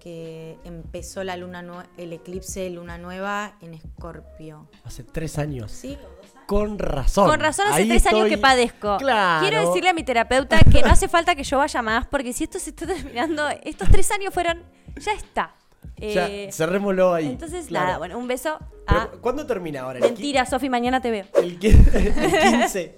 que 0.00 0.56
empezó 0.64 1.22
la 1.24 1.36
luna 1.36 1.62
nue- 1.62 1.86
el 1.98 2.12
eclipse 2.14 2.60
de 2.60 2.70
luna 2.70 2.96
nueva 2.98 3.56
en 3.60 3.74
Escorpio. 3.74 4.68
Hace 4.84 5.04
tres 5.04 5.38
años. 5.38 5.70
Sí, 5.72 5.98
Con 6.46 6.78
razón. 6.78 7.28
Con 7.28 7.40
razón 7.40 7.66
hace 7.66 7.82
Ahí 7.82 7.88
tres 7.88 8.06
años 8.06 8.26
que 8.28 8.38
padezco. 8.38 8.96
Claro. 8.96 9.46
Quiero 9.46 9.68
decirle 9.68 9.90
a 9.90 9.92
mi 9.92 10.02
terapeuta 10.02 10.58
que 10.60 10.80
no 10.82 10.88
hace 10.90 11.06
falta 11.08 11.34
que 11.34 11.44
yo 11.44 11.58
vaya 11.58 11.82
más, 11.82 12.06
porque 12.06 12.32
si 12.32 12.44
esto 12.44 12.58
se 12.58 12.70
está 12.70 12.86
terminando, 12.94 13.46
estos 13.64 13.86
tres 13.90 14.10
años 14.12 14.32
fueron, 14.32 14.62
ya 14.98 15.12
está. 15.12 15.54
Ya, 15.96 16.28
Eh, 16.28 16.50
cerrémoslo 16.52 17.12
ahí. 17.14 17.26
entonces, 17.26 17.66
Claro. 17.66 17.86
nada, 17.86 17.98
bueno, 17.98 18.18
un 18.18 18.28
beso 18.28 18.58
a... 18.86 19.08
¿Cuándo 19.20 19.46
termina 19.46 19.80
ahora? 19.82 19.98
¿El 19.98 20.04
Mentira, 20.04 20.46
Sofi, 20.46 20.68
mañana 20.68 21.00
te 21.00 21.10
veo. 21.10 21.24
El, 21.42 21.58
qui- 21.58 21.74
el 21.94 22.60
15. 22.60 22.94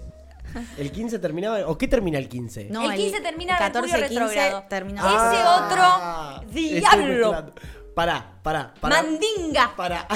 ¿El 0.77 0.91
15 0.91 1.17
terminaba? 1.19 1.65
¿O 1.67 1.77
qué 1.77 1.87
termina 1.87 2.17
el 2.19 2.27
15? 2.29 2.65
No, 2.69 2.91
el 2.91 2.97
15 2.97 3.21
termina 3.21 3.57
14, 3.57 3.87
Mercurio 3.87 4.07
15 4.09 4.35
retrógrado. 4.35 4.63
termina 4.69 5.01
Ese 5.01 5.09
Ah, 5.17 6.35
otro 6.41 6.45
estoy 6.59 6.79
diablo. 6.79 7.53
Pará, 7.95 8.33
pará, 8.43 8.73
pará. 8.79 9.01
Mandinga. 9.03 9.73
Pará. 9.75 10.07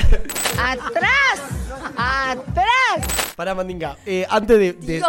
¡Atrás! 0.60 1.41
¡Atrás! 1.97 3.34
Pará, 3.36 3.56
Mandinga. 3.56 3.97
Eh, 4.06 4.25
antes 4.30 4.58
de, 4.60 4.73
de, 4.73 5.04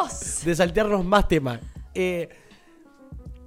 de 0.44 0.54
saltearnos 0.56 1.04
más 1.04 1.28
temas. 1.28 1.60
eh, 1.94 2.28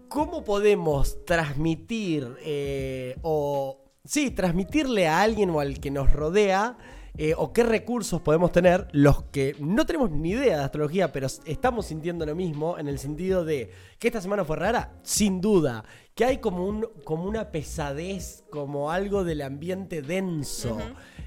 ¿Cómo 0.08 0.44
podemos 0.44 1.24
transmitir 1.26 2.36
eh, 2.42 3.16
o... 3.22 3.79
Sí, 4.10 4.32
transmitirle 4.32 5.08
a 5.08 5.22
alguien 5.22 5.52
o 5.52 5.60
al 5.60 5.80
que 5.80 5.92
nos 5.92 6.12
rodea 6.12 6.80
eh, 7.16 7.36
o 7.38 7.54
qué 7.54 7.62
recursos 7.62 8.20
podemos 8.22 8.52
tener 8.52 8.88
los 8.92 9.22
que 9.26 9.56
no 9.60 9.86
tenemos 9.86 10.10
ni 10.10 10.32
idea 10.32 10.58
de 10.58 10.64
astrología, 10.64 11.12
pero 11.12 11.28
estamos 11.46 11.86
sintiendo 11.86 12.26
lo 12.26 12.34
mismo 12.34 12.80
en 12.80 12.88
el 12.88 12.98
sentido 12.98 13.46
de 13.46 13.70
que 14.00 14.08
esta 14.08 14.20
semana 14.20 14.44
fue 14.44 14.56
rara, 14.56 14.94
sin 15.04 15.42
duda, 15.42 15.84
que 16.16 16.26
hay 16.26 16.40
como, 16.40 16.66
un, 16.66 16.88
como 17.04 17.26
una 17.26 17.52
pesadez, 17.52 18.46
como 18.50 18.90
algo 18.90 19.24
del 19.24 19.44
ambiente 19.44 20.02
denso. 20.02 20.80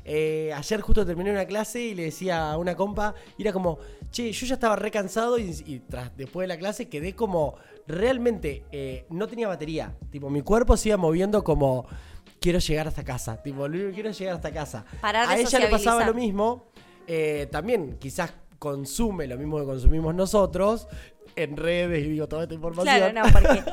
Eh, 0.05 0.53
ayer 0.53 0.81
justo 0.81 1.07
terminé 1.07 1.31
una 1.31 1.47
clase 1.47 1.81
y 1.83 1.95
le 1.95 2.07
decía 2.07 2.51
a 2.51 2.59
una 2.59 2.75
compa, 2.75 3.15
y 3.39 3.43
era 3.43 3.53
como, 3.53 3.79
che, 4.11 4.33
yo 4.33 4.45
ya 4.45 4.55
estaba 4.55 4.75
re 4.75 4.91
cansado 4.91 5.39
y, 5.39 5.55
y 5.67 5.79
tras, 5.89 6.17
después 6.17 6.43
de 6.45 6.49
la 6.49 6.59
clase 6.59 6.89
quedé 6.89 7.15
como, 7.15 7.55
realmente, 7.87 8.65
eh, 8.73 9.07
no 9.09 9.29
tenía 9.29 9.47
batería. 9.47 9.97
Tipo, 10.11 10.31
mi 10.31 10.43
cuerpo 10.43 10.77
se 10.77 10.89
iba 10.89 10.97
moviendo 10.97 11.45
como, 11.45 11.87
quiero 12.43 12.59
llegar 12.59 12.89
hasta 12.89 13.03
casa. 13.05 13.43
Tipo, 13.43 13.67
quiero 13.95 14.11
llegar 14.11 14.35
hasta 14.35 14.53
casa. 14.53 14.85
Parar 15.01 15.29
de 15.29 15.35
a 15.35 15.39
ella 15.39 15.59
le 15.61 15.69
pasaba 15.69 16.05
lo 16.05 16.13
mismo. 16.15 16.67
eh, 17.07 17.49
también 17.51 17.97
quizás 17.99 18.33
consume 18.59 19.27
lo 19.27 19.37
mismo 19.39 19.59
que 19.59 19.65
consumimos 19.65 20.15
nosotros 20.15 20.87
en 21.35 21.57
redes 21.57 22.05
y 22.05 22.11
digo 22.11 22.29
toda 22.29 22.43
esta 22.43 22.55
información. 22.55 22.95
Claro, 22.97 23.13
no, 23.13 23.33
porque 23.33 23.65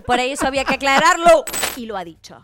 por 0.06 0.18
ahí 0.20 0.32
eso 0.32 0.46
había 0.46 0.64
que 0.64 0.74
aclararlo. 0.74 1.44
Y 1.76 1.86
lo 1.86 1.96
ha 1.96 2.04
dicho. 2.04 2.40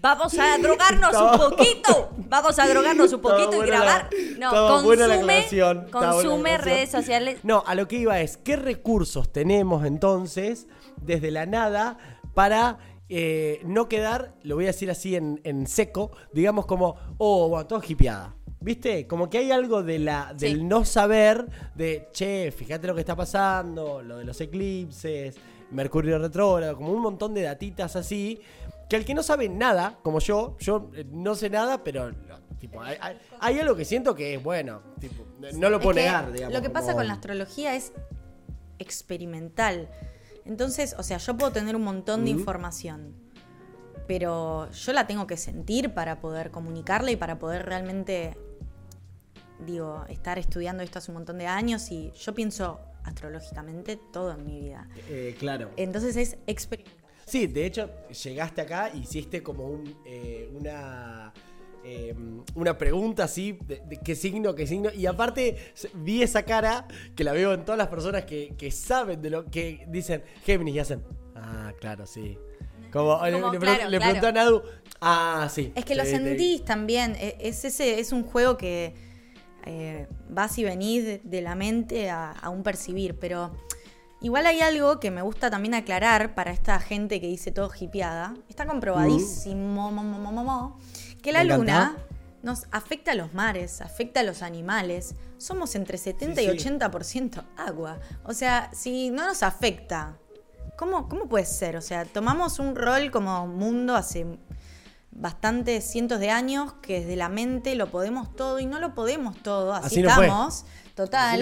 Vamos 0.00 0.36
a 0.36 0.58
drogarnos 0.58 1.14
un 1.14 1.38
poquito. 1.38 2.10
Vamos 2.28 2.58
a 2.58 2.66
drogarnos 2.66 3.12
un 3.12 3.20
poquito 3.20 3.52
y 3.52 3.56
buena 3.56 3.78
la- 3.78 3.84
grabar. 3.84 4.10
No, 4.38 4.50
consume, 4.82 5.88
consume 5.92 6.58
redes 6.58 6.90
sociales. 6.90 7.38
No, 7.44 7.62
a 7.64 7.76
lo 7.76 7.86
que 7.86 7.96
iba 7.98 8.18
es, 8.20 8.36
¿qué 8.36 8.56
recursos 8.56 9.30
tenemos 9.32 9.84
entonces 9.86 10.66
desde 10.96 11.30
la 11.30 11.46
nada 11.46 11.98
para 12.34 12.78
eh, 13.14 13.60
no 13.64 13.88
quedar, 13.88 14.34
lo 14.42 14.54
voy 14.54 14.64
a 14.64 14.68
decir 14.68 14.90
así 14.90 15.14
en, 15.16 15.40
en 15.44 15.66
seco, 15.66 16.12
digamos 16.32 16.64
como, 16.66 16.96
oh, 17.18 17.48
bueno, 17.50 17.66
todo 17.66 17.82
hippieada? 17.86 18.34
¿Viste? 18.60 19.06
Como 19.06 19.28
que 19.28 19.38
hay 19.38 19.50
algo 19.50 19.82
de 19.82 19.98
la, 19.98 20.32
del 20.38 20.58
Sí. 20.58 20.62
no 20.64 20.84
saber, 20.84 21.46
de, 21.74 22.08
che, 22.12 22.50
fíjate 22.52 22.86
lo 22.86 22.94
que 22.94 23.00
está 23.00 23.14
pasando, 23.16 24.00
lo 24.02 24.18
de 24.18 24.24
los 24.24 24.40
eclipses, 24.40 25.36
Mercurio 25.72 26.18
retrógrado, 26.18 26.76
como 26.76 26.92
un 26.92 27.02
montón 27.02 27.34
de 27.34 27.42
datitas 27.42 27.96
así, 27.96 28.40
que 28.88 28.96
al 28.96 29.04
que 29.04 29.14
no 29.14 29.22
sabe 29.22 29.48
nada, 29.48 29.98
como 30.02 30.18
yo, 30.20 30.56
yo 30.60 30.90
eh, 30.94 31.04
no 31.10 31.34
sé 31.34 31.50
nada, 31.50 31.82
pero 31.84 32.10
Tipo, 32.60 32.80
hay, 32.80 32.96
hay- 33.00 33.18
hay 33.40 33.58
algo 33.58 33.74
que 33.74 33.84
siento 33.84 34.14
que 34.14 34.34
es 34.34 34.42
bueno. 34.42 34.82
Tipo, 35.00 35.24
no 35.54 35.68
lo 35.68 35.80
puedo 35.80 35.94
negar, 35.94 36.30
digamos. 36.32 36.54
Lo 36.54 36.62
que 36.62 36.70
pasa 36.70 36.88
como- 36.92 36.98
con 36.98 37.08
la 37.08 37.14
astrología 37.14 37.74
es 37.74 37.92
experimental. 38.78 39.88
Entonces, 40.44 40.94
o 40.98 41.02
sea, 41.02 41.18
yo 41.18 41.36
puedo 41.36 41.52
tener 41.52 41.76
un 41.76 41.82
montón 41.82 42.24
de 42.24 42.30
información, 42.30 43.14
pero 44.06 44.70
yo 44.70 44.92
la 44.92 45.06
tengo 45.06 45.26
que 45.26 45.36
sentir 45.36 45.94
para 45.94 46.20
poder 46.20 46.50
comunicarla 46.50 47.10
y 47.10 47.16
para 47.16 47.38
poder 47.38 47.66
realmente, 47.66 48.36
digo, 49.64 50.04
estar 50.08 50.38
estudiando 50.38 50.82
esto 50.82 50.98
hace 50.98 51.10
un 51.10 51.18
montón 51.18 51.38
de 51.38 51.46
años 51.46 51.90
y 51.90 52.12
yo 52.12 52.34
pienso 52.34 52.80
astrológicamente 53.04 53.96
todo 54.12 54.32
en 54.32 54.44
mi 54.44 54.60
vida. 54.60 54.88
Eh, 55.08 55.36
claro. 55.38 55.70
Entonces 55.76 56.16
es 56.16 56.36
experimental. 56.46 57.02
Sí, 57.24 57.46
de 57.46 57.66
hecho, 57.66 57.88
llegaste 58.10 58.60
acá, 58.60 58.90
hiciste 58.94 59.42
como 59.42 59.66
un, 59.66 59.96
eh, 60.04 60.50
una, 60.54 61.32
eh, 61.84 62.14
una 62.54 62.78
pregunta 62.78 63.24
así, 63.24 63.58
de, 63.66 63.82
de 63.86 63.96
qué 63.98 64.14
signo, 64.14 64.54
qué 64.54 64.66
signo, 64.66 64.90
y 64.92 65.06
aparte 65.06 65.56
vi 65.94 66.22
esa 66.22 66.44
cara 66.44 66.86
que 67.16 67.24
la 67.24 67.32
veo 67.32 67.54
en 67.54 67.64
todas 67.64 67.78
las 67.78 67.88
personas 67.88 68.24
que, 68.24 68.54
que 68.56 68.70
saben 68.70 69.20
de 69.22 69.30
lo 69.30 69.46
que 69.46 69.84
dicen 69.88 70.22
Géminis 70.44 70.74
y 70.74 70.78
hacen, 70.78 71.02
ah, 71.34 71.72
claro, 71.80 72.06
sí. 72.06 72.38
Como, 72.92 73.24
le, 73.24 73.32
Como, 73.32 73.52
le 73.52 73.58
claro, 73.58 73.88
le 73.88 73.98
preguntó 74.00 74.26
a 74.26 74.32
Nadu, 74.32 74.62
ah, 75.00 75.48
sí. 75.50 75.72
Es 75.74 75.84
que 75.86 75.94
lo 75.94 76.02
te- 76.02 76.10
sentís 76.10 76.62
también. 76.64 77.16
e- 77.18 77.36
Es, 77.40 77.64
ese, 77.64 77.98
es 77.98 78.12
un 78.12 78.22
juego 78.22 78.58
que 78.58 78.94
eh, 79.64 80.06
vas 80.28 80.58
y 80.58 80.64
venís 80.64 81.20
de, 81.22 81.40
la 81.40 81.54
mente 81.54 82.10
a, 82.10 82.32
a 82.32 82.50
un 82.50 82.62
percibir. 82.62 83.18
Pero 83.18 83.50
igual 84.20 84.44
hay 84.44 84.60
algo 84.60 85.00
que 85.00 85.10
me 85.10 85.22
gusta 85.22 85.50
también 85.50 85.72
aclarar 85.72 86.34
para 86.34 86.50
esta 86.50 86.78
gente 86.80 87.18
que 87.18 87.28
dice 87.28 87.50
todo 87.50 87.70
hipeada. 87.80 88.34
Está 88.50 88.66
comprobadísimo 88.66 89.90
mo, 89.90 90.02
mo, 90.02 90.18
mo, 90.18 90.30
mo, 90.30 90.44
mo, 90.44 90.78
que 91.22 91.32
la 91.32 91.44
luna 91.44 91.96
nos 92.42 92.66
afecta 92.72 93.12
a 93.12 93.14
los 93.14 93.32
mares, 93.34 93.80
afecta 93.80 94.20
a 94.20 94.22
los 94.24 94.42
animales. 94.42 95.14
Somos 95.38 95.74
entre 95.74 95.96
70 95.96 96.40
Sí, 96.40 96.48
y 96.48 96.58
sí. 96.58 96.68
80% 96.68 97.44
agua. 97.56 97.98
O 98.24 98.34
sea, 98.34 98.70
si 98.74 99.10
no 99.10 99.26
nos 99.26 99.42
afecta, 99.42 100.16
¿cómo, 100.76 101.08
¿cómo 101.08 101.28
puede 101.28 101.46
ser? 101.46 101.76
O 101.76 101.80
sea, 101.80 102.04
tomamos 102.04 102.58
un 102.58 102.74
rol 102.74 103.10
como 103.10 103.46
mundo 103.46 103.94
hace 103.94 104.26
bastantes 105.12 105.84
cientos 105.84 106.18
de 106.20 106.30
años 106.30 106.72
que 106.82 107.00
desde 107.00 107.16
la 107.16 107.28
mente 107.28 107.74
lo 107.74 107.90
podemos 107.90 108.34
todo 108.34 108.58
y 108.58 108.66
no 108.66 108.80
lo 108.80 108.94
podemos 108.94 109.36
todo. 109.42 109.72
Así, 109.72 110.00
estamos. 110.00 110.64
No 110.64 110.81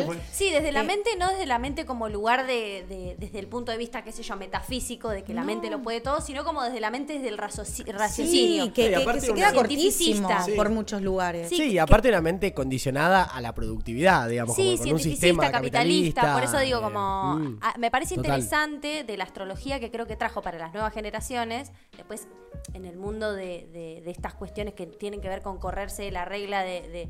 fue. 0.07 0.19
Sí, 0.33 0.51
desde 0.51 0.71
la 0.73 0.81
Eh, 0.83 0.85
mente, 0.85 1.11
no 1.19 1.29
desde 1.29 1.47
la 1.47 1.59
mente 1.59 1.85
como 1.87 2.09
lugar 2.09 2.47
de, 2.47 2.85
de- 2.89 3.17
desde 3.19 3.39
el 3.41 3.47
punto 3.49 3.73
de 3.73 3.79
vista, 3.79 4.03
qué 4.05 4.13
sé 4.13 4.23
yo, 4.23 4.37
metafísico, 4.37 5.09
de 5.11 5.23
que 5.25 5.35
la 5.35 5.41
No. 5.41 5.47
mente 5.49 5.71
lo 5.71 5.83
puede 5.83 6.01
todo, 6.01 6.21
sino 6.21 6.45
como 6.45 6.63
desde 6.63 6.81
la 6.81 6.91
mente 6.91 7.15
desde 7.15 7.29
el 7.29 7.39
raciocinio. 7.39 8.65
Sí, 8.67 8.71
que, 8.71 8.85
Sí, 8.85 8.89
que- 8.91 8.97
aparte 8.97 9.21
que 9.21 9.27
se 9.27 9.35
queda 9.35 9.53
cortísimo. 9.53 10.29
Sí. 10.45 10.53
por 10.53 10.71
muchos 10.71 11.03
lugares. 11.03 11.49
Sí, 11.49 11.57
Sí, 11.57 11.63
y 11.65 11.73
que- 11.73 11.81
aparte 11.81 12.09
una 12.09 12.21
mente 12.21 12.55
condicionada 12.55 13.25
a 13.25 13.41
la 13.41 13.55
productividad, 13.55 14.29
digamos, 14.29 14.55
Sí, 14.57 14.73
como 14.77 14.85
con 14.85 14.93
un 14.95 14.99
sistema 15.01 15.51
capitalista, 15.51 16.21
capitalista. 16.23 16.33
por 16.35 16.43
eso 16.45 16.59
digo 16.65 16.79
eh, 16.79 16.83
como 16.83 17.35
mm, 17.39 17.59
ah, 17.63 17.75
me 17.79 17.91
parece 17.91 18.15
total. 18.17 18.31
interesante 18.33 19.05
de 19.05 19.17
la 19.17 19.25
astrología 19.25 19.81
que 19.81 19.91
creo 19.91 20.07
que 20.07 20.17
trajo 20.17 20.43
para 20.43 20.59
las 20.59 20.73
nuevas 20.73 20.93
generaciones, 20.95 21.73
después 21.97 22.29
en 22.75 22.85
el 22.85 22.97
mundo 22.97 23.33
de, 23.33 23.69
de- 23.73 24.01
de 24.05 24.11
estas 24.11 24.35
cuestiones 24.35 24.75
que 24.75 24.87
tienen 24.87 25.21
que 25.21 25.29
ver 25.29 25.43
con 25.43 25.59
correrse 25.59 26.03
de 26.05 26.11
la 26.13 26.25
regla 26.25 26.63
de, 26.63 26.83
de- 26.89 27.09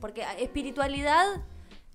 porque 0.00 0.24
espiritualidad 0.38 1.24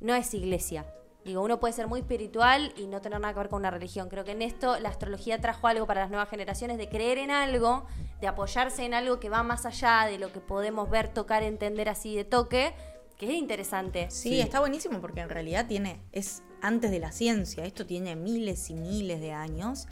no 0.03 0.13
es 0.13 0.33
iglesia. 0.33 0.85
Digo, 1.25 1.41
uno 1.41 1.59
puede 1.59 1.73
ser 1.73 1.87
muy 1.87 2.01
espiritual 2.01 2.73
y 2.77 2.85
no 2.85 2.99
tener 3.01 3.19
nada 3.21 3.33
que 3.33 3.39
ver 3.39 3.49
con 3.49 3.59
una 3.61 3.71
religión. 3.71 4.09
Creo 4.09 4.25
que 4.25 4.31
en 4.33 4.41
esto 4.41 4.77
la 4.79 4.89
astrología 4.89 5.39
trajo 5.39 5.67
algo 5.67 5.87
para 5.87 6.01
las 6.01 6.09
nuevas 6.09 6.29
generaciones 6.29 6.77
de 6.77 6.89
creer 6.89 7.17
en 7.17 7.31
algo, 7.31 7.85
de 8.19 8.27
apoyarse 8.27 8.83
en 8.83 8.93
algo 8.93 9.21
que 9.21 9.29
va 9.29 9.41
más 9.41 9.65
allá 9.65 10.05
de 10.05 10.19
lo 10.19 10.33
que 10.33 10.41
podemos 10.41 10.89
ver, 10.89 11.07
tocar, 11.13 11.41
entender 11.41 11.87
así 11.87 12.13
de 12.13 12.25
toque, 12.25 12.73
que 13.17 13.27
es 13.27 13.35
interesante. 13.35 14.11
Sí, 14.11 14.31
Sí. 14.31 14.41
está 14.41 14.59
buenísimo 14.59 14.99
porque 14.99 15.21
en 15.21 15.29
realidad 15.29 15.65
tiene, 15.65 16.01
es 16.11 16.43
antes 16.61 16.91
de 16.91 16.99
la 16.99 17.13
ciencia, 17.13 17.63
esto 17.63 17.85
tiene 17.85 18.17
miles 18.17 18.69
y 18.69 18.73
miles 18.73 19.21
de 19.21 19.31
años 19.31 19.87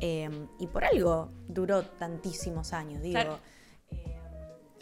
eh, 0.00 0.30
y 0.60 0.68
por 0.68 0.84
algo 0.84 1.30
duró 1.48 1.82
tantísimos 1.82 2.72
años, 2.72 3.02
digo. 3.02 3.14
Claro. 3.14 3.38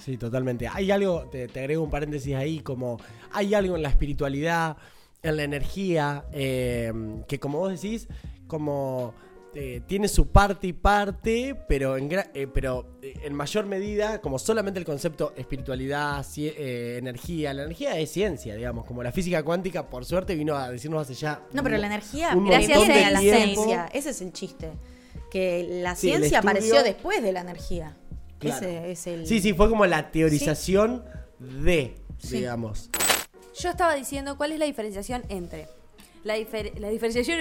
Sí, 0.07 0.17
totalmente. 0.17 0.69
Hay 0.73 0.91
algo, 0.93 1.25
te, 1.31 1.49
te 1.49 1.59
agrego 1.61 1.83
un 1.83 1.91
paréntesis 1.91 2.35
ahí, 2.37 2.61
como 2.61 2.99
hay 3.33 3.53
algo 3.55 3.75
en 3.77 3.83
la 3.83 3.89
espiritualidad, 3.91 4.77
en 5.23 5.37
la 5.37 5.43
energía, 5.43 6.25
eh, 6.33 6.93
que 7.27 7.41
como 7.41 7.59
vos 7.59 7.73
decís, 7.73 8.07
como 8.47 9.13
eh, 9.53 9.81
tiene 9.89 10.07
su 10.07 10.29
parte 10.29 10.69
y 10.69 10.73
parte, 10.75 11.57
pero 11.67 11.97
en, 11.97 12.09
eh, 12.13 12.47
pero 12.47 12.99
eh, 13.03 13.15
en 13.25 13.35
mayor 13.35 13.67
medida, 13.67 14.21
como 14.21 14.39
solamente 14.39 14.79
el 14.79 14.85
concepto 14.87 15.33
espiritualidad, 15.37 16.19
ci- 16.21 16.53
eh, 16.57 16.99
energía. 16.99 17.53
La 17.53 17.65
energía 17.65 17.99
es 17.99 18.11
ciencia, 18.13 18.55
digamos, 18.55 18.85
como 18.85 19.03
la 19.03 19.11
física 19.11 19.43
cuántica, 19.43 19.89
por 19.91 20.05
suerte, 20.05 20.37
vino 20.37 20.55
a 20.55 20.71
decirnos 20.71 21.03
hace 21.03 21.15
ya. 21.15 21.43
No, 21.53 21.65
pero 21.65 21.79
la 21.79 21.87
energía 21.89 22.33
Gracias 22.37 22.79
a 22.79 23.11
la 23.11 23.19
ciencia, 23.19 23.89
ese 23.93 24.11
es 24.11 24.21
el 24.21 24.33
chiste. 24.33 24.71
Que 25.33 25.67
la 25.83 25.97
Sí, 25.97 26.03
ciencia 26.09 26.39
estudio- 26.39 26.39
apareció 26.39 26.83
después 26.85 27.21
de 27.23 27.33
la 27.33 27.41
energía. 27.41 27.97
Claro. 28.39 28.67
Ese 28.67 28.91
es 28.91 29.07
el 29.07 29.27
Sí, 29.27 29.41
sí, 29.41 29.53
fue 29.55 29.69
como 29.69 29.87
la 29.87 30.11
teorización 30.11 31.05
de, 31.39 31.95
Sí. 32.19 32.37
digamos. 32.39 32.91
Yo 33.59 33.71
estaba 33.71 33.95
diciendo 33.95 34.37
cuál 34.37 34.53
es 34.53 34.59
la 34.59 34.67
diferenciación 34.67 35.25
entre 35.29 35.69
la, 36.25 36.37
difer- 36.37 36.77
la 36.79 36.89
diferenciación 36.91 37.39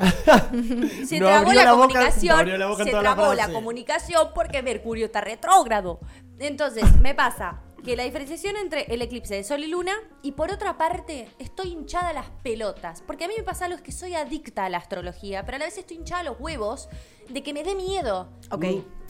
se 1.06 1.18
No 1.20 1.26
trabó 1.26 1.46
abrió 1.46 1.54
la, 1.54 1.64
la 1.64 1.72
boca- 1.72 1.86
comunicación 1.88 2.34
no 2.36 2.40
abrió 2.40 2.58
la 2.58 2.66
boca 2.66 2.82
en 2.82 2.88
se 2.88 2.90
trabó 2.90 3.34
la 3.34 3.48
comunicación 3.48 4.28
porque 4.34 4.62
Mercurio 4.62 5.06
está 5.06 5.20
retrógrado 5.22 6.00
entonces 6.38 6.84
me 7.00 7.14
pasa 7.14 7.60
que 7.84 7.96
la 7.96 8.04
diferenciación 8.04 8.56
entre 8.56 8.82
el 8.92 9.02
eclipse 9.02 9.34
de 9.34 9.44
Sol 9.44 9.62
y 9.62 9.68
Luna 9.68 9.92
y 10.22 10.32
por 10.32 10.50
otra 10.50 10.78
parte 10.78 11.28
estoy 11.38 11.68
hinchada 11.72 12.08
a 12.08 12.12
las 12.14 12.30
pelotas 12.42 13.02
porque 13.06 13.24
a 13.24 13.28
mí 13.28 13.34
me 13.36 13.42
pasa 13.44 13.66
algo 13.66 13.76
es 13.76 13.82
que 13.82 13.92
soy 13.92 14.14
adicta 14.14 14.64
a 14.64 14.68
la 14.70 14.78
astrología 14.78 15.44
pero 15.44 15.56
a 15.56 15.58
la 15.58 15.64
vez 15.66 15.76
estoy 15.78 15.98
hinchada 15.98 16.20
a 16.22 16.24
los 16.24 16.40
huevos 16.40 16.88
de 17.28 17.42
que 17.42 17.52
me 17.52 17.62
dé 17.62 17.74
miedo 17.74 18.28
Ok, 18.50 18.64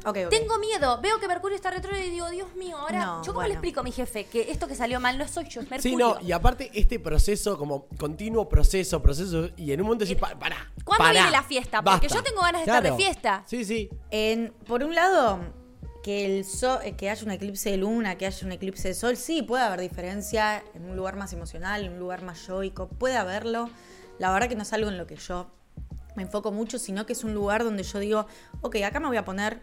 ok, 0.05 0.19
ok. 0.25 0.29
tengo 0.31 0.59
miedo, 0.59 1.01
veo 1.01 1.19
que 1.21 1.29
Mercurio 1.29 1.55
está 1.57 1.71
retrógrado 1.71 2.05
y 2.05 2.11
digo, 2.11 2.29
Dios 2.31 2.55
mío, 2.57 2.77
ahora, 2.77 3.05
No, 3.07 3.23
¿yo 3.23 3.27
cómo 3.33 3.35
bueno. 3.37 3.49
le 3.49 3.55
explico 3.55 3.81
a 3.81 3.83
mi 3.85 3.93
jefe 3.93 4.25
que 4.27 4.51
esto 4.51 4.67
que 4.67 4.75
salió 4.75 4.99
mal 5.01 5.19
no 5.19 5.27
soy 5.29 5.49
yo, 5.49 5.61
es 5.61 5.71
Mercurio? 5.71 5.81
Sí, 5.81 5.97
no, 5.97 6.19
y 6.21 6.33
aparte 6.33 6.71
este 6.75 6.99
proceso, 7.01 7.57
como 7.59 7.87
continuo 7.99 8.49
proceso, 8.49 9.01
proceso, 9.03 9.51
y 9.57 9.73
en 9.73 9.81
un 9.81 9.87
momento 9.87 10.05
decís, 10.05 10.21
pa- 10.21 10.39
pará. 10.39 10.73
¿Cuándo 10.85 11.03
pará, 11.05 11.13
viene 11.13 11.31
la 11.31 11.43
fiesta? 11.43 11.83
Porque 11.83 12.07
basta". 12.07 12.15
yo 12.19 12.23
tengo 12.23 12.43
ganas 12.43 12.61
de 12.65 12.71
estar 12.71 12.83
de 12.83 12.93
fiesta. 12.95 13.43
Sí, 13.47 13.65
sí. 13.65 13.89
En- 14.11 14.53
por 14.67 14.85
un 14.85 14.95
lado, 14.95 15.41
que 16.05 16.27
el 16.27 16.45
sol, 16.45 16.81
eh, 16.85 16.93
que 16.93 17.09
haya 17.09 17.25
un 17.25 17.31
eclipse 17.31 17.71
de 17.71 17.79
luna, 17.79 18.19
que 18.19 18.27
haya 18.27 18.47
un 18.47 18.53
eclipse 18.53 18.89
de 18.89 18.95
sol, 18.95 19.17
sí, 19.17 19.41
puede 19.41 19.65
haber 19.65 19.81
diferencia 19.81 20.63
en 20.75 20.85
un 20.85 20.97
lugar 20.97 21.17
más 21.17 21.33
emocional, 21.33 21.83
en 21.83 21.95
un 21.95 21.99
lugar 21.99 22.21
más 22.21 22.47
yoico, 22.47 22.89
puede 22.89 23.17
haberlo. 23.17 23.71
La 24.19 24.31
verdad 24.31 24.51
que 24.51 24.55
no 24.55 24.65
es 24.65 24.73
algo 24.75 24.91
en 24.91 24.99
lo 24.99 25.07
que 25.07 25.17
yo 25.17 25.51
me 26.15 26.25
enfoco 26.25 26.53
mucho, 26.53 26.79
sino 26.79 27.07
que 27.07 27.15
es 27.15 27.25
un 27.25 27.33
lugar 27.33 27.65
donde 27.65 27.85
yo 27.85 27.99
digo, 28.01 28.27
ok, 28.61 28.77
acá 28.85 29.01
me 29.01 29.07
voy 29.07 29.17
a 29.17 29.25
poner 29.25 29.63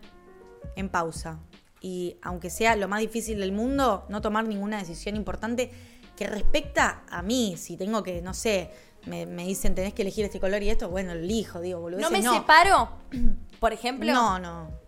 en 0.75 0.89
pausa. 0.89 1.37
Y 1.79 2.17
aunque 2.23 2.49
sea 2.49 2.75
lo 2.75 2.87
más 2.87 3.01
difícil 3.01 3.39
del 3.39 3.51
mundo, 3.51 4.07
no 4.09 4.19
tomar 4.21 4.47
ninguna 4.47 4.79
decisión 4.79 5.15
importante 5.15 5.71
que 6.15 6.25
respecta 6.25 7.03
a 7.11 7.21
mí. 7.21 7.53
Si 7.55 7.77
tengo 7.77 8.01
que, 8.01 8.23
no 8.23 8.33
sé, 8.33 8.71
me, 9.05 9.27
me 9.27 9.45
dicen 9.45 9.75
tenés 9.75 9.93
que 9.93 10.01
elegir 10.01 10.25
este 10.25 10.39
color 10.39 10.63
y 10.63 10.71
esto, 10.71 10.89
bueno, 10.89 11.13
lo 11.13 11.19
elijo, 11.21 11.61
digo, 11.61 11.79
boludo. 11.81 12.01
¿No 12.01 12.09
me 12.09 12.23
separo? 12.23 12.89
Por 13.59 13.73
ejemplo. 13.73 14.11
No, 14.11 14.39
no. 14.39 14.80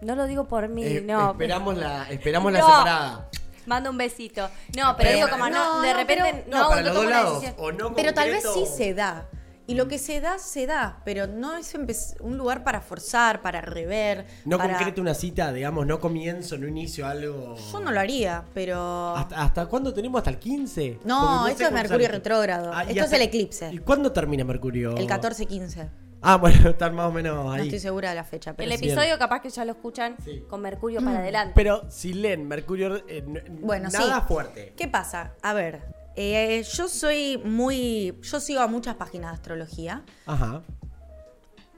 No 0.00 0.14
lo 0.14 0.26
digo 0.26 0.44
por 0.44 0.68
mí, 0.68 0.84
Eh, 0.84 1.00
no. 1.00 1.30
Esperamos 1.32 1.76
la, 1.76 2.04
esperamos 2.10 2.52
la 2.52 2.60
separada. 2.60 3.30
Mando 3.66 3.90
un 3.90 3.96
besito. 3.98 4.48
No, 4.76 4.94
pero 4.96 5.12
digo 5.12 5.28
como 5.28 5.48
no, 5.48 5.76
No, 5.76 5.82
de 5.82 5.92
repente 5.94 6.44
pero- 6.46 6.58
no, 6.62 6.68
para 6.68 6.82
los 6.82 6.94
dos 6.94 7.06
lados. 7.06 7.44
O 7.58 7.72
no 7.72 7.94
Pero 7.94 8.14
tal 8.14 8.30
vez 8.30 8.44
sí 8.54 8.64
se 8.66 8.94
da. 8.94 9.26
Y 9.68 9.74
lo 9.74 9.88
que 9.88 9.98
se 9.98 10.20
da, 10.20 10.38
se 10.38 10.64
da. 10.66 11.00
Pero 11.04 11.26
no 11.26 11.56
es 11.56 11.74
un 12.20 12.38
lugar 12.38 12.62
para 12.62 12.80
forzar, 12.80 13.42
para 13.42 13.60
rever. 13.60 14.24
No 14.44 14.58
para... 14.58 14.74
concreto 14.76 15.00
una 15.00 15.14
cita, 15.14 15.52
digamos, 15.52 15.84
no 15.86 15.98
comienzo, 15.98 16.56
no 16.56 16.68
inicio 16.68 17.04
algo. 17.04 17.56
Yo 17.72 17.80
no 17.80 17.90
lo 17.90 17.98
haría, 17.98 18.44
pero. 18.54 19.16
¿Hasta, 19.16 19.42
hasta 19.42 19.66
cuándo 19.66 19.92
tenemos? 19.92 20.20
¿Hasta 20.20 20.30
el 20.30 20.38
15? 20.38 21.00
No, 21.04 21.48
esto 21.48 21.64
es 21.64 21.72
Mercurio 21.72 22.06
retrógrado. 22.06 22.70
Ah, 22.72 22.84
Esto 22.84 23.04
es 23.06 23.12
el 23.12 23.22
eclipse. 23.22 23.70
¿Y 23.72 23.78
cuándo 23.78 24.12
termina 24.12 24.44
Mercurio? 24.44 24.96
El 24.96 25.08
14-15. 25.08 25.88
Ah, 26.22 26.36
bueno, 26.40 26.70
están 26.70 26.94
más 26.94 27.06
o 27.06 27.12
menos 27.12 27.44
No 27.44 27.52
ahí. 27.52 27.62
estoy 27.62 27.78
segura 27.78 28.10
de 28.10 28.14
la 28.16 28.24
fecha, 28.24 28.54
pero 28.54 28.70
El 28.70 28.78
sí. 28.78 28.84
episodio 28.86 29.18
capaz 29.18 29.40
que 29.40 29.50
ya 29.50 29.64
lo 29.64 29.72
escuchan 29.72 30.16
Sí. 30.24 30.44
con 30.48 30.60
Mercurio 30.62 31.00
para 31.02 31.18
adelante. 31.18 31.52
Pero 31.54 31.84
si 31.90 32.12
leen 32.14 32.48
Mercurio, 32.48 32.96
eh, 33.08 33.22
Bueno, 33.60 33.88
nada 33.90 34.20
sí. 34.20 34.26
fuerte. 34.28 34.72
¿Qué 34.76 34.88
pasa? 34.88 35.34
A 35.42 35.52
ver, 35.52 35.82
eh, 36.16 36.64
yo 36.72 36.88
soy 36.88 37.38
muy. 37.44 38.18
Yo 38.22 38.40
sigo 38.40 38.60
a 38.60 38.66
muchas 38.66 38.94
páginas 38.96 39.30
de 39.32 39.34
astrología. 39.36 40.02
Ajá. 40.26 40.62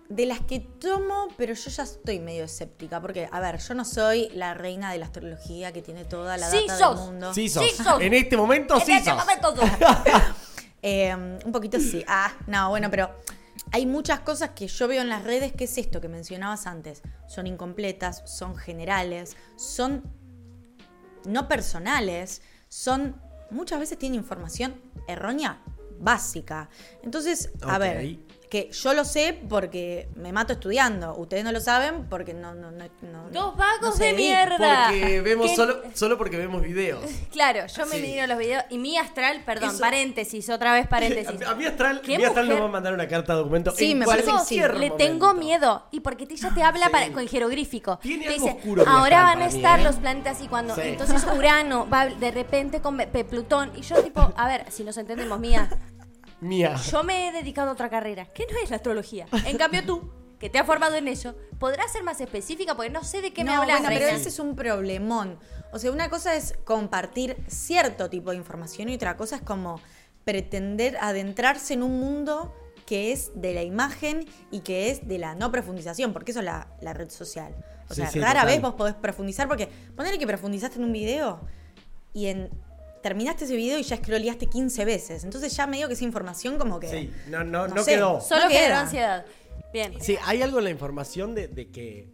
De 0.09 0.25
las 0.25 0.41
que 0.41 0.61
tomo, 0.61 1.29
pero 1.37 1.53
yo 1.53 1.69
ya 1.71 1.83
estoy 1.83 2.19
medio 2.19 2.45
escéptica. 2.45 2.99
Porque, 3.03 3.29
a 3.31 3.41
ver, 3.41 3.59
yo 3.59 3.75
no 3.75 3.85
soy 3.85 4.31
la 4.33 4.55
reina 4.55 4.91
de 4.91 4.97
la 4.99 5.05
astrología 5.05 5.71
que 5.73 5.83
tiene 5.83 6.07
toda 6.07 6.39
la 6.39 6.49
Sí 6.49 6.65
data 6.67 6.79
sos. 6.79 6.97
del 7.01 7.05
mundo. 7.11 7.35
Sí 7.35 7.49
sos. 7.51 7.63
Sí 7.69 7.83
sos. 7.83 8.01
En 8.01 8.15
este 8.15 8.35
momento 8.37 8.81
sí 8.81 8.93
En 8.93 8.99
este 8.99 9.11
sos. 9.11 9.19
momento 9.19 9.55
sos. 9.57 9.69
Eh, 10.81 11.13
un 11.45 11.51
poquito 11.53 11.81
sí. 11.81 12.05
Ah, 12.07 12.31
no, 12.47 12.69
bueno, 12.71 12.89
pero 12.89 13.11
hay 13.73 13.87
muchas 13.87 14.21
cosas 14.21 14.51
que 14.51 14.67
yo 14.67 14.89
veo 14.89 15.03
en 15.03 15.09
las 15.09 15.25
redes 15.25 15.53
que 15.53 15.65
es 15.65 15.79
esto 15.79 16.01
que 16.01 16.09
mencionabas 16.09 16.67
antes. 16.67 17.03
Son 17.27 17.47
incompletas, 17.47 18.23
son 18.27 18.57
generales, 18.57 19.37
son 19.57 20.03
no 21.25 21.49
personales 21.49 22.43
son, 22.69 23.21
muchas 23.51 23.81
veces 23.81 23.99
tienen 23.99 24.21
información 24.21 24.81
errónea 25.07 25.63
básica. 26.01 26.69
Entonces, 27.03 27.51
a 27.63 27.79
ver, 27.79 28.19
que 28.49 28.71
yo 28.73 28.95
lo 28.95 29.05
sé 29.05 29.39
porque 29.49 30.09
me 30.17 30.33
mato 30.33 30.55
estudiando. 30.55 31.15
Ustedes 31.17 31.45
no 31.45 31.53
lo 31.53 31.61
saben 31.61 32.07
porque 32.09 32.33
no... 32.35 32.55
no, 32.55 32.71
no, 32.71 32.85
no- 33.03 33.29
Dos 33.31 33.57
vagos 33.57 33.99
no 33.99 34.05
de 34.05 34.13
mierda. 34.15 34.87
Porque 34.89 35.21
vemos 35.21 35.55
solo, 35.55 35.83
solo 35.95 36.17
porque 36.17 36.37
vemos 36.39 36.63
videos. 36.63 37.01
Claro, 37.33 37.67
yo 37.67 37.87
me 37.87 37.97
Sí. 37.97 38.03
miro 38.03 38.27
los 38.27 38.39
videos 38.39 38.65
y 38.71 38.79
mi 38.79 38.97
astral, 38.97 39.43
perdón, 39.45 39.71
Eso- 39.71 39.81
paréntesis, 39.81 40.49
otra 40.51 40.73
vez 40.73 40.87
paréntesis. 40.89 41.43
A, 41.43 41.51
a 41.51 41.55
mí 41.55 41.67
Astral, 41.67 42.01
¿Qué 42.01 42.17
mi 42.19 42.25
Astral 42.25 42.47
mujer? 42.47 42.59
nos 42.61 42.65
va 42.65 42.69
a 42.69 42.73
mandar 42.73 42.95
una 42.95 43.07
carta 43.07 43.35
de 43.35 43.39
documento. 43.41 43.71
Sí, 43.73 43.93
en 43.93 43.99
me 43.99 44.07
parece 44.07 44.31
que 44.33 44.39
sí. 44.47 44.57
Le 44.59 44.69
momento. 44.73 44.97
tengo 44.97 45.35
miedo. 45.35 45.87
Y 45.91 46.01
porque 46.01 46.27
ella 46.31 46.51
te 46.55 46.63
habla 46.63 46.87
Sí. 46.87 46.93
para- 46.93 47.13
con 47.13 47.29
jeroglífico. 47.29 47.99
Tiene 47.99 48.25
te 48.27 48.33
algo 48.35 48.47
dice, 48.47 48.57
oscuro 48.59 48.85
mi 48.85 48.91
ahora 48.91 49.23
van 49.23 49.43
a 49.43 49.47
mí, 49.49 49.55
estar 49.57 49.81
¿eh? 49.81 49.85
los 49.85 49.97
planetas 49.97 50.41
y 50.41 50.49
cuando. 50.49 50.75
Sí. 50.75 50.81
Entonces 50.85 51.25
Urano 51.37 51.89
va 51.89 52.07
de 52.07 52.31
repente 52.31 52.81
con 52.81 52.97
Plutón. 53.29 53.73
Y 53.77 53.83
yo, 53.83 54.03
tipo, 54.03 54.33
a 54.37 54.49
ver, 54.49 54.65
si 54.71 54.85
nos 54.85 54.97
entendemos, 54.97 55.39
mía. 55.39 55.69
Mía. 56.41 56.77
Yo 56.77 57.03
me 57.05 57.29
he 57.29 57.33
dedicado 57.33 57.71
a 57.71 57.73
otra 57.73 57.89
carrera, 57.91 58.27
que 58.27 58.47
no 58.51 58.59
es 58.63 58.71
la 58.71 58.77
astrología. 58.77 59.27
En 59.45 59.57
cambio, 59.59 59.85
tú, 59.85 60.11
que 60.39 60.49
te 60.49 60.59
has 60.59 60.67
formado 60.67 60.95
en 60.95 61.09
eso, 61.09 61.35
podrás 61.59 61.91
ser 61.93 62.03
más 62.05 62.21
específica 62.21 62.75
porque 62.77 62.91
no 62.91 63.03
sé 63.05 63.21
de 63.23 63.33
qué 63.33 63.43
me 63.45 63.51
no, 63.55 63.63
hablas. 63.63 63.81
bueno, 63.81 63.95
pero 63.95 64.07
ese 64.09 64.29
es 64.29 64.39
un 64.39 64.55
problemón. 64.55 65.39
O 65.73 65.79
sea, 65.79 65.91
una 65.91 66.09
cosa 66.11 66.35
es 66.37 66.55
compartir 66.65 67.37
cierto 67.49 68.09
tipo 68.09 68.31
de 68.31 68.37
información 68.37 68.89
y 68.89 68.95
otra 68.95 69.17
cosa 69.17 69.37
es 69.37 69.43
como 69.43 69.81
pretender 70.25 70.97
adentrarse 71.01 71.75
en 71.75 71.83
un 71.83 71.99
mundo 71.99 72.55
que 72.87 73.13
es 73.13 73.33
de 73.35 73.53
la 73.53 73.63
imagen 73.63 74.27
y 74.51 74.61
que 74.61 74.91
es 74.91 75.07
de 75.09 75.19
la 75.19 75.35
no 75.35 75.51
profundización, 75.51 76.13
porque 76.13 76.31
eso 76.31 76.41
es 76.41 76.47
la, 76.47 76.69
la 76.81 76.95
red 76.95 77.11
social. 77.11 77.55
O 77.91 77.95
Sí, 77.95 78.01
sea, 78.03 78.11
sí, 78.11 78.19
rara 78.21 78.41
total. 78.41 78.47
vez 78.47 78.63
vos 78.63 78.75
podés 78.75 78.95
profundizar 78.95 79.49
porque 79.49 79.69
ponele 79.97 80.19
que 80.19 80.27
profundizaste 80.27 80.79
en 80.79 80.85
un 80.85 80.93
video 80.93 81.41
y 82.15 82.27
en 82.29 82.51
terminaste 83.03 83.45
ese 83.45 83.57
video 83.57 83.79
y 83.79 83.83
ya 83.83 83.97
scrolleaste 83.97 84.47
15 84.47 84.85
veces. 84.85 85.25
Entonces 85.25 85.55
ya 85.57 85.67
medio 85.67 85.89
que 85.89 85.95
esa 85.95 86.05
información 86.05 86.59
como 86.59 86.79
que 86.81 86.89
Sí, 86.89 87.11
no, 87.29 87.45
no, 87.45 87.69
No 87.69 87.75
no 87.77 87.83
sé. 87.85 87.93
quedó. 87.95 88.21
Solo 88.21 88.45
no 88.45 88.49
queda. 88.51 88.81
ansiedad. 88.81 89.25
Bien. 89.73 89.95
Sí, 90.01 90.17
hay 90.25 90.43
algo 90.43 90.59
en 90.59 90.65
la 90.65 90.71
información 90.71 91.35
de, 91.35 91.49
de 91.49 91.71
que 91.71 92.09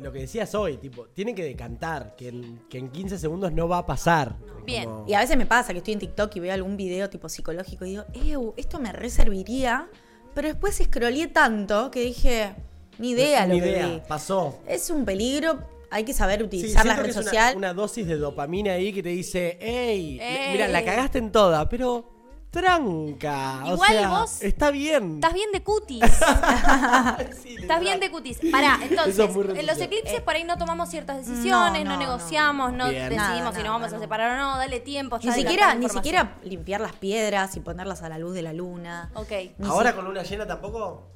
lo 0.00 0.10
que 0.12 0.18
decías 0.20 0.54
hoy, 0.54 0.76
tipo, 0.76 1.06
tiene 1.06 1.34
que 1.34 1.44
decantar, 1.44 2.14
que 2.16 2.28
en, 2.28 2.58
que 2.68 2.78
en 2.78 2.90
15 2.90 3.16
segundos 3.18 3.52
no 3.52 3.68
va 3.68 3.78
a 3.78 3.86
pasar. 3.86 4.36
Bien. 4.66 4.84
Como- 4.84 5.08
Y 5.08 5.14
a 5.14 5.20
veces 5.20 5.36
me 5.36 5.46
pasa 5.46 5.72
que 5.72 5.78
estoy 5.78 5.94
en 5.94 6.00
TikTok 6.00 6.34
y 6.36 6.40
veo 6.40 6.52
algún 6.52 6.76
video 6.76 7.08
tipo 7.08 7.28
psicológico 7.28 7.84
y 7.84 7.90
digo, 7.90 8.04
Ew, 8.12 8.54
esto 8.56 8.80
me 8.80 8.92
reserviría. 8.92 9.88
Pero 10.34 10.48
después 10.48 10.76
scrollé 10.82 11.28
tanto 11.28 11.90
que 11.92 12.00
dije, 12.00 12.54
ni 12.98 13.10
idea 13.10 13.46
Ni 13.46 13.58
lo 13.60 13.64
que 13.64 13.70
idea, 13.70 13.86
vi. 13.86 14.02
pasó. 14.08 14.58
Es 14.66 14.90
un 14.90 15.04
peligro, 15.04 15.60
hay 15.94 16.04
que 16.04 16.12
saber 16.12 16.40
Sí, 16.40 16.44
utilizar 16.46 16.84
la 16.84 16.94
siento 16.94 17.02
que 17.02 17.08
red 17.08 17.14
una- 17.16 17.22
social. 17.24 17.56
Una, 17.56 17.72
dosis 17.74 18.06
de 18.06 18.16
dopamina 18.16 18.72
ahí 18.72 18.92
que 18.92 19.02
te 19.02 19.10
dice, 19.10 19.58
hey, 19.60 20.18
Ey. 20.20 20.52
mira, 20.52 20.66
la 20.68 20.84
cagaste 20.84 21.18
en 21.18 21.30
toda, 21.30 21.68
pero 21.68 22.10
tranca. 22.50 23.64
o 23.64 23.74
Igual 23.74 23.90
sea, 23.90 24.08
vos 24.08 24.42
Está 24.42 24.70
bien. 24.70 25.14
Estás 25.16 25.34
bien 25.34 25.50
de 25.52 25.62
cutis. 25.62 26.00
Sí, 27.42 27.56
Estás 27.60 27.80
bien 27.80 28.00
de 28.00 28.10
cutis. 28.10 28.38
Pará, 28.50 28.78
entonces, 28.82 29.18
es 29.18 29.36
en 29.58 29.66
los 29.66 29.80
eclipses 29.80 30.20
por 30.20 30.34
ahí 30.34 30.44
no 30.44 30.56
tomamos 30.58 30.88
ciertas 30.90 31.18
decisiones, 31.26 31.84
no, 31.84 31.90
no, 31.90 31.96
no. 31.96 31.98
negociamos, 31.98 32.72
no, 32.72 32.88
Bien. 32.90 33.08
decidimos 33.08 33.28
Nada, 33.28 33.36
si 33.36 33.42
nos 33.42 33.54
nada, 33.64 33.70
vamos 33.70 33.92
a 33.92 33.96
no. 33.96 34.02
separar 34.02 34.38
o 34.38 34.42
no, 34.42 34.58
dale 34.58 34.80
tiempo. 34.80 35.18
Ni 35.22 35.32
siquiera, 35.32 35.74
ni 35.74 35.88
siquiera 35.88 36.36
limpiar 36.44 36.80
las 36.80 36.92
piedras 36.94 37.56
y 37.56 37.60
ponerlas 37.60 38.02
a 38.02 38.08
la 38.08 38.18
luz 38.18 38.34
de 38.34 38.42
la 38.42 38.52
luna. 38.52 39.10
Ok. 39.14 39.30
Ni 39.58 39.66
Ahora 39.68 39.90
si- 39.90 39.96
con 39.96 40.04
luna 40.04 40.22
llena 40.22 40.46
tampoco. 40.46 41.10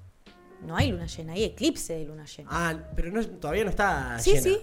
No 0.62 0.77
hay 0.77 0.90
luna 0.90 1.07
llena, 1.07 1.33
hay 1.35 1.44
eclipse 1.44 1.94
de 1.94 2.05
luna 2.05 2.25
llena. 2.25 2.49
Ah, 2.53 2.75
pero 2.97 3.11
no, 3.11 3.25
todavía 3.27 3.64
no 3.64 3.71
está 3.71 4.18
sí, 4.18 4.31
llena. 4.33 4.42
sí. 4.42 4.61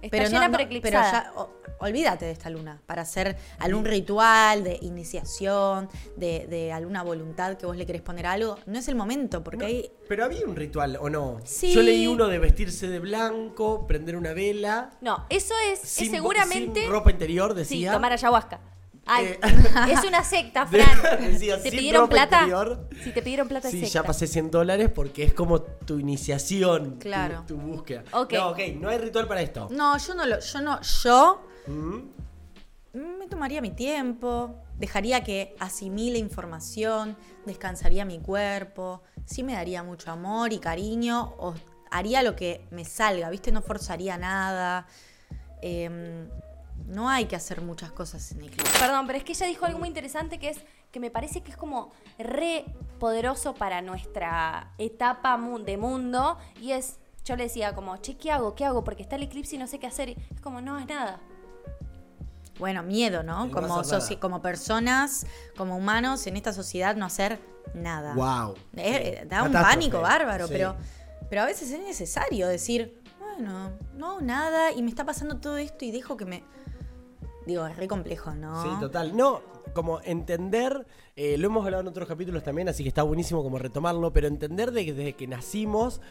Está 0.00 0.10
pero 0.16 0.24
llena 0.28 0.46
no, 0.48 0.52
pero 0.52 0.64
no, 0.70 0.76
eclipsada. 0.76 1.12
ya, 1.12 1.32
o- 1.34 1.50
olvídate 1.80 2.24
de 2.24 2.30
esta 2.30 2.50
luna 2.50 2.80
para 2.86 3.02
hacer 3.02 3.36
algún 3.58 3.84
ritual 3.84 4.62
de 4.62 4.78
iniciación, 4.82 5.88
de, 6.16 6.46
de 6.46 6.72
alguna 6.72 7.02
voluntad 7.02 7.56
que 7.56 7.66
vos 7.66 7.76
le 7.76 7.84
querés 7.84 8.02
poner 8.02 8.26
algo. 8.26 8.58
No 8.66 8.78
es 8.78 8.86
el 8.86 8.94
momento, 8.94 9.42
porque 9.42 9.58
No, 9.58 9.66
hay 9.66 9.90
Pero 10.08 10.24
había 10.24 10.44
un 10.46 10.54
ritual, 10.54 10.98
¿o 11.00 11.10
no? 11.10 11.40
Sí. 11.44 11.72
Yo 11.74 11.82
leí 11.82 12.06
uno 12.06 12.28
de 12.28 12.38
vestirse 12.38 12.88
de 12.88 13.00
blanco, 13.00 13.86
prender 13.88 14.14
una 14.16 14.32
vela. 14.34 14.90
No, 15.00 15.26
eso 15.30 15.54
es, 15.72 15.80
seguramente. 15.80 16.82
sin 16.82 16.90
ropa 16.90 17.10
interior, 17.10 17.50
sí, 17.52 17.56
decía. 17.58 17.92
tomar 17.92 18.12
ayahuasca. 18.12 18.60
Ay, 19.08 19.26
Eh, 19.26 19.40
es 19.92 20.04
una 20.04 20.22
secta, 20.22 20.66
Fran. 20.68 21.20
decía, 21.20 21.60
¿Te 21.62 21.70
pidieron 21.70 22.08
plata? 22.08 22.38
interior. 22.42 22.88
Si 23.02 23.10
te 23.12 23.22
pidieron 23.22 23.48
plata, 23.48 23.68
es 23.68 23.72
Sí, 23.72 23.80
secta. 23.80 23.94
ya 23.94 24.02
pasé 24.04 24.26
100 24.26 24.50
dólares 24.50 24.90
porque 24.94 25.24
es 25.24 25.34
como 25.34 25.62
tu 25.62 25.98
iniciación, 25.98 26.94
tu- 26.94 26.98
Claro. 27.00 27.44
tu, 27.46 27.56
búsqueda. 27.56 28.04
Ok. 28.12 28.32
No, 28.34 28.48
ok, 28.50 28.58
no 28.80 28.88
hay 28.90 28.98
ritual 28.98 29.26
para 29.26 29.40
esto. 29.40 29.68
No, 29.70 29.96
yo 29.98 30.14
no 30.14 30.26
lo, 30.26 30.38
yo 30.40 30.60
no, 30.60 30.80
yo 30.82 31.42
Mm. 31.66 33.18
me 33.18 33.26
tomaría 33.28 33.60
mi 33.60 33.70
tiempo, 33.70 34.56
dejaría 34.78 35.22
que 35.22 35.54
asimile 35.58 36.18
información, 36.18 37.16
descansaría 37.46 38.04
mi 38.04 38.18
cuerpo, 38.20 39.02
sí 39.24 39.42
me 39.42 39.52
daría 39.54 39.82
mucho 39.82 40.10
amor 40.10 40.52
y 40.52 40.58
cariño, 40.58 41.34
o 41.38 41.54
haría 41.90 42.22
lo 42.22 42.34
que 42.36 42.66
me 42.70 42.84
salga, 42.84 43.28
¿viste? 43.30 43.52
No 43.52 43.62
forzaría 43.62 44.16
nada. 44.18 44.86
Em, 45.62 46.28
no 46.88 47.08
hay 47.08 47.26
que 47.26 47.36
hacer 47.36 47.60
muchas 47.60 47.92
cosas 47.92 48.32
en 48.32 48.42
eclipse. 48.42 48.78
Perdón, 48.78 49.06
pero 49.06 49.18
es 49.18 49.24
que 49.24 49.32
ella 49.32 49.46
dijo 49.46 49.66
algo 49.66 49.78
muy 49.78 49.88
interesante 49.88 50.38
que 50.38 50.48
es 50.50 50.58
que 50.90 51.00
me 51.00 51.10
parece 51.10 51.42
que 51.42 51.50
es 51.50 51.56
como 51.56 51.92
re 52.18 52.64
poderoso 52.98 53.54
para 53.54 53.82
nuestra 53.82 54.72
etapa 54.78 55.38
de 55.64 55.76
mundo 55.76 56.38
y 56.60 56.72
es, 56.72 56.98
yo 57.24 57.36
le 57.36 57.44
decía 57.44 57.74
como, 57.74 57.96
che, 57.98 58.16
¿qué 58.16 58.32
hago? 58.32 58.54
¿Qué 58.54 58.64
hago? 58.64 58.84
Porque 58.84 59.02
está 59.02 59.16
el 59.16 59.22
eclipse 59.22 59.56
y 59.56 59.58
no 59.58 59.66
sé 59.66 59.78
qué 59.78 59.86
hacer. 59.86 60.08
Y 60.08 60.16
es 60.34 60.40
como, 60.40 60.62
no, 60.62 60.78
es 60.78 60.86
nada. 60.86 61.20
Bueno, 62.58 62.82
miedo, 62.82 63.22
¿no? 63.22 63.44
El 63.44 63.50
no 63.50 63.54
Como, 63.54 63.82
como 64.18 64.42
personas, 64.42 65.26
como 65.56 65.76
humanos 65.76 66.26
en 66.26 66.36
esta 66.36 66.52
sociedad 66.52 66.96
no 66.96 67.04
hacer 67.04 67.38
nada. 67.74 68.14
Wow. 68.14 68.54
Eh, 68.76 69.26
da 69.28 69.42
un 69.42 69.52
pánico 69.52 70.00
bárbaro, 70.00 70.46
Sí. 70.46 70.54
pero, 70.54 70.74
pero 71.28 71.42
a 71.42 71.44
veces 71.44 71.70
es 71.70 71.80
necesario 71.80 72.48
decir, 72.48 73.00
bueno, 73.20 73.72
no, 73.94 74.20
nada, 74.20 74.72
y 74.72 74.82
me 74.82 74.88
está 74.88 75.04
pasando 75.04 75.36
todo 75.36 75.58
esto 75.58 75.84
y 75.84 75.90
dejo 75.90 76.16
que 76.16 76.24
me... 76.24 76.42
Digo, 77.48 77.66
es 77.66 77.78
re 77.78 77.88
complejo, 77.88 78.34
¿no? 78.34 78.62
Sí, 78.62 78.68
total. 78.78 79.16
No, 79.16 79.40
como 79.72 80.02
entender, 80.02 80.86
eh, 81.16 81.38
lo 81.38 81.46
hemos 81.46 81.64
hablado 81.64 81.80
en 81.80 81.88
otros 81.88 82.06
capítulos 82.06 82.42
también, 82.44 82.68
así 82.68 82.82
que 82.82 82.90
está 82.90 83.02
buenísimo 83.02 83.42
como 83.42 83.58
retomarlo, 83.58 84.12
pero 84.12 84.26
entender 84.26 84.70
de 84.70 84.84
que 84.84 84.92
desde 84.92 85.12
que 85.14 85.26
nacimos 85.26 86.02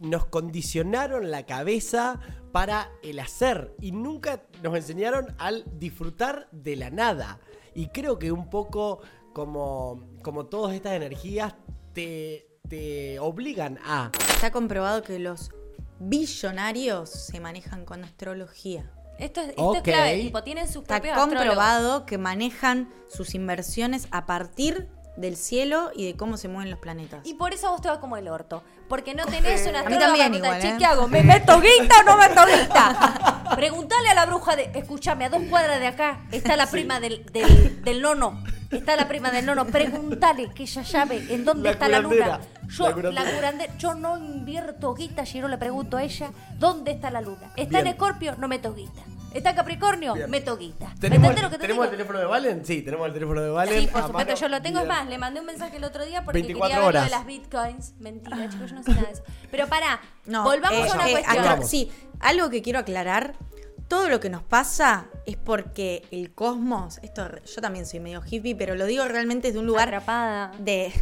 nos 0.00 0.24
condicionaron 0.24 1.30
la 1.30 1.44
cabeza 1.44 2.18
para 2.50 2.90
el 3.02 3.18
hacer 3.18 3.74
y 3.78 3.92
nunca 3.92 4.44
nos 4.62 4.74
enseñaron 4.74 5.34
al 5.36 5.66
disfrutar 5.78 6.48
de 6.50 6.76
la 6.76 6.88
nada. 6.88 7.40
Y 7.74 7.88
creo 7.88 8.18
que 8.18 8.32
un 8.32 8.48
poco 8.48 9.02
como, 9.34 10.02
como 10.22 10.46
todas 10.46 10.74
estas 10.74 10.94
energías 10.94 11.56
te, 11.92 12.58
te 12.70 13.18
obligan 13.18 13.78
a... 13.84 14.12
Está 14.30 14.50
comprobado 14.50 15.02
que 15.02 15.18
los 15.18 15.50
billonarios 16.00 17.10
se 17.10 17.38
manejan 17.38 17.84
con 17.84 18.02
astrología. 18.02 18.95
Esto 19.18 19.40
es, 19.40 19.48
esto 19.50 19.74
es 19.74 19.82
clave, 19.82 20.20
tipo, 20.20 20.42
tienen 20.42 20.66
sus 20.66 20.82
Está 20.82 20.96
propios 20.96 21.16
astrólogos. 21.16 21.44
comprobado 21.46 22.06
que 22.06 22.18
manejan 22.18 22.92
sus 23.08 23.34
inversiones 23.34 24.08
a 24.10 24.26
partir 24.26 24.88
del 25.16 25.36
cielo 25.36 25.90
y 25.94 26.04
de 26.06 26.16
cómo 26.16 26.36
se 26.36 26.48
mueven 26.48 26.70
los 26.70 26.78
planetas. 26.78 27.26
Y 27.26 27.34
por 27.34 27.54
eso 27.54 27.70
vos 27.70 27.80
te 27.80 27.88
vas 27.88 27.98
como 27.98 28.16
el 28.18 28.28
orto. 28.28 28.62
Porque 28.88 29.14
no 29.14 29.24
tenés 29.26 29.66
una 29.66 29.80
A 29.80 29.84
mí 29.84 29.94
astróloga 29.94 30.06
también 30.06 30.42
para 30.42 30.58
preguntar, 30.58 30.58
igual, 30.58 30.60
che, 30.60 30.68
¿eh? 30.68 30.76
¿qué 30.78 30.84
hago? 30.84 31.08
¿Me 31.08 31.22
meto 31.22 31.60
guita 31.60 32.00
o 32.00 32.02
no 32.04 32.16
meto 32.18 32.42
guita? 32.46 33.46
Preguntale 33.56 34.08
a 34.10 34.14
la 34.14 34.26
bruja 34.26 34.54
de, 34.56 34.70
escúchame, 34.74 35.24
a 35.24 35.28
dos 35.30 35.42
cuadras 35.48 35.80
de 35.80 35.86
acá 35.86 36.20
está 36.30 36.56
la 36.56 36.66
prima 36.70 37.00
del, 37.00 37.24
del, 37.32 37.82
del 37.82 38.02
nono. 38.02 38.42
Está 38.70 38.96
la 38.96 39.06
prima 39.08 39.30
del 39.30 39.46
nono. 39.46 39.64
Preguntale 39.66 40.50
que 40.52 40.64
ella 40.64 40.84
sabe 40.84 41.24
en 41.32 41.44
dónde 41.44 41.64
La 41.64 41.70
está 41.70 41.88
la 41.88 42.00
luna. 42.00 42.40
Yo, 42.68 42.88
La 42.90 43.12
la 43.24 43.30
curandera. 43.32 43.76
yo 43.78 43.94
no 43.94 44.18
invierto 44.18 44.92
guita, 44.94 45.24
si 45.24 45.38
yo 45.38 45.48
le 45.48 45.56
pregunto 45.58 45.96
a 45.96 46.02
ella, 46.02 46.30
¿dónde 46.58 46.90
está 46.92 47.10
la 47.10 47.20
luna? 47.20 47.52
¿Está 47.56 47.78
Bien. 47.78 47.80
en 47.82 47.86
Escorpio? 47.88 48.34
No 48.38 48.48
meto 48.48 48.74
guita. 48.74 49.02
¿Está 49.32 49.50
en 49.50 49.56
Capricornio? 49.56 50.14
Bien. 50.14 50.30
Meto 50.30 50.56
guita. 50.56 50.88
¿Me 50.88 50.94
¿Tenemos, 51.00 51.28
entendés 51.30 51.36
el, 51.36 51.42
lo 51.42 51.50
que 51.50 51.56
te 51.56 51.60
¿tenemos 51.62 51.84
el 51.84 51.90
teléfono 51.90 52.18
de 52.18 52.24
Valen? 52.24 52.64
Sí, 52.64 52.80
tenemos 52.82 53.06
el 53.06 53.12
teléfono 53.12 53.40
de 53.42 53.50
Valen. 53.50 53.80
Sí, 53.82 53.86
por 53.88 54.00
a 54.02 54.06
supuesto, 54.06 54.30
mano. 54.32 54.40
yo 54.40 54.48
lo 54.48 54.62
tengo. 54.62 54.78
Es 54.78 54.84
Bien. 54.86 54.96
más, 54.96 55.06
le 55.08 55.18
mandé 55.18 55.40
un 55.40 55.46
mensaje 55.46 55.76
el 55.76 55.84
otro 55.84 56.04
día 56.06 56.24
porque 56.24 56.38
24 56.40 56.68
quería 56.74 56.86
ver 56.86 56.94
lo 56.94 57.04
de 57.04 57.10
las 57.10 57.26
bitcoins. 57.26 57.92
Mentira, 58.00 58.48
chicos, 58.48 58.70
yo 58.70 58.76
no 58.76 58.82
sé 58.82 58.90
nada 58.92 59.02
de 59.06 59.12
eso. 59.12 59.22
Pero 59.50 59.66
pará, 59.68 60.00
No, 60.24 60.42
volvamos 60.42 60.86
eh, 60.86 60.90
a 60.90 60.94
una 60.94 61.08
eh, 61.08 61.12
cuestión. 61.12 61.38
acá- 61.48 61.62
sí, 61.62 61.92
algo 62.20 62.48
que 62.50 62.62
quiero 62.62 62.78
aclarar. 62.78 63.34
Todo 63.88 64.08
lo 64.08 64.18
que 64.18 64.30
nos 64.30 64.42
pasa 64.42 65.08
es 65.26 65.36
porque 65.36 66.06
el 66.10 66.34
cosmos, 66.34 66.98
esto 67.02 67.28
yo 67.44 67.60
también 67.60 67.86
soy 67.86 68.00
medio 68.00 68.22
hippie, 68.28 68.56
pero 68.56 68.74
lo 68.74 68.84
digo 68.86 69.06
realmente 69.06 69.48
desde 69.48 69.60
un 69.60 69.66
lugar 69.66 69.88
Atrapada. 69.88 70.52
de, 70.58 70.92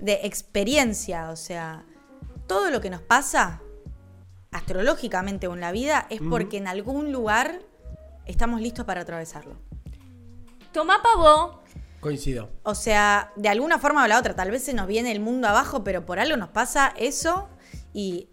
de 0.00 0.20
experiencia. 0.24 1.30
O 1.30 1.36
sea, 1.36 1.84
todo 2.46 2.70
lo 2.70 2.80
que 2.80 2.90
nos 2.90 3.00
pasa 3.00 3.62
astrológicamente 4.50 5.46
o 5.46 5.54
en 5.54 5.60
la 5.60 5.72
vida 5.72 6.06
es 6.10 6.20
porque 6.20 6.56
en 6.56 6.68
algún 6.68 7.12
lugar 7.12 7.60
estamos 8.26 8.60
listos 8.60 8.84
para 8.84 9.02
atravesarlo. 9.02 9.56
Tomá 10.72 11.02
pavo. 11.02 11.62
Coincido. 12.00 12.50
O 12.62 12.74
sea, 12.74 13.32
de 13.36 13.48
alguna 13.48 13.78
forma 13.78 14.04
o 14.04 14.06
la 14.06 14.18
otra, 14.18 14.34
tal 14.34 14.50
vez 14.50 14.62
se 14.62 14.74
nos 14.74 14.86
viene 14.86 15.10
el 15.12 15.20
mundo 15.20 15.48
abajo, 15.48 15.84
pero 15.84 16.04
por 16.04 16.18
algo 16.18 16.36
nos 16.36 16.50
pasa 16.50 16.92
eso. 16.96 17.48
Y 17.92 18.28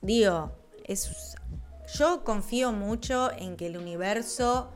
digo, 0.00 0.52
es, 0.84 1.31
Yo 1.94 2.24
confío 2.24 2.72
mucho 2.72 3.30
en 3.36 3.56
que 3.56 3.66
el 3.66 3.76
universo. 3.76 4.72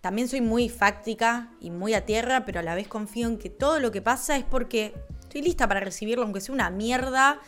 También 0.00 0.28
soy 0.28 0.40
muy 0.40 0.68
fáctica 0.68 1.50
y 1.60 1.70
muy 1.70 1.92
a 1.94 2.04
tierra, 2.06 2.44
pero 2.44 2.60
a 2.60 2.62
la 2.62 2.74
vez 2.74 2.86
confío 2.88 3.26
en 3.28 3.38
que 3.38 3.50
todo 3.50 3.80
lo 3.80 3.90
que 3.90 4.00
pasa 4.00 4.36
es 4.36 4.44
porque 4.44 4.94
estoy 5.20 5.42
lista 5.42 5.66
para 5.68 5.80
recibirlo, 5.80 6.22
aunque 6.24 6.40
sea 6.40 6.54
una 6.54 6.70
mierda 6.70 7.40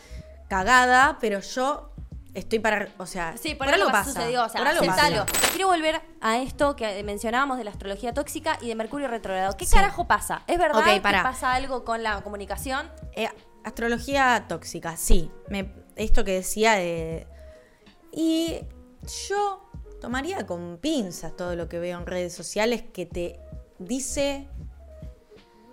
cagada, 0.49 1.19
pero 1.21 1.41
yo 1.41 1.93
estoy 2.35 2.59
para. 2.59 2.89
O 2.99 3.07
sea, 3.07 3.37
Sí, 3.41 3.55
por, 3.55 3.69
algo 3.69 3.91
pasa, 3.91 4.13
sucedió, 4.13 4.45
o 4.45 4.49
sea, 4.49 4.61
por 4.61 4.69
algo 4.69 4.85
pasa. 4.85 5.27
Quiero 5.53 5.69
volver 5.69 6.01
a 6.21 6.39
esto 6.39 6.75
que 6.77 7.03
mencionábamos 7.05 7.57
de 7.57 7.65
la 7.65 7.71
astrología 7.71 8.13
tóxica 8.13 8.59
y 8.61 8.67
de 8.69 8.75
Mercurio 8.75 9.07
retrogrado. 9.09 9.57
¿Qué 9.57 9.65
Sí. 9.65 9.77
carajo 9.77 10.07
pasa? 10.09 10.43
¿Es 10.49 10.59
verdad 10.59 10.81
Ok, 10.81 10.87
que 10.95 11.01
pasa 11.01 11.53
algo 11.55 11.85
con 11.85 12.03
la 12.03 12.21
comunicación? 12.23 12.91
Eh, 13.15 13.29
astrología 13.65 14.45
tóxica, 14.49 14.97
sí. 14.97 15.31
Me- 15.49 15.73
esto 15.97 16.25
que 16.25 16.33
decía 16.33 16.75
de. 16.75 17.27
Y 18.13 18.61
yo 19.29 19.71
tomaría 20.01 20.47
con 20.47 20.79
pinzas 20.79 21.37
todo 21.37 21.57
lo 21.57 21.69
que 21.69 21.79
veo 21.79 21.99
en 21.99 22.07
redes 22.07 22.33
sociales 22.33 22.83
que 22.93 23.07
te 23.07 23.41
dice 23.79 24.49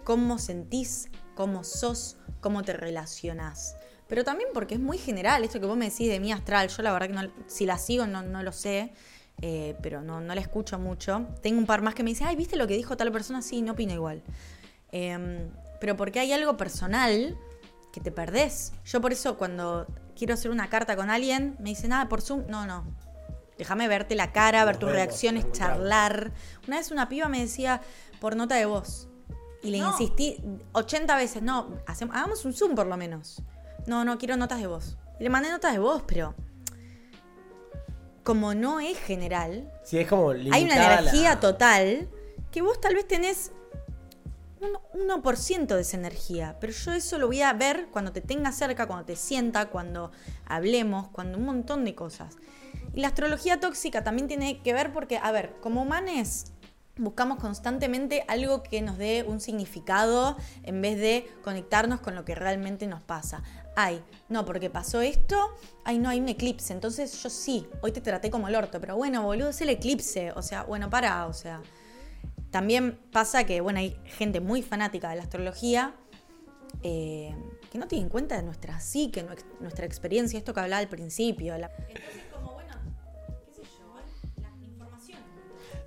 cómo 0.04 0.40
sentís, 0.40 1.10
cómo 1.36 1.64
sos, 1.64 2.18
cómo 2.42 2.64
te 2.64 2.74
relacionás. 2.74 3.76
Pero 4.08 4.24
también 4.24 4.50
porque 4.54 4.76
es 4.76 4.80
muy 4.80 4.98
general 4.98 5.44
esto 5.44 5.60
que 5.60 5.66
vos 5.66 5.78
me 5.78 5.90
decís 5.90 6.10
de 6.10 6.20
mi 6.20 6.32
astral. 6.32 6.70
Yo 6.70 6.82
la 6.82 6.94
verdad 6.94 7.08
que 7.08 7.14
no, 7.14 7.34
si 7.48 7.66
la 7.66 7.78
sigo 7.78 8.08
no, 8.08 8.24
no 8.24 8.42
lo 8.42 8.54
sé, 8.54 8.94
eh, 9.42 9.76
pero 9.82 10.02
no, 10.02 10.22
no 10.22 10.34
la 10.34 10.42
escucho 10.42 10.80
mucho. 10.80 11.28
Tengo 11.42 11.60
un 11.60 11.66
par 11.66 11.82
más 11.82 11.94
que 11.94 12.04
me 12.04 12.12
dicen, 12.12 12.28
ay, 12.28 12.36
¿viste 12.36 12.56
lo 12.56 12.68
que 12.68 12.76
dijo 12.76 12.96
tal 12.96 13.12
persona? 13.12 13.42
Sí, 13.42 13.62
no 13.62 13.74
opino 13.74 13.94
igual. 13.94 14.24
Eh, 14.92 15.50
pero 15.80 15.96
porque 15.96 16.20
hay 16.20 16.32
algo 16.32 16.58
personal 16.58 17.38
que 17.92 18.02
te 18.02 18.12
perdés. 18.12 18.74
Yo 18.86 19.02
por 19.02 19.12
eso 19.12 19.38
cuando 19.38 19.88
quiero 20.16 20.34
hacer 20.34 20.52
una 20.52 20.70
carta 20.70 20.96
con 20.96 21.10
alguien, 21.10 21.56
me 21.60 21.70
dicen, 21.70 21.90
nada, 21.90 22.10
por 22.10 22.22
Zoom, 22.22 22.46
no, 22.48 22.66
no. 22.66 22.86
Déjame 23.58 23.88
verte 23.88 24.16
la 24.16 24.32
cara, 24.32 24.64
ver 24.66 24.78
tus 24.78 24.92
reacciones, 24.92 25.52
charlar. 25.52 26.32
Una 26.68 26.78
vez 26.78 26.92
una 26.92 27.10
piba 27.10 27.28
me 27.28 27.40
decía, 27.40 27.82
por 28.20 28.36
nota 28.36 28.56
de 28.56 28.66
voz. 28.66 29.08
Y 29.64 29.72
le 29.72 29.80
No. 29.80 29.90
insistí 29.90 30.38
80 30.74 31.16
veces, 31.16 31.42
no, 31.42 31.70
hacemos, 31.88 32.16
hagamos 32.16 32.46
un 32.46 32.54
Zoom 32.54 32.76
por 32.76 32.86
lo 32.88 32.96
menos. 32.98 33.42
No, 33.88 34.06
no, 34.06 34.18
quiero 34.18 34.38
notas 34.38 34.60
de 34.60 34.68
voz. 34.68 34.98
Y 35.20 35.24
le 35.24 35.30
mandé 35.30 35.50
notas 35.50 35.74
de 35.74 35.80
voz, 35.80 36.04
pero 36.06 36.36
como 38.24 38.54
no 38.54 38.80
es 38.80 38.98
general, 39.00 39.72
Sí, 39.84 39.98
es 39.98 40.08
como 40.08 40.32
hay 40.32 40.64
una 40.66 40.76
la- 40.76 41.00
energía 41.00 41.40
total 41.40 42.10
que 42.52 42.62
vos 42.62 42.80
tal 42.82 42.94
vez 42.96 43.08
tenés 43.08 43.52
un 44.60 45.08
1% 45.10 45.76
de 45.76 45.82
esa 45.82 45.98
energía, 45.98 46.58
pero 46.60 46.74
yo 46.74 46.92
eso 46.92 47.18
lo 47.20 47.28
voy 47.28 47.42
a 47.42 47.54
ver 47.54 47.88
cuando 47.92 48.12
te 48.12 48.22
tenga 48.22 48.52
cerca, 48.52 48.86
cuando 48.88 49.06
te 49.06 49.16
sienta, 49.16 49.68
cuando 49.70 50.12
hablemos, 50.46 51.08
cuando 51.10 51.38
un 51.38 51.46
montón 51.46 51.86
de 51.86 51.96
cosas. 51.96 52.36
Y 52.94 53.02
la 53.02 53.08
astrología 53.10 53.60
tóxica 53.60 54.04
también 54.04 54.28
tiene 54.28 54.62
que 54.62 54.74
ver 54.74 54.94
porque, 54.94 55.18
a 55.18 55.32
ver, 55.32 55.56
como 55.62 55.82
humanes 55.82 56.52
buscamos 57.00 57.40
constantemente 57.40 58.24
algo 58.28 58.64
que 58.64 58.82
nos 58.82 58.98
dé 58.98 59.24
un 59.28 59.40
significado 59.40 60.38
en 60.64 60.82
vez 60.82 60.98
de 60.98 61.30
conectarnos 61.44 62.00
con 62.00 62.16
lo 62.16 62.26
que 62.26 62.36
realmente 62.36 62.88
nos 62.88 63.02
pasa. 63.02 63.44
Ay, 63.76 64.02
no, 64.30 64.46
porque 64.46 64.70
pasó 64.70 65.02
esto, 65.02 65.38
ay, 65.84 66.00
no, 66.00 66.10
hay 66.10 66.20
un 66.20 66.30
eclipse, 66.30 66.74
entonces 66.74 67.22
yo 67.22 67.30
sí, 67.30 67.68
hoy 67.82 67.92
te 67.92 68.02
traté 68.02 68.32
como 68.32 68.48
el 68.48 68.56
orto, 68.56 68.82
pero 68.82 68.96
bueno, 68.96 69.24
boludo, 69.24 69.50
es 69.50 69.62
el 69.62 69.70
eclipse, 69.70 70.32
o 70.32 70.42
sea, 70.42 70.64
bueno, 70.64 70.90
para, 70.90 71.28
o 71.28 71.34
sea. 71.34 71.62
También 72.50 72.98
pasa 73.12 73.44
que, 73.44 73.62
bueno, 73.62 73.80
hay 73.80 74.00
gente 74.06 74.40
muy 74.40 74.64
fanática 74.64 75.10
de 75.10 75.18
la 75.18 75.24
astrología 75.24 75.94
eh, 76.82 77.36
que 77.72 77.78
no 77.78 77.88
tiene 77.88 78.06
en 78.06 78.10
cuenta 78.10 78.42
nuestra 78.42 78.80
psique, 78.80 79.26
nuestra 79.60 79.86
experiencia, 79.86 80.40
esto 80.40 80.54
que 80.54 80.62
hablaba 80.62 80.80
al 80.80 80.88
principio. 80.88 81.56
Entonces, 81.56 81.70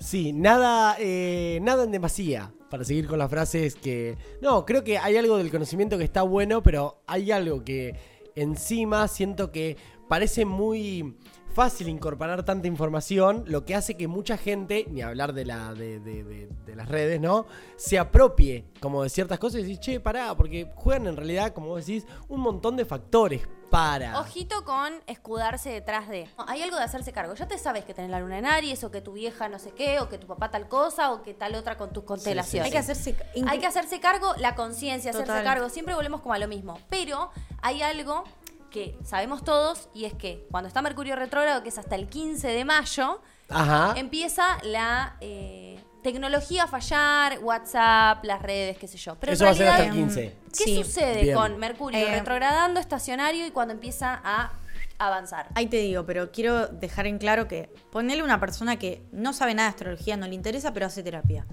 Sí, 0.00 0.32
nada, 0.32 0.96
eh, 0.98 1.58
nada 1.62 1.84
en 1.84 1.92
demasía. 1.92 2.52
Para 2.70 2.84
seguir 2.84 3.06
con 3.06 3.18
las 3.18 3.30
frases 3.30 3.74
que. 3.74 4.16
No, 4.40 4.64
creo 4.64 4.82
que 4.82 4.96
hay 4.98 5.16
algo 5.16 5.36
del 5.36 5.50
conocimiento 5.50 5.98
que 5.98 6.04
está 6.04 6.22
bueno, 6.22 6.62
pero 6.62 7.02
hay 7.06 7.30
algo 7.30 7.62
que 7.64 7.96
encima 8.34 9.06
siento 9.08 9.52
que 9.52 9.76
parece 10.08 10.44
muy 10.46 11.16
fácil 11.54 11.88
incorporar 11.88 12.44
tanta 12.44 12.68
información, 12.68 13.44
lo 13.46 13.64
que 13.64 13.74
hace 13.74 13.96
que 13.96 14.08
mucha 14.08 14.36
gente, 14.36 14.86
ni 14.90 15.02
hablar 15.02 15.32
de, 15.32 15.44
la, 15.44 15.74
de, 15.74 16.00
de- 16.00 16.24
de- 16.24 16.48
de 16.66 16.76
las 16.76 16.88
redes, 16.88 17.20
¿no? 17.20 17.46
Se 17.76 17.98
apropie 17.98 18.64
como 18.80 19.02
de 19.02 19.08
ciertas 19.10 19.38
cosas 19.38 19.60
y 19.60 19.62
decís, 19.64 19.80
che, 19.80 20.00
pará, 20.00 20.34
porque 20.36 20.70
juegan 20.74 21.06
en 21.08 21.16
realidad, 21.16 21.52
como 21.52 21.68
vos 21.68 21.84
decís, 21.84 22.06
un 22.28 22.40
montón 22.40 22.76
de 22.76 22.84
factores 22.84 23.42
para. 23.70 24.18
Ojito 24.20 24.64
con 24.64 24.92
escudarse 25.06 25.70
detrás 25.70 26.08
de. 26.08 26.28
No, 26.38 26.44
Hay 26.48 26.60
algo 26.62 26.76
de 26.76 26.82
hacerse 26.82 27.12
cargo. 27.12 27.34
Ya 27.34 27.46
te 27.46 27.56
sabes 27.58 27.84
que 27.84 27.94
tenés 27.94 28.10
la 28.10 28.18
luna 28.20 28.38
en 28.38 28.46
Aries, 28.46 28.82
o 28.82 28.90
que 28.90 29.00
tu 29.00 29.12
vieja 29.12 29.48
no 29.48 29.58
sé 29.60 29.70
qué, 29.72 30.00
o 30.00 30.08
que 30.08 30.18
tu 30.18 30.26
papá 30.26 30.50
tal 30.50 30.68
cosa, 30.68 31.12
o 31.12 31.22
que 31.22 31.34
tal 31.34 31.54
otra 31.54 31.76
con 31.76 31.92
tus 31.92 32.02
constelaciones. 32.04 32.66
Hay 32.66 32.72
que 32.72 32.78
hacerse. 32.78 33.16
Hay 33.46 33.58
que 33.60 33.66
hacerse 33.66 34.00
cargo, 34.00 34.34
la 34.38 34.54
conciencia, 34.56 35.10
hacerse 35.12 35.42
cargo. 35.44 35.68
Siempre 35.68 35.94
volvemos 35.94 36.20
como 36.20 36.34
a 36.34 36.38
lo 36.38 36.48
mismo. 36.48 36.78
Pero 36.88 37.30
hay 37.62 37.82
algo 37.82 38.24
que 38.70 38.96
sabemos 39.04 39.44
todos 39.44 39.88
y 39.94 40.04
es 40.04 40.14
que 40.14 40.46
cuando 40.50 40.68
está 40.68 40.80
Mercurio 40.82 41.16
retrógrado, 41.16 41.62
que 41.62 41.68
es 41.68 41.78
hasta 41.78 41.96
el 41.96 42.08
15 42.08 42.48
de 42.48 42.64
mayo, 42.64 43.20
Ajá. 43.48 43.94
empieza 43.96 44.58
la 44.62 45.16
eh, 45.20 45.78
tecnología 46.02 46.64
a 46.64 46.66
fallar, 46.66 47.38
WhatsApp, 47.40 48.24
las 48.24 48.40
redes, 48.42 48.78
qué 48.78 48.88
sé 48.88 48.96
yo. 48.96 49.16
Pero 49.20 49.32
en 49.32 49.34
Eso 49.34 49.44
va 49.44 49.50
a 49.50 49.54
ser 49.54 49.68
hasta 49.68 49.84
el 49.84 49.90
realidad, 49.90 50.06
15. 50.14 50.36
¿Qué 50.56 50.64
Sí, 50.64 50.76
sucede 50.82 51.22
bien. 51.22 51.34
con 51.36 51.58
Mercurio 51.58 51.98
Eh, 51.98 52.10
retrogradando, 52.12 52.80
estacionario 52.80 53.46
y 53.46 53.50
cuando 53.50 53.74
empieza 53.74 54.20
a 54.24 54.52
avanzar? 54.98 55.48
Ahí 55.54 55.66
te 55.66 55.78
digo, 55.78 56.04
pero 56.06 56.30
quiero 56.30 56.66
dejar 56.68 57.06
en 57.06 57.18
claro 57.18 57.48
que 57.48 57.70
ponerle 57.90 58.22
una 58.22 58.38
persona 58.38 58.78
que 58.78 59.02
no 59.12 59.32
sabe 59.32 59.54
nada 59.54 59.68
de 59.68 59.74
astrología, 59.74 60.16
no 60.16 60.26
le 60.26 60.34
interesa, 60.34 60.72
pero 60.72 60.86
hace 60.86 61.02
terapia. 61.02 61.46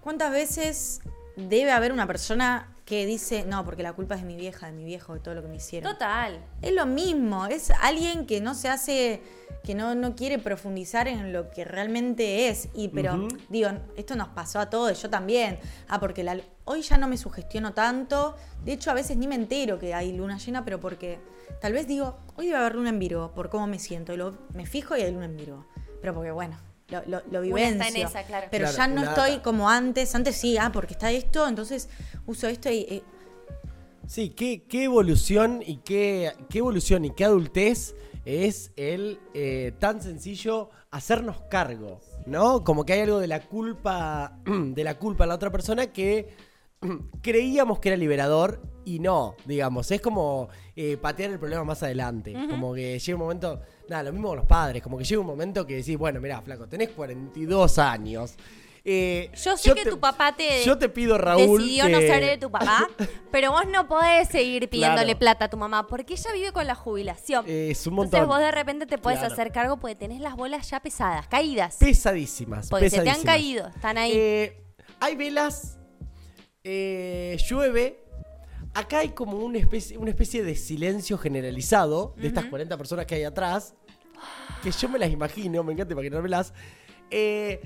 ¿Cuántas 0.00 0.30
veces 0.32 1.00
debe 1.36 1.72
haber 1.72 1.92
una 1.92 2.06
persona 2.06 2.68
que 2.84 3.06
dice, 3.06 3.44
no, 3.46 3.64
porque 3.64 3.82
la 3.82 3.94
culpa 3.94 4.14
es 4.14 4.20
de 4.20 4.26
mi 4.26 4.36
vieja, 4.36 4.66
de 4.66 4.72
mi 4.72 4.84
viejo, 4.84 5.14
de 5.14 5.20
todo 5.20 5.34
lo 5.34 5.42
que 5.42 5.48
me 5.48 5.56
hicieron? 5.56 5.90
Total. 5.92 6.38
Es 6.60 6.72
lo 6.72 6.84
mismo, 6.84 7.46
es 7.46 7.70
alguien 7.80 8.26
que 8.26 8.40
no 8.42 8.54
se 8.54 8.68
hace, 8.68 9.22
que 9.64 9.74
no, 9.74 9.94
no 9.94 10.14
quiere 10.14 10.38
profundizar 10.38 11.08
en 11.08 11.32
lo 11.32 11.50
que 11.50 11.64
realmente 11.64 12.48
es. 12.48 12.68
Y 12.74 12.88
pero, 12.88 13.26
digo, 13.48 13.70
esto 13.96 14.16
nos 14.16 14.28
pasó 14.28 14.60
a 14.60 14.68
todos, 14.68 15.00
yo 15.00 15.08
también. 15.08 15.58
Ah, 15.88 15.98
porque 15.98 16.22
la- 16.22 16.38
hoy 16.66 16.82
ya 16.82 16.98
no 16.98 17.08
me 17.08 17.16
sugestiono 17.16 17.72
tanto. 17.72 18.36
De 18.64 18.74
hecho, 18.74 18.90
a 18.90 18.94
veces 18.94 19.16
ni 19.16 19.26
me 19.28 19.34
entero 19.36 19.78
que 19.78 19.94
hay 19.94 20.12
luna 20.12 20.36
llena, 20.36 20.62
pero 20.64 20.78
porque 20.78 21.18
tal 21.62 21.72
vez 21.72 21.86
digo, 21.88 22.18
hoy 22.36 22.46
debe 22.48 22.58
haber 22.58 22.74
luna 22.74 22.90
en 22.90 22.98
Virgo, 22.98 23.32
por 23.32 23.48
cómo 23.48 23.66
me 23.66 23.78
siento. 23.78 24.12
Y 24.12 24.18
lo, 24.18 24.36
me 24.52 24.66
fijo 24.66 24.94
y 24.94 25.00
hay 25.00 25.10
luna 25.10 25.24
en 25.24 25.36
Virgo. 25.38 25.64
Pero 26.02 26.12
porque, 26.12 26.32
bueno, 26.32 26.58
lo, 26.88 27.02
lo, 27.06 27.22
lo 27.30 27.40
Una 27.54 27.68
está 27.68 27.88
en 27.88 27.96
esa, 27.96 28.22
claro. 28.24 28.48
Pero 28.50 28.64
Claro, 28.64 28.76
ya 28.76 28.86
no 28.88 29.02
estoy 29.02 29.30
data. 29.30 29.42
como 29.42 29.68
antes. 29.70 30.14
Antes 30.14 30.36
sí, 30.36 30.56
ah, 30.58 30.70
porque 30.72 30.92
está 30.94 31.10
esto, 31.10 31.46
entonces 31.48 31.88
uso 32.26 32.46
esto 32.48 32.70
y... 32.70 32.78
eh, 32.88 33.02
Sí, 34.06 34.30
qué, 34.30 34.64
qué 34.68 34.84
evolución 34.84 35.62
y 35.66 35.78
qué, 35.78 36.32
qué 36.50 36.58
evolución 36.58 37.06
y 37.06 37.10
qué 37.10 37.24
adultez 37.24 37.94
es 38.26 38.70
el 38.76 39.18
eh, 39.32 39.72
tan 39.78 40.02
sencillo 40.02 40.68
hacernos 40.90 41.40
cargo, 41.50 42.00
¿no? 42.26 42.64
Como 42.64 42.84
que 42.84 42.92
hay 42.92 43.00
algo 43.00 43.18
de 43.18 43.28
la 43.28 43.40
culpa, 43.40 44.38
de 44.44 44.84
la 44.84 44.98
culpa 44.98 45.24
a 45.24 45.26
la 45.26 45.34
otra 45.34 45.50
persona 45.50 45.86
que 45.92 46.28
creíamos 47.22 47.78
que 47.78 47.88
era 47.90 47.96
liberador 47.96 48.60
y 48.84 48.98
no, 48.98 49.36
digamos, 49.46 49.90
es 49.90 50.00
como 50.00 50.48
eh, 50.76 50.96
patear 50.98 51.30
el 51.30 51.38
problema 51.38 51.64
más 51.64 51.82
adelante, 51.82 52.34
como 52.50 52.74
que 52.74 52.98
llega 52.98 53.16
un 53.16 53.22
momento, 53.22 53.60
nada, 53.88 54.02
lo 54.02 54.12
mismo 54.12 54.28
con 54.28 54.36
los 54.38 54.46
padres, 54.46 54.82
como 54.82 54.98
que 54.98 55.04
llega 55.04 55.20
un 55.20 55.26
momento 55.26 55.66
que 55.66 55.76
decís, 55.76 55.96
bueno, 55.96 56.20
mirá, 56.20 56.42
flaco, 56.42 56.68
tenés 56.68 56.90
42 56.90 57.78
años. 57.78 58.34
eh, 58.84 59.30
Yo 59.42 59.56
sé 59.56 59.72
que 59.72 59.86
tu 59.86 59.98
papá 59.98 60.36
te 60.36 60.62
Yo 60.62 60.76
te 60.76 60.90
pido, 60.90 61.16
Raúl, 61.16 61.62
decidió 61.62 61.88
no 61.88 61.98
que- 61.98 62.06
ser 62.06 62.22
de 62.26 62.36
tu 62.36 62.50
papá, 62.50 62.86
pero 63.32 63.52
vos 63.52 63.62
no 63.66 63.88
podés 63.88 64.28
seguir 64.28 64.68
pidiéndole 64.68 65.04
Claro. 65.06 65.18
plata 65.18 65.44
a 65.46 65.48
tu 65.48 65.56
mamá 65.56 65.86
porque 65.86 66.12
ella 66.12 66.32
vive 66.34 66.52
con 66.52 66.66
la 66.66 66.74
jubilación. 66.74 67.46
Eh, 67.48 67.68
es 67.70 67.86
un 67.86 67.94
montón. 67.94 68.20
Entonces 68.20 68.28
vos 68.28 68.38
de 68.40 68.50
repente 68.50 68.84
te 68.84 68.98
puedes 68.98 69.20
Claro. 69.20 69.32
hacer 69.32 69.50
cargo 69.50 69.78
porque 69.78 69.94
tenés 69.96 70.20
las 70.20 70.36
bolas 70.36 70.68
ya 70.68 70.80
pesadas, 70.80 71.26
caídas. 71.28 71.76
Pesadísimas. 71.78 72.68
Porque 72.68 72.90
se 72.90 72.96
te 73.00 73.08
han 73.08 73.22
pesadísimas. 73.22 73.34
caído, 73.34 73.68
están 73.68 73.96
ahí. 73.96 74.12
Eh, 74.14 74.62
hay 75.00 75.16
velas, 75.16 75.78
eh, 76.64 77.36
llueve. 77.48 78.00
Acá 78.74 78.98
hay 79.00 79.10
como 79.10 79.36
una 79.38 79.58
especie, 79.58 79.96
una 79.98 80.10
especie 80.10 80.42
de 80.42 80.56
silencio 80.56 81.16
generalizado 81.16 82.14
de 82.16 82.26
estas 82.26 82.46
40 82.46 82.76
personas 82.76 83.06
que 83.06 83.14
hay 83.14 83.24
atrás. 83.24 83.74
Que 84.62 84.70
yo 84.72 84.88
me 84.88 84.98
las 84.98 85.10
imagino, 85.10 85.62
me 85.62 85.72
encanta 85.74 85.92
imaginármelas. 85.92 86.52
Eh, 87.10 87.60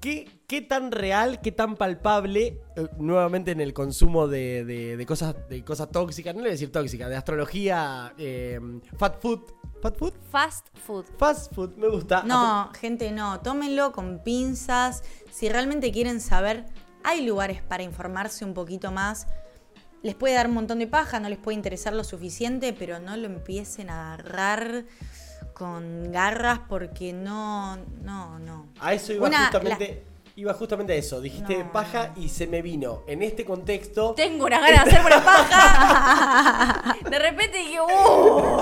¿qué, 0.00 0.28
¿Qué 0.46 0.60
tan 0.60 0.92
real, 0.92 1.40
qué 1.40 1.50
tan 1.50 1.74
palpable, 1.76 2.60
eh, 2.76 2.86
nuevamente 2.98 3.50
en 3.50 3.60
el 3.60 3.72
consumo 3.72 4.28
de, 4.28 4.64
de- 4.64 4.96
de 4.96 5.06
cosas, 5.06 5.34
de 5.48 5.64
cosas 5.64 5.90
tóxicas, 5.90 6.34
no 6.34 6.40
le 6.40 6.44
voy 6.44 6.50
a 6.50 6.52
decir 6.52 6.70
tóxicas, 6.70 7.08
de 7.08 7.16
astrología, 7.16 8.12
eh, 8.18 8.60
fat 8.98 9.20
food, 9.20 9.40
fat 9.80 9.96
food, 9.96 10.12
Fast 10.30 10.66
food. 10.86 11.04
fast 11.18 11.52
food, 11.54 11.74
me 11.76 11.88
gusta. 11.88 12.22
No, 12.24 12.70
gente, 12.78 13.10
no. 13.10 13.40
Tómenlo 13.40 13.90
con 13.92 14.22
pinzas. 14.22 15.02
Si 15.30 15.48
realmente 15.48 15.90
quieren 15.90 16.20
saber, 16.20 16.66
hay 17.04 17.24
lugares 17.26 17.62
para 17.62 17.82
informarse 17.82 18.44
un 18.44 18.54
poquito 18.54 18.90
más. 18.90 19.26
Les 20.02 20.14
puede 20.14 20.34
dar 20.34 20.48
un 20.48 20.54
montón 20.54 20.78
de 20.80 20.86
paja, 20.88 21.20
no 21.20 21.28
les 21.28 21.38
puede 21.38 21.54
interesar 21.56 21.92
lo 21.92 22.02
suficiente, 22.04 22.72
pero 22.72 22.98
no 22.98 23.16
lo 23.16 23.26
empiecen 23.26 23.88
a 23.90 24.14
agarrar 24.14 24.84
con 25.54 26.10
garras 26.10 26.60
porque 26.68 27.12
no, 27.12 27.76
no, 28.02 28.38
no. 28.40 28.66
A 28.80 28.94
eso 28.94 29.12
iba 29.12 29.26
Una- 29.28 29.44
justamente. 29.46 30.04
Iba 30.34 30.54
justamente 30.54 30.94
a 30.94 30.96
eso. 30.96 31.20
Dijiste 31.20 31.62
No. 31.62 31.72
paja 31.72 32.12
y 32.16 32.30
se 32.30 32.46
me 32.46 32.62
vino. 32.62 33.02
En 33.06 33.22
este 33.22 33.44
contexto. 33.44 34.14
Tengo 34.14 34.46
una 34.46 34.60
ganas 34.60 34.84
de 34.84 34.90
hacerme 34.90 35.06
una 35.14 35.22
paja. 35.24 36.96
De 37.10 37.18
repente 37.18 37.58
dije, 37.58 37.78
¡uh! 37.82 38.56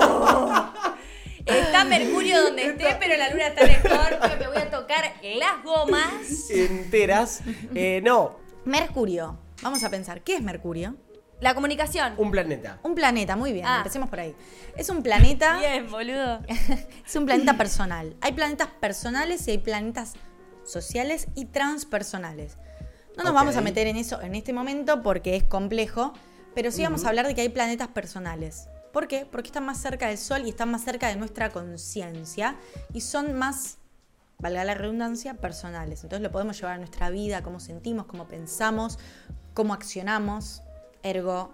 Está 1.45 1.83
Mercurio 1.85 2.41
donde 2.43 2.65
esté, 2.67 2.97
pero 2.99 3.17
la 3.17 3.29
luna 3.29 3.47
está 3.47 3.61
en 3.61 3.71
Escorpio. 3.71 4.37
Me 4.39 4.47
voy 4.47 4.57
a 4.57 4.69
tocar 4.71 5.13
las 5.23 5.63
gomas. 5.63 6.11
enteras. 6.49 7.41
Eh, 7.75 8.01
no, 8.03 8.37
Mercurio. 8.65 9.37
Vamos 9.61 9.83
a 9.83 9.89
pensar, 9.89 10.21
¿qué 10.21 10.35
es 10.35 10.41
Mercurio? 10.41 10.95
La 11.39 11.55
comunicación. 11.55 12.13
un 12.17 12.29
planeta. 12.31 12.79
Un 12.83 12.93
planeta, 12.93 13.35
muy 13.35 13.51
bien, 13.51 13.65
Ah. 13.67 13.77
empecemos 13.77 14.09
por 14.09 14.19
ahí. 14.19 14.35
Es 14.77 14.89
un 14.89 15.01
planeta, 15.01 15.57
Bien, 15.59 15.89
boludo. 15.89 16.39
es 17.05 17.15
un 17.15 17.25
planeta 17.25 17.57
personal. 17.57 18.15
Hay 18.21 18.33
planetas 18.33 18.67
personales 18.79 19.47
y 19.47 19.51
hay 19.51 19.57
planetas 19.57 20.13
sociales 20.63 21.27
y 21.35 21.45
transpersonales. 21.45 22.57
No 23.17 23.23
nos 23.23 23.31
Ok. 23.31 23.35
vamos 23.35 23.55
a 23.57 23.61
meter 23.61 23.87
en 23.87 23.97
eso 23.97 24.21
en 24.21 24.35
este 24.35 24.53
momento 24.53 25.01
porque 25.01 25.35
es 25.35 25.43
complejo, 25.43 26.13
pero 26.53 26.71
sí 26.71 26.83
vamos 26.83 27.05
a 27.05 27.09
hablar 27.09 27.25
de 27.27 27.33
que 27.35 27.41
hay 27.41 27.49
planetas 27.49 27.87
personales. 27.87 28.67
¿Por 28.91 29.07
qué? 29.07 29.25
Porque 29.29 29.47
están 29.47 29.65
más 29.65 29.81
cerca 29.81 30.07
del 30.07 30.17
Sol 30.17 30.41
y 30.45 30.49
están 30.49 30.69
más 30.71 30.83
cerca 30.83 31.07
de 31.07 31.15
nuestra 31.15 31.49
conciencia 31.49 32.55
y 32.93 33.01
son 33.01 33.33
más, 33.33 33.77
valga 34.39 34.63
la 34.65 34.73
redundancia, 34.73 35.35
personales. 35.35 36.03
Entonces 36.03 36.21
lo 36.23 36.31
podemos 36.31 36.57
llevar 36.59 36.75
a 36.75 36.77
nuestra 36.77 37.09
vida, 37.09 37.41
cómo 37.41 37.59
sentimos, 37.59 38.05
cómo 38.05 38.27
pensamos, 38.27 38.99
cómo 39.53 39.73
accionamos. 39.73 40.61
Ergo, 41.03 41.53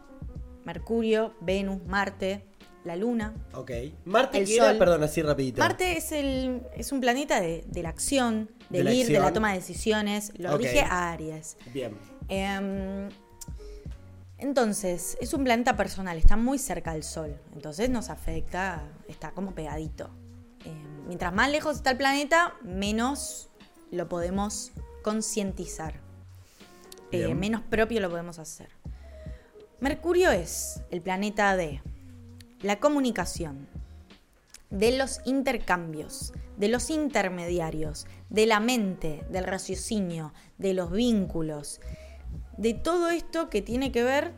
Mercurio, 0.66 1.34
Venus, 1.42 1.86
Marte, 1.86 2.44
la 2.84 2.96
Luna. 2.96 3.34
Ok. 3.54 3.72
Marte, 4.06 4.40
El. 4.40 4.78
Perdón, 4.78 5.04
así 5.04 5.22
rapidito. 5.22 5.60
Marte 5.60 5.98
es, 5.98 6.12
el, 6.12 6.64
es 6.76 6.92
un 6.92 7.02
planeta 7.02 7.40
de, 7.40 7.64
de 7.68 7.84
la 7.84 7.90
acción, 7.90 8.50
De 8.70 8.84
del 8.84 8.94
ir, 8.94 9.08
de 9.08 9.20
la 9.20 9.32
toma 9.32 9.52
de 9.52 9.60
decisiones. 9.60 10.34
Lo 10.38 10.54
Ok. 10.56 10.62
rige 10.62 10.82
a 10.82 11.12
Aries. 11.12 11.58
Bien. 11.74 11.98
Em, 12.30 13.10
entonces, 14.38 15.18
es 15.20 15.34
un 15.34 15.44
planeta 15.44 15.76
personal, 15.76 16.18
está 16.18 16.38
muy 16.38 16.60
cerca 16.60 16.94
del 16.94 17.04
Sol. 17.04 17.40
Entonces 17.54 17.90
nos 17.90 18.10
afecta, 18.10 18.84
está 19.08 19.32
como 19.32 19.56
pegadito. 19.56 20.10
Em, 20.64 21.08
mientras 21.08 21.34
más 21.34 21.50
lejos 21.50 21.78
está 21.78 21.92
el 21.92 21.98
planeta, 21.98 22.54
menos 22.62 23.50
lo 23.92 24.08
podemos 24.08 24.72
concientizar. 25.04 25.96
Eh, 27.12 27.34
menos 27.34 27.62
propio 27.62 28.00
lo 28.00 28.10
podemos 28.10 28.38
hacer. 28.38 28.70
Mercurio 29.80 30.32
es 30.32 30.82
el 30.92 31.02
planeta 31.02 31.56
de 31.56 31.82
la 32.62 32.80
comunicación, 32.80 33.68
de 34.70 34.98
los 34.98 35.22
intercambios, 35.26 36.34
de 36.58 36.68
los 36.68 36.90
intermediarios, 36.90 38.06
de 38.30 38.46
la 38.46 38.60
mente, 38.60 39.26
del 39.30 39.46
raciocinio, 39.46 40.34
de 40.58 40.74
los 40.74 40.92
vínculos, 40.92 41.80
de 42.58 42.74
todo 42.74 43.10
esto 43.10 43.50
que 43.50 43.62
tiene 43.62 43.92
que 43.92 44.04
ver, 44.04 44.34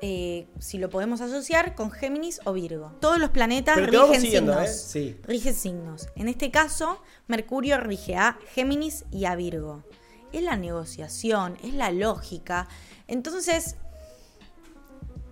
eh, 0.00 0.46
si 0.58 0.78
lo 0.78 0.90
podemos 0.90 1.20
asociar, 1.20 1.74
con 1.74 1.90
Géminis 1.90 2.40
o 2.44 2.52
Virgo. 2.52 2.92
Todos 3.00 3.18
los 3.18 3.30
planetas 3.30 3.76
rigen 3.76 4.20
signos. 4.20 4.68
¿eh? 4.68 4.72
Sí. 4.72 5.20
Rigen 5.24 5.54
signos. 5.54 6.08
En 6.14 6.28
este 6.28 6.50
caso, 6.50 7.02
Mercurio 7.26 7.78
rige 7.78 8.16
a 8.16 8.38
Géminis 8.54 9.04
y 9.10 9.24
a 9.24 9.34
Virgo. 9.34 9.84
Es 10.32 10.42
la 10.42 10.56
negociación, 10.56 11.56
es 11.62 11.74
la 11.74 11.90
lógica. 11.90 12.68
Entonces, 13.06 13.76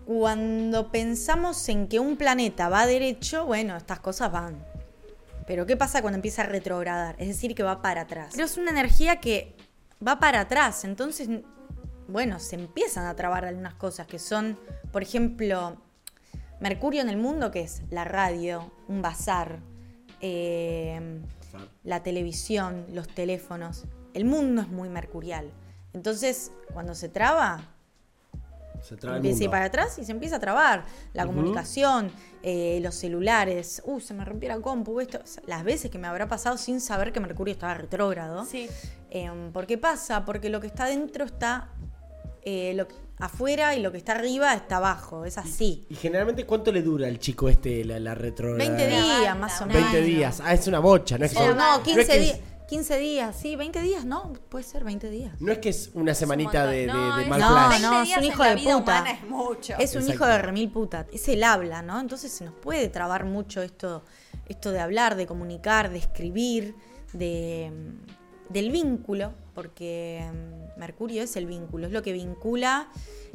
cuando 0.07 0.90
pensamos 0.90 1.68
en 1.68 1.88
que 1.88 1.98
un 1.98 2.16
planeta 2.16 2.68
va 2.68 2.86
derecho, 2.86 3.44
bueno, 3.44 3.76
estas 3.76 4.00
cosas 4.00 4.32
van. 4.32 4.64
Pero 5.46 5.66
¿qué 5.66 5.76
pasa 5.76 6.00
cuando 6.00 6.16
empieza 6.16 6.42
a 6.42 6.46
retrogradar? 6.46 7.14
Es 7.18 7.28
decir, 7.28 7.54
que 7.54 7.62
va 7.62 7.82
para 7.82 8.02
atrás. 8.02 8.30
Pero 8.32 8.46
es 8.46 8.57
una 8.57 8.70
energía 8.70 9.20
que 9.20 9.54
va 10.07 10.18
para 10.18 10.40
atrás. 10.40 10.84
Entonces, 10.84 11.28
bueno, 12.09 12.38
se 12.38 12.57
empiezan 12.57 13.07
a 13.07 13.16
trabar 13.16 13.44
algunas 13.44 13.74
cosas 13.74 14.07
que 14.07 14.18
son, 14.18 14.59
por 14.92 15.02
ejemplo, 15.02 15.76
Mercurio 16.61 17.02
en 17.02 17.11
el 17.11 17.18
mundo, 17.18 17.50
que 17.50 17.61
es 17.61 17.82
la 17.90 18.04
radio, 18.04 18.70
un 18.88 19.02
bazar, 19.02 19.59
eh, 20.20 21.20
la 21.84 22.02
televisión, 22.02 22.86
los 22.92 23.09
teléfonos. 23.09 23.84
El 24.14 24.24
mundo 24.24 24.62
es 24.62 24.68
muy 24.68 24.88
mercurial. 24.88 25.50
Entonces, 25.92 26.52
cuando 26.72 26.94
se 26.94 27.09
traba, 27.11 27.61
Se 28.82 28.96
traba 28.96 29.16
el 29.16 29.20
empieza 29.22 29.42
a 29.42 29.44
ir 29.44 29.50
para 29.50 29.64
atrás 29.66 29.98
y 29.98 30.04
se 30.04 30.12
empieza 30.12 30.36
a 30.36 30.40
trabar. 30.40 30.86
La 31.12 31.26
comunicación, 31.26 32.11
eh, 32.42 32.78
los 32.82 32.94
celulares. 32.94 33.82
Uh, 33.84 34.00
se 34.00 34.14
me 34.14 34.24
rompió 34.24 34.48
la 34.48 34.59
compu. 34.59 35.00
Esto. 35.00 35.20
Las 35.46 35.62
veces 35.62 35.90
que 35.90 35.98
me 35.98 36.07
habrá 36.07 36.26
pasado 36.28 36.57
sin 36.57 36.80
saber 36.80 37.12
que 37.12 37.20
Mercurio 37.20 37.52
estaba 37.52 37.74
retrógrado. 37.74 38.46
Sí. 38.46 38.68
Em, 39.11 39.52
¿Por 39.52 39.66
qué 39.66 39.76
pasa? 39.76 40.24
Porque 40.24 40.48
lo 40.48 40.61
que 40.61 40.68
está 40.68 40.86
dentro 40.86 41.24
está 41.26 41.68
eh, 42.47 42.72
lo 42.74 42.86
que- 42.88 42.94
afuera 43.18 43.74
y 43.74 43.80
lo 43.82 43.90
que 43.92 43.99
está 43.99 44.12
arriba 44.12 44.55
está 44.55 44.76
abajo. 44.76 45.24
Es 45.24 45.36
así. 45.36 45.84
¿Y 45.90 45.94
generalmente 45.97 46.47
cuánto 46.47 46.70
le 46.70 46.82
dura 46.82 47.09
al 47.09 47.18
chico 47.18 47.49
este 47.49 47.84
la, 47.84 47.99
la 47.99 48.14
retro? 48.14 48.55
20 48.55 48.72
Una 48.74 48.86
días 48.86 49.09
banda, 49.09 49.34
más 49.34 49.61
o 49.62 49.66
menos. 49.66 49.82
20 49.92 50.03
días. 50.03 50.40
Ah, 50.44 50.55
es 50.55 50.66
una 50.68 50.78
bocha, 50.78 51.18
no 51.18 51.24
es 51.24 51.32
que 51.34 51.55
no, 51.55 51.76
es 51.76 51.80
15 51.82 52.07
que 52.07 52.14
es- 52.16 52.20
días. 52.22 52.40
15 52.68 52.99
días, 52.99 53.36
sí, 53.40 53.55
20 53.55 53.80
días, 53.80 54.05
no, 54.05 54.32
puede 54.49 54.64
ser 54.64 54.82
20 54.82 55.09
días. 55.09 55.40
No 55.40 55.53
es 55.53 55.59
que 55.59 55.68
es 55.68 55.90
una 55.94 56.14
semanita 56.14 56.66
de, 56.66 56.78
de, 56.80 56.86
No, 56.88 57.16
de 57.16 57.24
mal 57.26 57.40
No, 57.40 57.49
flash. 57.49 57.80
no, 57.82 57.90
20 57.92 58.11
es 58.11 58.16
un 58.18 58.24
en 58.24 58.30
hijo 58.32 58.42
la 58.42 58.49
de 58.51 58.55
vida 58.57 58.78
puta. 58.78 59.05
es 59.11 59.22
mucho. 59.28 59.72
Es 59.78 59.94
un 59.94 60.03
Exacto. 60.03 60.12
hijo 60.12 60.26
de 60.26 60.38
remil 60.42 60.70
puta. 60.70 61.07
Es 61.12 61.28
el 61.28 61.44
habla, 61.44 61.82
¿no? 61.82 62.01
Entonces 62.01 62.32
se 62.32 62.44
nos 62.44 62.55
puede 62.55 62.88
trabar 62.88 63.24
mucho 63.24 63.62
esto, 63.62 64.05
esto 64.49 64.72
de 64.72 64.80
hablar, 64.80 65.14
de 65.14 65.26
comunicar, 65.28 65.90
de 65.90 65.99
escribir, 65.99 66.74
de, 67.12 67.70
mm, 67.72 68.53
del 68.53 68.70
vínculo, 68.72 69.32
porque 69.57 70.22
mm, 70.32 70.78
Mercurio 70.78 71.22
es 71.22 71.34
el 71.34 71.46
vínculo, 71.46 71.86
es 71.86 71.92
lo 71.92 72.02
que 72.02 72.12
vincula 72.12 72.88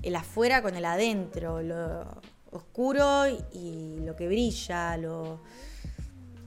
el 0.04 0.16
afuera 0.16 0.62
con 0.62 0.76
el 0.76 0.86
adentro, 0.86 1.62
lo 1.62 2.06
oscuro 2.52 3.24
y 3.52 3.98
lo 4.06 4.16
que 4.16 4.28
brilla, 4.28 4.96
lo... 4.98 5.42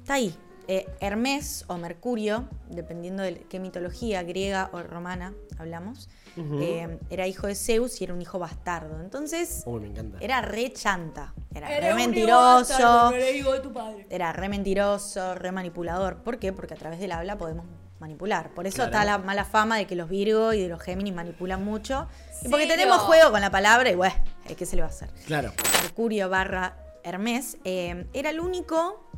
Está 0.00 0.14
ahí. 0.14 0.34
Eh, 0.66 0.86
Hermes 1.00 1.64
o 1.68 1.76
Mercurio, 1.76 2.48
dependiendo 2.70 3.22
de 3.22 3.40
qué 3.50 3.58
mitología, 3.60 4.22
griega 4.22 4.70
o 4.72 4.82
romana 4.82 5.34
hablamos, 5.58 6.08
eh, 6.36 6.98
era 7.10 7.26
hijo 7.26 7.46
de 7.46 7.54
Zeus 7.54 8.00
y 8.00 8.04
era 8.04 8.14
un 8.14 8.22
hijo 8.22 8.38
bastardo. 8.38 8.98
Entonces, 9.00 9.62
Uy, 9.66 9.80
me 9.80 9.88
encanta. 9.88 10.18
era 10.20 10.40
re 10.40 10.72
chanta. 10.72 11.34
Era 11.54 11.68
re 11.68 11.76
Eres 11.76 11.90
un 11.92 11.96
mentiroso. 11.98 12.72
bastardo, 12.72 13.10
no 13.10 13.16
eres 13.16 13.36
hijo 13.36 13.52
de 13.52 13.60
tu 13.60 13.72
padre. 13.72 14.06
Era 14.08 14.32
re 14.32 14.48
mentiroso, 14.48 15.34
re 15.34 15.52
manipulador. 15.52 16.22
¿Por 16.22 16.38
qué? 16.38 16.52
Porque 16.52 16.74
a 16.74 16.76
través 16.78 16.98
del 16.98 17.12
habla 17.12 17.36
podemos 17.36 17.66
manipular. 18.00 18.50
Por 18.50 18.66
eso 18.66 18.76
Claro. 18.76 18.90
está 18.90 19.04
la 19.04 19.18
mala 19.18 19.44
fama 19.44 19.76
de 19.76 19.86
que 19.86 19.96
los 19.96 20.08
Virgo 20.08 20.52
y 20.52 20.60
de 20.60 20.68
los 20.68 20.82
Géminis 20.82 21.14
manipulan 21.14 21.64
mucho. 21.64 22.08
Y 22.42 22.48
porque 22.48 22.66
tenemos 22.66 22.98
no. 22.98 23.04
juego 23.04 23.30
con 23.30 23.40
la 23.40 23.50
palabra 23.50 23.90
y 23.90 23.94
bueno, 23.94 24.14
eh, 24.48 24.54
¿qué 24.54 24.66
se 24.66 24.76
le 24.76 24.82
va 24.82 24.88
a 24.88 24.90
hacer? 24.90 25.08
Claro. 25.26 25.52
Mercurio 25.82 26.28
barra 26.28 26.76
Hermes, 27.02 27.58
eh, 27.64 28.06
era 28.12 28.30
el 28.30 28.40
único 28.40 29.08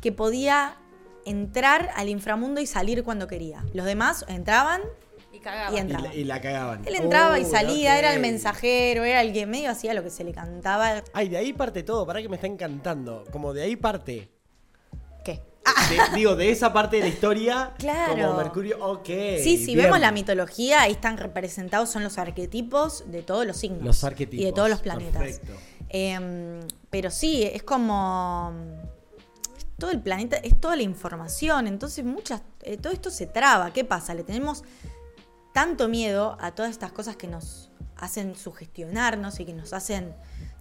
que 0.00 0.12
podía 0.12 0.76
entrar 1.24 1.90
al 1.96 2.08
inframundo 2.08 2.60
y 2.60 2.66
salir 2.66 3.02
cuando 3.04 3.26
quería. 3.26 3.64
Los 3.72 3.86
demás 3.86 4.24
entraban 4.28 4.82
Y 5.32 5.40
la, 5.40 6.14
y 6.14 6.24
la 6.24 6.40
cagaban. 6.40 6.82
Él 6.86 6.96
entraba 6.96 7.38
y 7.38 7.44
Uy, 7.44 7.50
salía, 7.50 7.98
era 7.98 8.12
el 8.12 8.20
mensajero, 8.20 9.04
era 9.04 9.20
el 9.22 9.32
que 9.32 9.46
medio 9.46 9.70
hacía 9.70 9.94
lo 9.94 10.02
que 10.02 10.10
se 10.10 10.24
le 10.24 10.32
cantaba. 10.32 11.02
Ay, 11.12 11.28
de 11.28 11.36
ahí 11.36 11.52
parte 11.52 11.82
todo, 11.84 12.04
para 12.06 12.20
que 12.20 12.28
me 12.28 12.34
está 12.36 12.46
encantando. 12.48 13.24
Como 13.30 13.52
de 13.52 13.62
ahí 13.62 13.76
parte. 13.76 14.28
De- 15.90 16.16
digo, 16.16 16.36
de 16.36 16.50
esa 16.50 16.72
parte 16.72 16.96
de 16.96 17.02
la 17.02 17.08
historia. 17.08 17.72
Claro. 17.78 18.26
Como 18.28 18.36
Mercurio, 18.38 18.84
ok. 18.84 19.06
Sí, 19.06 19.56
si 19.58 19.74
bien. 19.74 19.84
vemos 19.86 20.00
la 20.00 20.12
mitología, 20.12 20.82
ahí 20.82 20.92
están 20.92 21.16
representados, 21.16 21.90
son 21.90 22.02
los 22.04 22.18
arquetipos 22.18 23.04
de 23.10 23.22
todos 23.22 23.46
los 23.46 23.56
signos. 23.56 23.82
Los 23.82 24.04
arquetipos, 24.04 24.42
Y 24.42 24.46
de 24.46 24.52
todos 24.52 24.68
los 24.70 24.80
planetas. 24.80 25.22
perfecto. 25.22 25.52
Em, 25.88 26.60
pero 26.90 27.10
sí, 27.10 27.42
es 27.44 27.62
como. 27.62 28.52
es 29.56 29.66
Todo 29.78 29.90
el 29.90 30.00
planeta, 30.00 30.36
es 30.36 30.58
toda 30.60 30.74
la 30.76 30.82
información. 30.82 31.66
Entonces, 31.66 32.04
muchas. 32.04 32.42
eh, 32.62 32.76
todo 32.76 32.92
esto 32.92 33.10
se 33.10 33.26
traba. 33.26 33.72
¿Qué 33.72 33.84
pasa? 33.84 34.14
Le 34.14 34.24
tenemos 34.24 34.64
tanto 35.52 35.88
miedo 35.88 36.36
a 36.40 36.52
todas 36.54 36.70
estas 36.70 36.92
cosas 36.92 37.16
que 37.16 37.28
nos 37.28 37.70
hacen 37.96 38.34
sugestionarnos 38.36 39.40
y 39.40 39.44
que 39.46 39.52
nos 39.54 39.72
hacen 39.72 40.14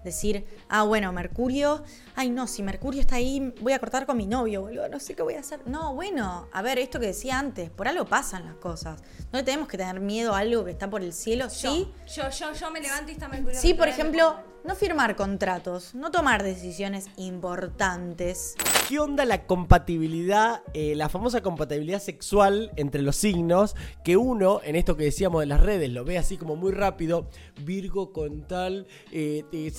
decir, 0.06 0.46
ah, 0.70 0.84
bueno, 0.84 1.12
Mercurio, 1.12 1.84
ay 2.16 2.30
no, 2.30 2.48
si 2.48 2.64
Mercurio 2.64 3.02
está 3.02 3.16
ahí, 3.16 3.54
voy 3.60 3.74
a 3.74 3.80
cortar 3.80 4.06
con 4.06 4.16
mi 4.16 4.28
novio, 4.28 4.62
boludo, 4.62 4.88
no 4.88 5.00
sé 5.00 5.16
qué 5.16 5.24
voy 5.24 5.34
a 5.34 5.42
hacer. 5.42 5.60
No, 5.68 5.94
bueno, 5.94 6.48
a 6.54 6.62
ver, 6.62 6.80
esto 6.80 7.00
que 7.00 7.08
decía 7.08 7.38
antes, 7.38 7.70
por 7.70 7.88
algo 7.88 8.06
pasan 8.06 8.46
las 8.46 8.56
cosas. 8.56 9.02
No 9.34 9.40
le 9.40 9.44
tenemos 9.44 9.68
que 9.68 9.78
tener 9.78 10.00
miedo 10.00 10.34
a 10.34 10.40
algo 10.40 10.64
que 10.64 10.72
está 10.72 10.90
por 10.90 11.02
el 11.02 11.12
cielo, 11.12 11.50
sí. 11.50 11.92
Yo, 12.08 12.30
yo, 12.30 12.54
yo 12.54 12.72
me 12.72 12.80
levanto 12.80 13.12
y 13.12 13.16
está 13.16 13.28
Mercurio. 13.28 13.60
Sí, 13.60 13.74
por 13.74 13.90
ejemplo, 13.90 14.38
no 14.66 14.76
firmar 14.76 15.16
contratos, 15.16 15.94
no 15.94 16.10
tomar 16.10 16.42
decisiones 16.42 17.08
importantes. 17.18 18.56
¿Qué 18.90 19.00
onda 19.00 19.24
la 19.24 19.46
compatibilidad, 19.46 20.64
eh, 20.74 20.96
la 20.96 21.08
famosa 21.08 21.42
compatibilidad 21.42 22.02
sexual 22.02 22.72
entre 22.76 23.04
los 23.04 23.16
signos? 23.16 23.76
Que 24.04 24.18
uno, 24.18 24.62
en 24.64 24.76
esto 24.76 24.98
que 24.98 25.04
decíamos 25.04 25.42
de 25.42 25.46
las 25.46 25.62
redes, 25.62 25.92
lo 25.92 26.04
ve 26.04 26.18
así 26.18 26.38
como 26.38 26.56
muy 26.56 26.72
rápido. 26.72 27.30
Virgo 27.62 28.12
con 28.12 28.48
tal, 28.48 28.88
eh, 29.12 29.44
eh, 29.52 29.72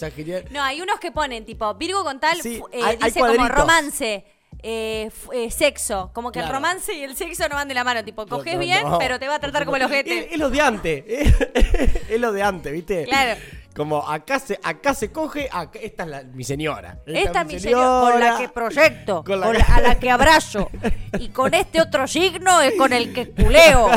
No, 0.51 0.63
hay 0.63 0.81
unos 0.81 0.99
que 1.01 1.13
ponen 1.13 1.45
tipo 1.45 1.73
Virgo 1.75 2.03
con 2.05 2.19
tal, 2.21 2.41
Sí, 2.41 2.63
eh, 2.73 2.81
hay- 2.83 2.97
hay 3.01 3.11
dice 3.11 3.21
como 3.21 3.49
romance. 3.49 4.25
eh, 4.63 5.11
eh, 5.33 5.51
sexo. 5.51 6.11
Como 6.15 6.33
que 6.33 6.41
el 6.41 6.49
romance 6.49 6.93
y 6.95 7.03
el 7.05 7.15
sexo 7.17 7.49
no 7.49 7.55
van 7.57 7.69
de 7.69 7.75
la 7.75 7.85
mano. 7.85 8.03
Tipo, 8.05 8.27
coges 8.27 8.55
No, 8.55 8.59
no, 8.61 8.65
bien, 8.65 8.83
no. 8.89 8.99
pero 8.99 9.19
te 9.19 9.29
va 9.29 9.35
a 9.37 9.39
tratar 9.41 9.65
como 9.65 9.77
el 9.77 9.83
Es, 9.85 9.89
ojete. 9.89 10.33
es 10.35 10.39
lo 10.39 10.51
de 10.51 10.61
antes. 10.61 11.05
es 12.09 12.21
lo 12.21 12.33
de 12.33 12.43
antes, 12.43 12.73
¿viste? 12.73 13.05
Claro. 13.05 13.41
Como 13.77 13.99
acá 14.09 14.39
se, 14.39 14.59
acá 14.63 14.95
se 14.95 15.13
coge, 15.13 15.49
acá- 15.53 15.79
esta 15.81 16.05
es 16.05 16.09
la- 16.09 16.23
mi 16.23 16.43
señora. 16.45 16.99
Esta 17.07 17.43
es 17.43 17.47
mi 17.47 17.61
señora 17.61 18.11
con 18.11 18.21
la 18.21 18.39
que 18.39 18.49
proyecto, 18.49 19.23
Con 19.25 19.41
con 19.43 19.53
la- 19.53 19.59
la- 19.69 19.75
a 19.77 19.81
la 19.83 19.99
que 19.99 20.11
abrazo. 20.11 20.71
Y 21.19 21.29
con 21.29 21.53
este 21.55 21.81
otro 21.81 22.07
signo 22.09 22.61
es 22.63 22.75
con 22.75 22.93
el 22.93 23.13
que 23.13 23.31
culeo. 23.31 23.89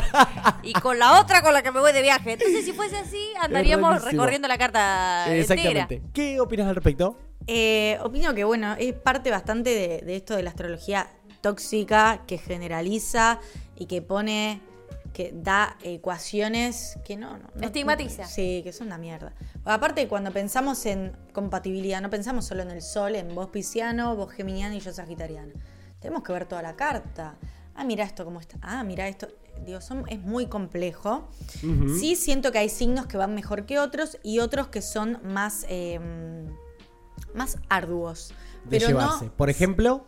Y 0.63 0.73
con 0.73 0.99
la 0.99 1.19
otra 1.19 1.41
con 1.41 1.53
la 1.53 1.61
que 1.61 1.71
me 1.71 1.79
voy 1.79 1.93
de 1.93 2.01
viaje. 2.01 2.33
Entonces, 2.33 2.65
si 2.65 2.73
fuese 2.73 2.97
así, 2.97 3.29
andaríamos 3.41 4.03
recorriendo 4.03 4.47
la 4.47 4.57
carta 4.57 5.23
entera. 5.27 5.39
Exactamente. 5.39 6.01
¿Qué 6.13 6.39
opinas 6.39 6.67
al 6.67 6.75
respecto? 6.75 7.17
Eh, 7.47 7.97
opino 8.03 8.33
que, 8.35 8.43
bueno, 8.43 8.75
es 8.77 8.93
parte 8.93 9.31
bastante 9.31 9.69
de, 9.71 10.01
de 10.05 10.15
esto 10.17 10.35
de 10.35 10.43
la 10.43 10.49
astrología 10.51 11.09
tóxica 11.41 12.21
que 12.27 12.37
generaliza 12.37 13.39
y 13.77 13.85
que 13.87 14.01
pone, 14.01 14.61
que 15.13 15.31
da 15.33 15.77
ecuaciones 15.83 16.97
que 17.05 17.17
no, 17.17 17.37
no, 17.37 17.49
no- 17.55 17.65
Estigmatiza. 17.65 18.25
Sí, 18.25 18.61
que 18.63 18.71
son 18.73 18.87
una 18.87 18.97
mierda. 18.97 19.33
Aparte, 19.65 20.07
cuando 20.07 20.31
pensamos 20.31 20.85
en 20.85 21.15
compatibilidad, 21.33 22.01
no 22.01 22.09
pensamos 22.09 22.45
solo 22.45 22.61
en 22.63 22.71
el 22.71 22.81
sol, 22.81 23.15
en 23.15 23.33
vos 23.35 23.49
pisciano, 23.49 24.15
vos 24.15 24.31
geminiano 24.31 24.75
y 24.75 24.79
yo 24.79 24.93
sagitariana. 24.93 25.53
Tenemos 25.99 26.23
que 26.23 26.31
ver 26.33 26.45
toda 26.45 26.61
la 26.61 26.75
carta. 26.75 27.35
Ah, 27.75 27.83
mira 27.83 28.03
esto 28.03 28.23
cómo 28.25 28.39
está. 28.39 28.57
Ah, 28.61 28.83
mira 28.83 29.07
esto. 29.07 29.27
Digo, 29.65 29.81
son- 29.81 30.05
es 30.07 30.19
muy 30.19 30.45
complejo. 30.47 31.27
Sí 31.99 32.15
siento 32.15 32.51
que 32.51 32.59
hay 32.59 32.69
signos 32.69 33.05
que 33.07 33.17
van 33.17 33.35
mejor 33.35 33.65
que 33.65 33.79
otros 33.79 34.17
y 34.23 34.39
otros 34.39 34.67
que 34.69 34.81
son 34.81 35.19
más, 35.23 35.65
eh, 35.67 35.99
más 37.33 37.57
arduos. 37.69 38.33
De 38.63 38.77
Pero 38.77 38.87
llevarse. 38.87 39.25
no, 39.25 39.31
Por 39.33 39.49
ejemplo, 39.49 40.05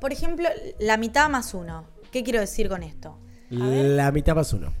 por 0.00 0.12
ejemplo, 0.12 0.48
la 0.80 0.96
mitad 0.96 1.28
más 1.28 1.54
uno. 1.54 1.84
¿Qué 2.10 2.22
quiero 2.24 2.40
decir 2.40 2.68
con 2.68 2.82
esto? 2.82 3.18
La 3.52 4.10
mitad 4.12 4.34
más 4.34 4.52
uno. 4.52 4.72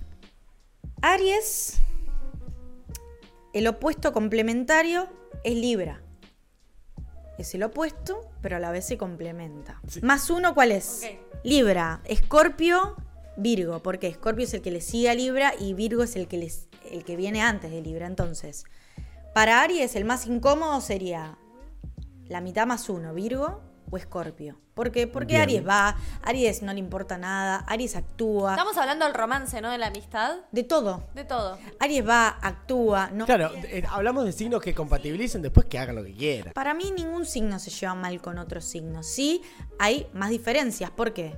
Aries, 1.02 1.78
el 3.52 3.66
opuesto 3.66 4.12
complementario 4.12 5.08
es 5.44 5.54
Libra. 5.54 6.02
Es 7.38 7.54
el 7.54 7.64
opuesto, 7.64 8.30
pero 8.40 8.56
a 8.56 8.60
la 8.60 8.70
vez 8.70 8.86
se 8.86 8.96
complementa. 8.96 9.80
Más 10.02 10.30
uno, 10.30 10.54
¿cuál 10.54 10.72
es? 10.72 11.02
Libra, 11.44 12.00
Escorpio, 12.04 12.96
Virgo. 13.36 13.82
Porque 13.82 14.06
Escorpio 14.06 14.44
es 14.44 14.54
el 14.54 14.62
que 14.62 14.70
le 14.70 14.80
sigue 14.80 15.10
a 15.10 15.14
Libra 15.14 15.52
y 15.58 15.74
Virgo 15.74 16.02
es 16.02 16.16
el 16.16 16.28
que, 16.28 16.38
les, 16.38 16.68
el 16.90 17.04
que 17.04 17.16
viene 17.16 17.42
antes 17.42 17.70
de 17.70 17.82
Libra. 17.82 18.06
Entonces, 18.06 18.64
para 19.34 19.62
Aries, 19.62 19.96
el 19.96 20.04
más 20.04 20.26
incómodo 20.26 20.80
sería 20.80 21.36
la 22.28 22.40
mitad 22.40 22.66
más 22.66 22.88
uno, 22.88 23.12
Virgo 23.12 23.71
o 23.92 23.96
Escorpio. 23.98 24.58
¿Por 24.74 24.90
qué? 24.90 25.06
Porque 25.06 25.34
Bien. 25.34 25.42
Aries 25.42 25.68
va, 25.68 25.96
Aries 26.22 26.62
no 26.62 26.72
le 26.72 26.78
importa 26.78 27.18
nada, 27.18 27.58
Aries 27.68 27.94
actúa. 27.94 28.52
Estamos 28.52 28.76
hablando 28.78 29.04
del 29.04 29.14
romance, 29.14 29.60
¿no? 29.60 29.70
De 29.70 29.76
la 29.76 29.88
amistad. 29.88 30.36
De 30.50 30.64
todo. 30.64 31.04
De 31.14 31.24
todo. 31.24 31.58
Aries 31.78 32.08
va, 32.08 32.28
actúa, 32.40 33.10
no. 33.12 33.26
Claro, 33.26 33.50
eh, 33.64 33.84
hablamos 33.90 34.24
de 34.24 34.32
signos 34.32 34.62
que 34.62 34.74
compatibilicen 34.74 35.42
después 35.42 35.66
que 35.66 35.78
hagan 35.78 35.96
lo 35.96 36.04
que 36.04 36.14
quieran. 36.14 36.54
Para 36.54 36.72
mí 36.72 36.90
ningún 36.90 37.26
signo 37.26 37.58
se 37.58 37.70
lleva 37.70 37.94
mal 37.94 38.20
con 38.22 38.38
otro 38.38 38.62
signo. 38.62 39.02
Sí, 39.02 39.42
hay 39.78 40.06
más 40.14 40.30
diferencias. 40.30 40.90
¿Por 40.90 41.12
qué? 41.12 41.36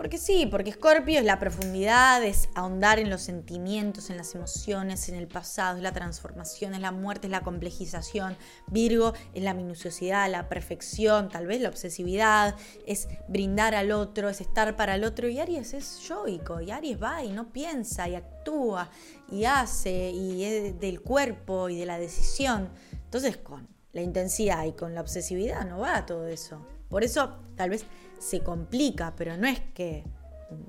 Porque 0.00 0.16
sí, 0.16 0.46
porque 0.46 0.72
Scorpio 0.72 1.18
es 1.18 1.26
la 1.26 1.38
profundidad, 1.38 2.24
es 2.24 2.48
ahondar 2.54 2.98
en 2.98 3.10
los 3.10 3.20
sentimientos, 3.20 4.08
en 4.08 4.16
las 4.16 4.34
emociones, 4.34 5.10
en 5.10 5.14
el 5.14 5.28
pasado, 5.28 5.76
es 5.76 5.82
la 5.82 5.92
transformación, 5.92 6.72
es 6.72 6.80
la 6.80 6.90
muerte, 6.90 7.26
es 7.26 7.30
la 7.30 7.42
complejización. 7.42 8.34
Virgo 8.66 9.12
es 9.34 9.42
la 9.42 9.52
minuciosidad, 9.52 10.30
la 10.30 10.48
perfección, 10.48 11.28
tal 11.28 11.46
vez 11.46 11.60
la 11.60 11.68
obsesividad, 11.68 12.56
es 12.86 13.08
brindar 13.28 13.74
al 13.74 13.92
otro, 13.92 14.30
es 14.30 14.40
estar 14.40 14.74
para 14.74 14.94
el 14.94 15.04
otro. 15.04 15.28
Y 15.28 15.38
Aries 15.38 15.74
es 15.74 16.00
yoico, 16.08 16.62
y 16.62 16.70
Aries 16.70 17.02
va 17.02 17.22
y 17.22 17.32
no 17.32 17.52
piensa, 17.52 18.08
y 18.08 18.14
actúa, 18.14 18.88
y 19.30 19.44
hace, 19.44 20.12
y 20.12 20.44
es 20.44 20.80
del 20.80 21.02
cuerpo 21.02 21.68
y 21.68 21.78
de 21.78 21.84
la 21.84 21.98
decisión. 21.98 22.70
Entonces, 23.04 23.36
con 23.36 23.68
la 23.92 24.00
intensidad 24.00 24.64
y 24.64 24.72
con 24.72 24.94
la 24.94 25.02
obsesividad 25.02 25.66
no 25.66 25.80
va 25.80 26.06
todo 26.06 26.26
eso. 26.26 26.64
Por 26.88 27.04
eso, 27.04 27.36
tal 27.54 27.68
vez 27.68 27.84
se 28.20 28.40
complica, 28.44 29.14
pero 29.16 29.36
no 29.36 29.48
es 29.48 29.60
que 29.74 30.04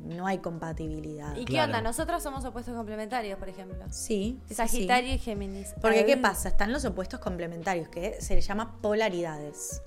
no 0.04 0.26
hay 0.28 0.38
compatibilidad. 0.40 1.36
¿Y 1.36 1.46
qué 1.46 1.54
Claro. 1.54 1.66
onda? 1.68 1.82
Nosotros 1.82 2.22
somos 2.24 2.46
opuestos 2.46 2.76
complementarios, 2.76 3.38
por 3.38 3.50
ejemplo. 3.50 3.84
Sí. 3.90 4.40
Sagitario 4.50 5.10
sí. 5.10 5.16
y 5.16 5.20
Géminis. 5.20 5.74
Porque, 5.82 6.06
¿qué 6.06 6.18
pasa? 6.18 6.50
Están 6.50 6.72
los 6.72 6.86
opuestos 6.86 7.20
complementarios, 7.20 7.90
que 7.90 8.22
se 8.22 8.36
les 8.36 8.46
llama 8.48 8.78
polaridades. 8.82 9.82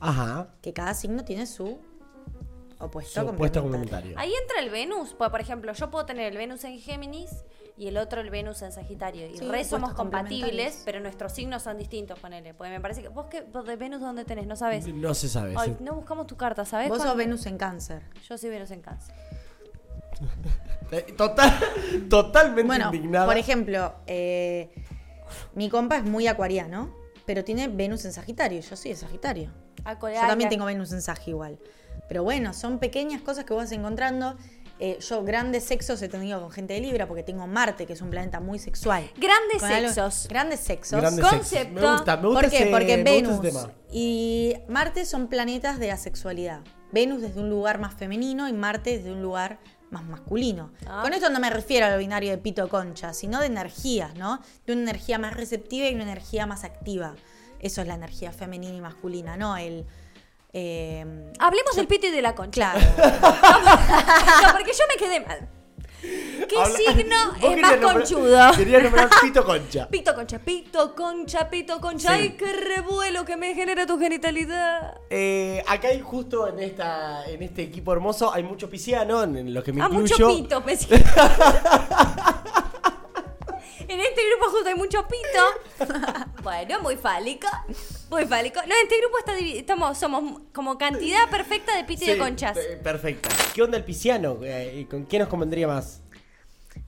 Ajá. 0.00 0.48
Que 0.62 0.72
cada 0.72 0.94
signo 0.94 1.24
tiene 1.24 1.46
su 1.46 1.78
opuesto 2.78 3.20
Su 3.20 3.26
complementario. 3.26 3.32
opuesto 3.36 3.62
complementario. 3.62 4.18
Ahí 4.18 4.32
entra 4.42 4.60
el 4.60 4.70
Venus. 4.70 5.14
Pues, 5.16 5.30
por 5.30 5.40
ejemplo, 5.40 5.72
yo 5.72 5.90
puedo 5.90 6.04
tener 6.06 6.30
el 6.32 6.36
Venus 6.38 6.64
en 6.64 6.78
Géminis 6.78 7.30
y 7.78 7.88
el 7.88 7.98
otro 7.98 8.20
el 8.20 8.30
Venus 8.30 8.62
en 8.62 8.72
Sagitario. 8.72 9.26
Y 9.28 9.36
Sí, 9.36 9.46
re 9.46 9.64
somos 9.64 9.92
compatibles, 9.92 10.82
pero 10.84 11.00
nuestros 11.00 11.32
signos 11.32 11.62
son 11.62 11.76
distintos, 11.78 12.18
ponele. 12.18 12.54
Porque 12.54 12.70
me 12.70 12.80
parece 12.80 13.02
que. 13.02 13.08
¿Vos, 13.08 13.26
qué, 13.30 13.42
vos 13.42 13.66
de 13.66 13.76
Venus 13.76 14.00
dónde 14.00 14.24
tenés? 14.24 14.46
¿No 14.46 14.56
sabes? 14.56 14.86
No 14.88 15.14
se 15.14 15.28
sabe. 15.28 15.54
Ay, 15.56 15.74
sí. 15.78 15.84
no 15.84 15.94
buscamos 15.94 16.26
tu 16.26 16.36
carta, 16.36 16.64
¿sabes? 16.64 16.88
Vos 16.88 17.02
sos? 17.02 17.16
Venus 17.16 17.44
en 17.46 17.58
cáncer. 17.58 18.02
Yo 18.28 18.38
soy 18.38 18.50
Venus 18.50 18.70
en 18.70 18.80
Cáncer. 18.80 19.14
Total, 21.16 21.52
totalmente 22.08 22.62
Bueno, 22.62 22.86
indignada. 22.86 23.26
por 23.26 23.36
ejemplo, 23.36 23.96
eh, 24.06 24.70
mi 25.54 25.68
compa 25.68 25.96
es 25.96 26.04
muy 26.04 26.28
acuariano, 26.28 26.94
pero 27.26 27.42
tiene 27.44 27.68
Venus 27.68 28.04
en 28.04 28.12
Sagitario. 28.12 28.60
Yo 28.60 28.76
soy 28.76 28.92
de 28.92 28.96
Sagitario. 28.96 29.50
Ah, 29.84 29.98
Yo 30.00 30.26
también 30.26 30.48
tengo 30.48 30.64
Venus 30.64 30.92
en 30.92 31.02
Sag 31.02 31.20
igual. 31.26 31.58
Pero 32.08 32.22
bueno, 32.22 32.52
son 32.54 32.78
pequeñas 32.78 33.20
cosas 33.20 33.44
que 33.44 33.52
vos 33.52 33.64
vas 33.64 33.72
encontrando. 33.72 34.36
Eh, 34.78 34.98
yo 35.00 35.24
grandes 35.24 35.64
sexos 35.64 36.02
he 36.02 36.08
tenido 36.08 36.38
con 36.40 36.50
gente 36.50 36.74
de 36.74 36.80
Libra 36.80 37.06
porque 37.08 37.22
tengo 37.22 37.46
Marte, 37.46 37.86
que 37.86 37.94
es 37.94 38.02
un 38.02 38.10
planeta 38.10 38.40
muy 38.40 38.58
sexual. 38.58 39.10
Grandes 39.16 39.60
Con 39.60 39.70
algo- 39.72 39.88
sexos. 39.88 40.28
Grandes 40.28 40.60
sexos. 40.60 41.00
Grandes 41.00 41.24
Concepto. 41.24 41.48
sexos. 41.56 41.82
Me 41.82 41.92
gusta, 41.96 42.16
me 42.18 42.26
gusta 42.28 42.40
¿Por 42.42 42.50
qué? 42.50 42.56
ese- 42.58 42.70
Porque 42.70 43.02
Venus 43.02 43.40
y 43.90 44.54
Marte 44.68 45.06
son 45.06 45.28
planetas 45.28 45.78
de 45.78 45.90
asexualidad. 45.92 46.60
Venus 46.92 47.22
desde 47.22 47.40
un 47.40 47.48
lugar 47.48 47.78
más 47.78 47.94
femenino 47.94 48.48
y 48.48 48.52
Marte 48.52 48.98
desde 48.98 49.12
un 49.12 49.22
lugar 49.22 49.58
más 49.90 50.04
masculino. 50.04 50.72
Ah. 50.86 51.00
Con 51.02 51.14
esto 51.14 51.30
no 51.30 51.40
me 51.40 51.48
refiero 51.48 51.86
al 51.86 51.98
binario 51.98 52.30
de 52.30 52.38
pito 52.38 52.68
concha, 52.68 53.14
sino 53.14 53.40
de 53.40 53.46
energías, 53.46 54.14
¿no? 54.16 54.40
De 54.66 54.72
una 54.74 54.82
energía 54.82 55.18
más 55.18 55.34
receptiva 55.34 55.88
y 55.88 55.94
una 55.94 56.02
energía 56.04 56.44
más 56.46 56.64
activa. 56.64 57.14
Eso 57.60 57.80
es 57.80 57.88
la 57.88 57.94
energía 57.94 58.32
femenina 58.32 58.76
y 58.76 58.80
masculina, 58.80 59.36
¿no? 59.36 59.56
El. 59.56 59.86
Eh, 60.58 61.04
Hablemos 61.38 61.76
del 61.76 61.86
pito 61.86 62.06
y 62.06 62.10
de 62.10 62.22
la 62.22 62.34
concha. 62.34 62.72
claro. 62.72 62.80
no, 64.42 64.52
porque 64.52 64.72
yo 64.72 64.84
me 64.88 64.96
quedé 64.96 65.20
mal. 65.20 65.48
¿Qué 66.48 66.56
Habla- 66.58 66.76
signo 66.76 67.16
es 67.42 67.60
más 67.60 67.72
nombrar- 67.72 67.80
conchudo? 67.80 68.52
Quería 68.56 68.78
nombrar 68.80 69.08
Pito 69.20 69.44
Concha. 69.44 69.88
Pito 69.90 70.14
concha, 70.14 70.38
pito 70.38 70.94
concha, 70.94 71.50
pito 71.50 71.80
concha. 71.80 72.08
Sí. 72.14 72.20
Ay, 72.22 72.30
qué 72.38 72.52
revuelo 72.52 73.24
que 73.24 73.36
me 73.36 73.54
genera 73.54 73.86
tu 73.86 73.98
genitalidad. 73.98 74.94
Eh, 75.10 75.62
acá 75.66 75.88
hay 75.88 76.00
justo 76.00 76.46
en 76.48 76.60
esta 76.60 77.24
en 77.26 77.42
este 77.42 77.62
equipo 77.62 77.92
hermoso 77.92 78.32
hay 78.32 78.42
mucho 78.44 78.70
pisciano, 78.70 79.22
en 79.24 79.52
los 79.52 79.64
que 79.64 79.72
me 79.72 79.82
Ah, 79.82 79.88
mucho 79.88 80.14
incluyo. 80.14 80.42
pito, 80.42 80.62
pensé. 80.64 81.02
En 83.88 84.00
este 84.00 84.20
grupo 84.30 84.50
justo 84.50 84.68
hay 84.68 84.74
mucho 84.74 85.06
pito. 85.06 85.86
Bueno, 86.42 86.80
muy 86.80 86.96
fálico. 86.96 87.48
Muy 88.08 88.24
fálico. 88.24 88.60
No, 88.60 88.74
en 88.74 88.82
este 88.84 89.00
grupo 89.00 89.18
está 89.18 89.36
estamos, 89.36 89.98
somos 89.98 90.40
como 90.52 90.78
cantidad 90.78 91.28
perfecta 91.28 91.76
de 91.76 91.82
pito 91.84 92.04
y 92.04 92.08
de 92.08 92.18
conchas. 92.18 92.56
eh, 92.56 92.78
perfecto. 92.80 93.28
¿Qué 93.52 93.62
onda 93.62 93.76
el 93.76 93.84
pisciano? 93.84 94.38
Eh, 94.42 94.80
¿y 94.80 94.84
¿Con 94.84 95.06
qué 95.06 95.18
nos 95.18 95.26
convendría 95.28 95.66
más? 95.66 96.02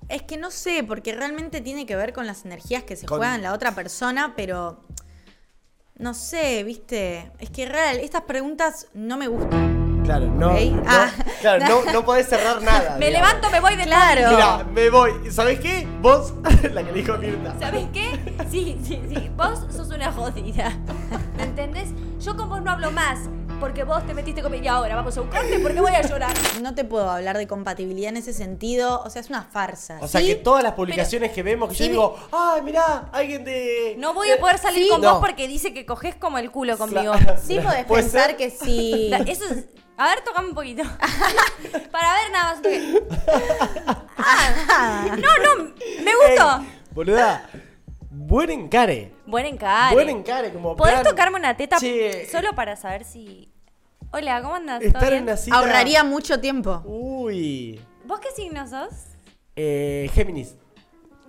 Es 0.08 0.22
que 0.22 0.36
no 0.36 0.50
sé, 0.52 0.84
porque 0.84 1.12
realmente 1.12 1.60
tiene 1.60 1.86
que 1.86 1.96
ver 1.96 2.12
con 2.12 2.26
las 2.26 2.44
energías 2.44 2.84
que 2.84 2.94
se 2.94 3.06
Con- 3.06 3.18
juegan 3.18 3.42
la 3.42 3.52
otra 3.52 3.74
persona, 3.74 4.34
pero 4.36 4.80
no 5.96 6.14
sé, 6.14 6.62
viste. 6.62 7.32
Es 7.40 7.50
que 7.50 7.66
real, 7.66 7.98
estas 7.98 8.22
preguntas 8.22 8.86
no 8.94 9.16
me 9.16 9.26
gustan. 9.26 9.77
Claro, 10.08 10.24
no, 10.26 10.56
Ah. 10.86 11.10
claro, 11.42 11.66
no, 11.84 11.92
no 11.92 12.02
podés 12.02 12.26
cerrar 12.28 12.62
nada. 12.62 12.96
Me 12.98 13.08
digamos. 13.08 13.28
levanto, 13.28 13.50
me 13.50 13.60
voy 13.60 13.76
de 13.76 13.84
Claro. 13.84 14.30
Mira, 14.30 14.64
me 14.72 14.88
voy. 14.88 15.30
¿Sabés 15.30 15.60
qué? 15.60 15.86
Vos, 16.00 16.32
la 16.72 16.82
que 16.82 16.92
le 16.92 17.02
dijo 17.02 17.18
Mirta. 17.18 17.54
¿Sabes 17.60 17.84
qué? 17.92 18.18
Sí, 18.50 18.78
sí, 18.82 19.02
sí. 19.06 19.30
Vos 19.36 19.66
sos 19.70 19.88
una 19.90 20.10
jodida. 20.10 20.72
¿Me 21.36 21.42
entendés? 21.42 21.90
Yo 22.20 22.34
con 22.38 22.48
vos 22.48 22.62
no 22.62 22.70
hablo 22.70 22.90
más. 22.90 23.18
Porque 23.60 23.82
vos 23.84 24.06
te 24.06 24.14
metiste 24.14 24.40
conmigo. 24.42 24.62
Y 24.64 24.68
ahora 24.68 24.94
vamos 24.94 25.16
a 25.16 25.20
buscarte 25.20 25.58
porque 25.58 25.80
voy 25.80 25.92
a 25.94 26.02
llorar. 26.02 26.34
No 26.62 26.74
te 26.74 26.84
puedo 26.84 27.08
hablar 27.10 27.36
de 27.38 27.46
compatibilidad 27.46 28.08
en 28.10 28.16
ese 28.16 28.32
sentido. 28.32 29.00
O 29.02 29.10
sea, 29.10 29.20
es 29.20 29.28
una 29.30 29.42
farsa. 29.42 29.98
O 30.00 30.08
sea 30.08 30.20
¿sí? 30.20 30.26
que 30.28 30.34
todas 30.36 30.62
las 30.64 30.72
publicaciones 30.74 31.30
que 31.32 31.42
vemos, 31.42 31.68
que 31.70 31.74
yo 31.76 31.84
sí, 31.84 31.90
digo, 31.90 32.16
ay, 32.32 32.62
mirá, 32.62 33.08
alguien 33.12 33.44
de. 33.44 33.94
No 33.98 34.12
voy 34.14 34.30
a 34.30 34.38
poder 34.38 34.58
salir 34.58 34.84
Sí. 34.84 34.88
con 34.90 35.00
No. 35.00 35.12
vos 35.14 35.20
porque 35.20 35.46
dice 35.48 35.72
que 35.72 35.86
coges 35.86 36.14
como 36.16 36.38
el 36.38 36.50
culo 36.50 36.76
conmigo. 36.78 37.12
Sí 37.44 37.58
podés 37.60 37.84
¿Puede 37.84 38.02
pensar 38.02 38.26
ser? 38.28 38.36
que 38.36 38.50
sí. 38.50 39.10
Eso 39.26 39.44
es. 39.44 39.66
A 39.96 40.08
ver, 40.08 40.20
tocame 40.22 40.48
un 40.48 40.54
poquito. 40.54 40.82
Para 41.90 42.14
ver 42.14 42.30
nada 42.32 42.54
más. 42.54 42.62
Ah, 44.18 45.06
no, 45.16 45.56
no, 45.56 45.64
me 46.02 46.12
gustó. 46.14 46.60
Ey, 46.60 46.68
boluda, 46.92 47.48
buen 48.28 48.50
encare. 48.50 49.12
Buen 49.26 49.46
encare. 49.46 49.94
Buen 49.94 50.08
encare, 50.10 50.52
como 50.52 50.76
¿Podés 50.76 50.94
plan- 51.00 51.04
tocarme 51.04 51.38
una 51.38 51.56
teta 51.56 51.76
Che, 51.78 52.26
solo 52.30 52.54
para 52.54 52.76
saber 52.76 53.04
si. 53.04 53.50
Hola, 54.12 54.40
¿cómo 54.42 54.54
andas? 54.54 54.78
¿Todo 54.80 54.86
Estar 54.88 55.02
bien? 55.10 55.14
en 55.18 55.22
una 55.24 55.36
cita. 55.36 55.56
Ahorraría 55.56 56.04
mucho 56.04 56.40
tiempo. 56.40 56.82
Uy. 56.86 57.80
¿Vos 58.06 58.20
qué 58.20 58.30
signo 58.32 58.66
sos? 58.66 58.92
Eh, 59.56 60.08
Géminis. 60.14 60.56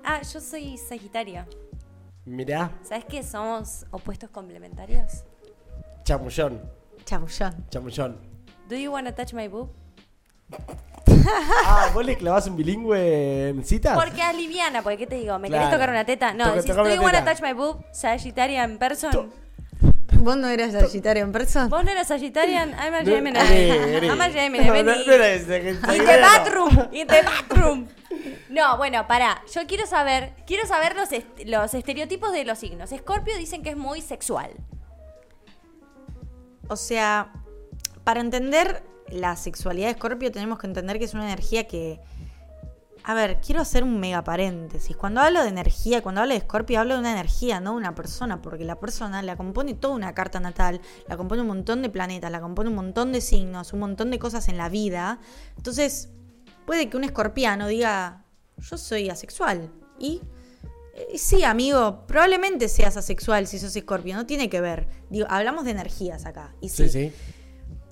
Ah, 0.03 0.21
yo 0.21 0.39
soy 0.39 0.77
Sagitario. 0.77 1.45
Mirá, 2.25 2.71
¿Sabes 2.83 3.05
que 3.05 3.23
somos 3.23 3.85
opuestos 3.91 4.29
complementarios? 4.29 5.23
chamullón. 6.03 6.61
Chamullón. 7.05 7.65
Chamullón. 7.69 8.17
Do 8.69 8.75
you 8.75 8.91
wanna 8.91 9.13
touch 9.13 9.33
my 9.33 9.47
boob? 9.47 9.69
Ah, 11.65 11.89
¿vos 11.93 12.05
le 12.05 12.17
clavás 12.17 12.47
un 12.47 12.55
bilingüe 12.55 13.49
en 13.49 13.63
citas? 13.65 13.95
Porque 13.95 14.21
es 14.21 14.35
liviana, 14.35 14.81
porque 14.81 14.97
¿qué 14.97 15.07
te 15.07 15.15
digo? 15.15 15.37
¿Me 15.39 15.47
Claro. 15.47 15.63
querés 15.65 15.75
tocar 15.77 15.89
una 15.89 16.05
teta? 16.05 16.33
No, 16.33 16.45
Toca- 16.45 16.55
decís, 16.57 16.71
tocame 16.71 16.89
do 16.89 16.95
you 16.95 17.01
una 17.01 17.05
wanna 17.11 17.19
teta. 17.25 17.35
touch 17.35 17.43
my 17.43 17.53
boob? 17.53 17.83
Sagittarian 17.91 18.77
person. 18.77 19.11
To- 19.11 19.29
¿Vos 20.21 20.35
no 20.35 20.49
eras 20.49 20.73
Sagitario 20.73 21.23
en 21.23 21.31
persona? 21.31 21.67
¿Vos 21.69 21.81
no 21.85 21.91
eres 21.91 22.07
Sagittarian? 22.07 22.71
I'm 22.71 22.93
a 22.93 23.03
No, 23.03 23.05
Gemini. 23.05 23.39
Eri. 23.39 24.07
I'm 24.09 24.19
a 24.19 24.29
Gemini, 24.29 24.65
No, 24.65 24.73
vení. 24.73 24.89
no, 24.91 25.05
no 25.05 25.13
era 25.13 25.29
ese, 25.29 25.69
In 25.69 25.79
the 25.81 25.97
no. 25.97 26.21
bathroom, 26.21 26.87
in 26.91 27.07
the 27.07 27.21
bathroom. 27.21 27.87
No, 28.49 28.75
bueno, 28.77 29.07
pará. 29.07 29.41
Yo 29.53 29.61
quiero 29.65 29.85
saber, 29.85 30.33
quiero 30.45 30.67
saber 30.67 30.95
los, 30.97 31.13
est- 31.13 31.45
los 31.45 31.73
estereotipos 31.73 32.33
de 32.33 32.43
los 32.43 32.59
signos. 32.59 32.91
Escorpio 32.91 33.37
dicen 33.37 33.63
que 33.63 33.69
es 33.69 33.77
muy 33.77 34.01
sexual. 34.01 34.49
O 36.67 36.75
sea, 36.75 37.31
para 38.03 38.19
entender 38.19 38.83
la 39.11 39.35
sexualidad 39.35 39.87
de 39.87 39.91
Escorpio 39.91 40.31
tenemos 40.31 40.59
que 40.59 40.67
entender 40.67 40.99
que 40.99 41.05
es 41.05 41.13
una 41.13 41.25
energía 41.25 41.67
que... 41.67 41.99
A 43.03 43.13
ver, 43.13 43.39
quiero 43.39 43.61
hacer 43.61 43.83
un 43.83 43.99
mega 43.99 44.23
paréntesis. 44.23 44.95
Cuando 44.95 45.21
hablo 45.21 45.41
de 45.41 45.49
energía, 45.49 46.01
cuando 46.03 46.21
hablo 46.21 46.33
de 46.33 46.39
Escorpio, 46.39 46.79
hablo 46.79 46.95
de 46.95 46.99
una 46.99 47.13
energía, 47.13 47.59
no 47.59 47.71
de 47.71 47.77
una 47.77 47.95
persona, 47.95 48.41
porque 48.41 48.65
la 48.65 48.79
persona 48.79 49.23
la 49.23 49.35
compone 49.37 49.73
toda 49.73 49.95
una 49.95 50.13
carta 50.13 50.39
natal, 50.39 50.81
la 51.07 51.17
compone 51.17 51.41
un 51.41 51.47
montón 51.47 51.81
de 51.81 51.89
planetas, 51.89 52.29
la 52.29 52.41
compone 52.41 52.69
un 52.69 52.75
montón 52.75 53.11
de 53.11 53.21
signos, 53.21 53.73
un 53.73 53.79
montón 53.79 54.11
de 54.11 54.19
cosas 54.19 54.47
en 54.49 54.57
la 54.57 54.69
vida. 54.69 55.19
Entonces, 55.55 56.09
puede 56.65 56.89
que 56.89 56.97
un 56.97 57.03
escorpiano 57.03 57.67
diga, 57.67 58.25
yo 58.57 58.77
soy 58.77 59.09
asexual. 59.09 59.71
Y 59.97 60.21
eh, 60.93 61.17
sí, 61.17 61.43
amigo, 61.43 62.05
probablemente 62.05 62.67
seas 62.67 62.97
asexual 62.97 63.47
si 63.47 63.57
sos 63.57 63.75
escorpio, 63.75 64.15
no 64.15 64.25
tiene 64.25 64.49
que 64.49 64.61
ver. 64.61 64.87
Digo, 65.09 65.25
hablamos 65.29 65.65
de 65.65 65.71
energías 65.71 66.25
acá. 66.25 66.53
Y 66.61 66.69
sí, 66.69 66.89
Sí, 66.89 66.89
sí. 66.89 67.13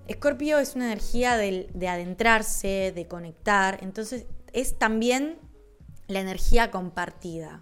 Escorpio 0.08 0.60
es 0.60 0.76
una 0.76 0.86
energía 0.86 1.38
de 1.38 1.88
adentrarse, 1.88 2.92
de 2.96 3.08
conectar, 3.08 3.80
entonces 3.82 4.26
es 4.54 4.78
también 4.80 5.38
la 6.08 6.22
energía 6.22 6.72
compartida. 6.72 7.62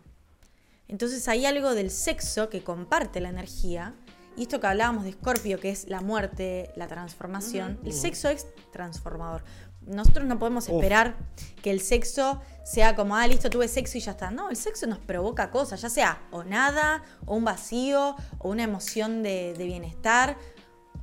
Entonces 0.87 1.27
hay 1.27 1.45
algo 1.45 1.73
del 1.73 1.89
sexo 1.89 2.49
que 2.49 2.63
comparte 2.63 3.19
la 3.19 3.29
energía, 3.29 3.95
y 4.37 4.43
esto 4.43 4.59
que 4.59 4.67
hablábamos 4.67 5.03
de 5.05 5.11
Escorpio, 5.11 5.59
que 5.59 5.69
es 5.69 5.87
la 5.87 6.01
muerte, 6.01 6.71
la 6.75 6.87
transformación, 6.87 7.79
el 7.83 7.93
sexo 7.93 8.29
es 8.29 8.47
transformador. 8.71 9.43
Nosotros 9.87 10.25
no 10.25 10.39
podemos 10.39 10.67
Uf. 10.67 10.75
esperar 10.75 11.15
que 11.61 11.71
el 11.71 11.79
sexo 11.79 12.41
sea 12.63 12.95
como, 12.95 13.15
ah, 13.15 13.27
listo, 13.27 13.49
tuve 13.49 13.67
sexo 13.67 13.97
y 13.97 14.01
ya 14.01 14.11
está. 14.11 14.31
No, 14.31 14.49
el 14.49 14.55
sexo 14.55 14.87
nos 14.87 14.99
provoca 14.99 15.51
cosas, 15.51 15.81
ya 15.81 15.89
sea 15.89 16.21
o 16.31 16.43
nada, 16.43 17.03
o 17.25 17.35
un 17.35 17.45
vacío, 17.45 18.15
o 18.39 18.49
una 18.49 18.63
emoción 18.63 19.23
de, 19.23 19.53
de 19.55 19.65
bienestar, 19.65 20.37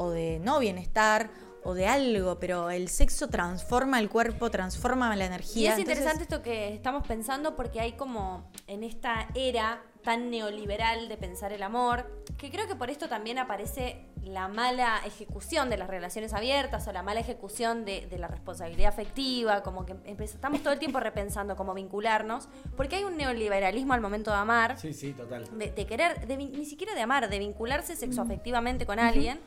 o 0.03 0.11
de 0.11 0.39
no 0.41 0.59
bienestar, 0.59 1.31
o 1.65 1.75
de 1.75 1.87
algo, 1.87 2.41
pero 2.41 2.71
el 2.71 2.89
sexo 2.89 3.29
transforma 3.29 4.01
el 4.01 4.09
cuerpo, 4.11 4.51
transforma 4.51 5.15
la 5.15 5.25
Y 5.25 5.27
energía. 5.29 5.73
es 5.73 5.79
entonces- 5.79 5.99
interesante 6.01 6.23
esto 6.25 6.43
que 6.43 6.75
estamos 6.75 7.07
pensando 7.07 7.55
porque 7.55 7.81
hay 7.81 7.93
como 7.93 8.51
en 8.67 8.83
esta 8.83 9.29
era 9.37 9.81
tan 10.03 10.31
neoliberal 10.31 11.09
de 11.09 11.17
pensar 11.17 11.53
el 11.53 11.63
amor, 11.63 12.25
que 12.37 12.51
creo 12.51 12.67
que 12.67 12.75
por 12.75 12.91
esto 12.91 13.09
también 13.09 13.39
aparece 13.39 14.05
la 14.25 14.49
mala 14.49 15.01
ejecución 15.07 15.71
de 15.71 15.77
las 15.77 15.87
relaciones 15.89 16.33
abiertas 16.33 16.89
o 16.89 16.93
la 16.93 17.05
mala 17.05 17.21
ejecución 17.21 17.85
de, 17.85 18.09
de 18.09 18.19
la 18.19 18.27
responsabilidad 18.27 18.89
afectiva, 18.89 19.63
como 19.63 19.87
que 19.87 19.95
estamos 20.19 20.61
todo 20.65 20.73
el 20.73 20.81
tiempo 20.81 20.99
repensando 20.99 21.55
cómo 21.55 21.73
vincularnos, 21.75 22.49
porque 22.77 22.97
hay 22.97 23.05
un 23.05 23.17
neoliberalismo 23.17 23.93
al 23.93 24.01
momento 24.01 24.33
de 24.33 24.39
amar, 24.39 24.81
Sí, 24.81 24.93
sí, 24.93 25.13
total. 25.13 25.45
de, 25.57 25.71
de 25.71 25.87
querer, 25.87 26.27
de 26.27 26.37
ni 26.37 26.65
siquiera 26.65 26.93
de 26.97 27.03
amar, 27.03 27.31
de 27.31 27.39
vincularse 27.39 27.95
sexoafectivamente 27.95 28.85
con 28.87 28.99
alguien. 28.99 29.39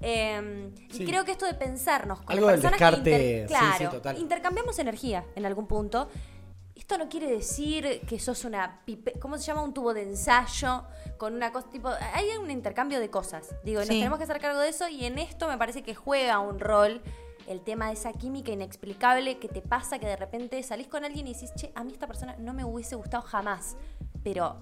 Eh, 0.00 0.70
Sí. 0.90 1.02
Y 1.02 1.06
creo 1.06 1.24
que 1.24 1.32
esto 1.32 1.46
de 1.46 1.54
pensarnos 1.54 2.20
con 2.22 2.32
Algo 2.32 2.46
del 2.48 2.60
personas 2.60 2.80
descarte, 2.80 3.10
que 3.10 3.18
sí, 3.18 3.22
inter- 3.42 3.48
sí, 3.48 3.54
claro, 3.78 3.90
total. 3.96 4.18
intercambiamos 4.18 4.78
energía 4.78 5.24
en 5.34 5.44
algún 5.46 5.66
punto. 5.66 6.08
Esto 6.74 6.96
no 6.96 7.08
quiere 7.08 7.26
decir 7.28 8.00
que 8.08 8.18
sos 8.20 8.44
una 8.44 8.80
pipe, 8.84 9.14
¿cómo 9.20 9.36
se 9.36 9.44
llama? 9.44 9.62
Un 9.62 9.74
tubo 9.74 9.92
de 9.92 10.02
ensayo 10.02 10.84
con 11.18 11.34
una 11.34 11.52
cosa 11.52 11.68
tipo. 11.68 11.90
Hay 12.14 12.28
un 12.40 12.50
intercambio 12.50 13.00
de 13.00 13.10
cosas. 13.10 13.54
Digo, 13.64 13.80
nos 13.80 13.88
tenemos 13.88 14.18
que 14.18 14.24
hacer 14.24 14.38
cargo 14.40 14.60
de 14.60 14.68
eso 14.68 14.88
y 14.88 15.04
en 15.04 15.18
esto 15.18 15.48
me 15.48 15.58
parece 15.58 15.82
que 15.82 15.94
juega 15.94 16.38
un 16.38 16.58
rol 16.60 17.02
el 17.48 17.60
tema 17.62 17.88
de 17.88 17.94
esa 17.94 18.12
química 18.12 18.52
inexplicable 18.52 19.38
que 19.38 19.48
te 19.48 19.60
pasa 19.62 19.98
que 19.98 20.06
de 20.06 20.16
repente 20.16 20.62
salís 20.62 20.86
con 20.86 21.04
alguien 21.04 21.26
y 21.26 21.34
decís, 21.34 21.52
che, 21.56 21.72
a 21.74 21.82
mí 21.82 21.92
esta 21.92 22.06
persona 22.06 22.36
no 22.38 22.54
me 22.54 22.64
hubiese 22.64 22.94
gustado 22.94 23.22
jamás. 23.24 23.76
Pero 24.22 24.56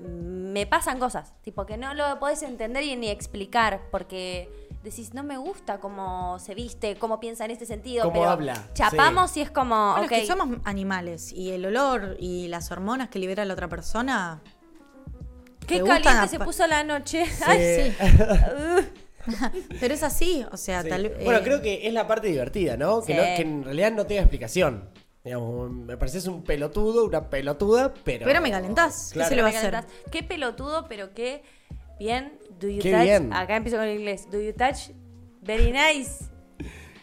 me 0.00 0.66
pasan 0.66 0.98
cosas, 0.98 1.32
tipo 1.42 1.66
que 1.66 1.76
no 1.76 1.94
lo 1.94 2.18
podés 2.18 2.42
entender 2.42 2.82
y 2.82 2.96
ni 2.96 3.08
explicar, 3.08 3.82
porque 3.90 4.48
decís, 4.82 5.14
no 5.14 5.22
me 5.22 5.36
gusta 5.38 5.78
cómo 5.78 6.38
se 6.38 6.54
viste, 6.54 6.96
cómo 6.96 7.20
piensa 7.20 7.44
en 7.44 7.52
este 7.52 7.64
sentido, 7.64 8.02
Cómo 8.04 8.14
pero 8.20 8.30
habla, 8.30 8.68
chapamos 8.74 9.36
y 9.36 9.40
es 9.40 9.50
como, 9.50 9.92
Bueno, 9.92 10.02
es 10.04 10.08
que 10.22 10.26
somos 10.26 10.58
animales 10.64 11.32
y 11.32 11.52
el 11.52 11.64
olor 11.64 12.16
y 12.18 12.48
las 12.48 12.70
hormonas 12.70 13.08
que 13.08 13.18
libera 13.18 13.44
la 13.44 13.54
otra 13.54 13.68
persona. 13.68 14.42
qué 15.66 15.82
caliente 15.82 16.28
se 16.28 16.38
puso 16.38 16.66
la 16.66 16.84
noche. 16.84 17.24
Sí. 17.26 17.42
Ay, 17.46 17.96
Pero 19.80 19.94
es 19.94 20.02
así, 20.02 20.44
o 20.52 20.56
sea, 20.58 20.82
Sí. 20.82 20.88
tal 20.90 21.08
Bueno, 21.24 21.38
eh, 21.38 21.42
creo 21.42 21.62
que 21.62 21.86
es 21.86 21.94
la 21.94 22.06
parte 22.06 22.26
divertida, 22.28 22.76
¿no? 22.76 23.02
Que, 23.02 23.14
no- 23.14 23.22
que 23.22 23.40
en 23.42 23.64
realidad 23.64 23.92
no 23.92 24.04
tenga 24.06 24.20
explicación. 24.20 24.90
Digamos, 25.24 25.70
me 25.70 25.96
pareces 25.96 26.26
un 26.26 26.44
pelotudo, 26.44 27.06
una 27.06 27.30
pelotuda, 27.30 27.94
pero. 28.04 28.26
Pero 28.26 28.40
me 28.42 28.50
calentás. 28.50 29.08
¿Qué 29.10 29.14
Claro. 29.14 29.28
se 29.30 29.36
le 29.36 29.42
va 29.42 29.48
a 29.48 29.52
me 29.52 29.56
hacer? 29.56 29.70
calentás. 29.70 29.94
Qué 30.10 30.22
pelotudo, 30.22 30.86
pero 30.86 31.14
qué 31.14 31.42
bien. 31.98 32.38
Do 32.60 32.68
you 32.68 32.82
Qué 32.82 32.92
touch? 32.92 33.02
bien. 33.02 33.32
Acá 33.32 33.56
empiezo 33.56 33.78
con 33.78 33.86
el 33.86 33.98
inglés. 33.98 34.28
Do 34.30 34.38
you 34.40 34.52
touch? 34.52 34.90
Very 35.40 35.72
nice. 35.72 36.26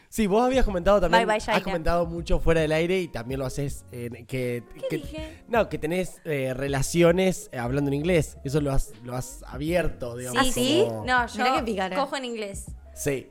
Sí, 0.08 0.28
vos 0.28 0.44
habías 0.46 0.66
comentado 0.66 1.00
también. 1.00 1.26
Bye, 1.26 1.38
bye, 1.40 1.54
has 1.56 1.64
comentado 1.64 2.06
mucho 2.06 2.38
fuera 2.40 2.60
del 2.62 2.74
aire 2.74 3.00
y 3.00 3.08
también 3.08 3.40
lo 3.40 3.46
haces. 3.46 3.86
que, 3.90 4.28
¿Qué 4.28 4.64
que- 4.90 4.98
dije? 4.98 5.44
No, 5.48 5.70
que 5.70 5.78
tenés 5.78 6.22
eh, 6.26 6.54
relaciones 6.54 7.50
eh, 7.54 7.58
hablando 7.58 7.88
en 7.90 7.94
inglés. 7.96 8.38
Eso 8.44 8.60
lo 8.62 8.72
has, 8.72 8.92
lo 9.04 9.16
has 9.16 9.42
abierto, 9.48 10.18
digamos. 10.18 10.42
¿Ah, 10.48 10.52
sí? 10.52 10.84
como- 10.86 11.06
No, 11.06 11.26
yo 11.28 11.66
qué 11.66 11.96
cojo 11.96 12.18
en 12.18 12.26
inglés. 12.26 12.66
Sí. 12.94 13.30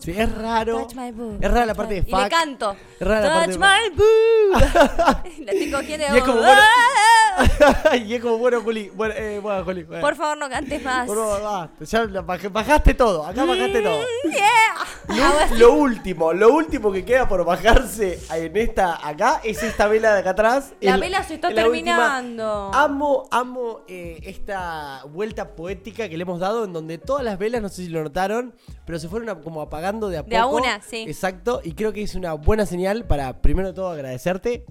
Sí, 0.00 0.12
es 0.16 0.34
raro. 0.34 0.80
Touch 0.82 0.94
my 0.94 1.10
boob. 1.12 1.38
Es 1.42 1.50
rara 1.50 1.66
la 1.66 1.74
parte 1.74 1.94
de 1.94 2.00
Y 2.00 2.10
le 2.10 2.16
fuck. 2.16 2.28
canto. 2.28 2.76
Es 2.98 3.06
rara 3.06 3.20
la 3.20 3.34
parte 3.34 3.52
Touch 3.54 3.60
my 3.60 3.96
boob. 3.96 5.24
la 5.44 5.52
estoy 5.52 5.70
cogiendo 5.70 6.06
Y 6.14 6.18
es 6.18 6.24
como, 6.24 6.40
¡Ah! 6.44 7.96
y 7.96 8.14
es 8.14 8.20
como, 8.22 8.38
bueno, 8.38 8.60
Juli. 8.60 8.90
Bueno, 8.94 9.14
eh, 9.16 9.38
bueno, 9.42 9.64
Juli. 9.64 9.84
bueno. 9.84 10.00
Por 10.02 10.16
favor, 10.16 10.36
no 10.38 10.48
cantes 10.50 10.82
más. 10.82 11.06
Por 11.06 11.16
favor, 11.16 11.42
basta, 11.42 11.84
ya 11.84 12.04
baj- 12.04 12.52
bajaste 12.52 12.94
todo, 12.94 13.24
acá 13.26 13.44
bajaste 13.44 13.80
todo. 13.82 14.04
Yeah. 14.30 15.48
Lo, 15.50 15.56
lo 15.58 15.72
último, 15.74 16.32
lo 16.32 16.52
último 16.52 16.92
que 16.92 17.04
queda 17.04 17.28
por 17.28 17.44
bajarse 17.44 18.20
en 18.34 18.56
esta 18.56 19.06
acá 19.06 19.40
es 19.44 19.62
esta 19.62 19.86
vela 19.88 20.14
de 20.14 20.20
acá 20.20 20.30
atrás. 20.30 20.72
La 20.80 20.94
El- 20.94 21.00
vela 21.00 21.22
se 21.22 21.34
está 21.34 21.48
última. 21.48 21.62
terminando. 21.64 22.70
Amo, 22.74 23.28
amo 23.30 23.80
eh, 23.88 24.20
esta 24.24 25.02
vuelta 25.10 25.54
poética 25.54 26.08
que 26.08 26.16
le 26.16 26.22
hemos 26.22 26.38
dado 26.40 26.64
en 26.64 26.72
donde 26.72 26.98
todas 26.98 27.24
las 27.24 27.38
velas, 27.38 27.62
no 27.62 27.68
sé 27.68 27.76
si 27.84 27.88
lo 27.88 28.02
notaron, 28.02 28.54
pero 28.86 28.98
se 28.98 29.08
fueron 29.08 29.28
a- 29.30 29.40
como 29.40 29.62
de 29.82 30.18
a 30.18 30.22
De 30.22 30.36
a 30.36 30.46
una, 30.46 30.80
sí. 30.80 31.04
Exacto, 31.06 31.60
y 31.64 31.72
creo 31.72 31.92
que 31.92 32.02
es 32.02 32.14
una 32.14 32.34
buena 32.34 32.64
señal 32.66 33.04
para, 33.06 33.40
primero 33.42 33.68
de 33.68 33.74
todo, 33.74 33.90
agradecerte 33.90 34.64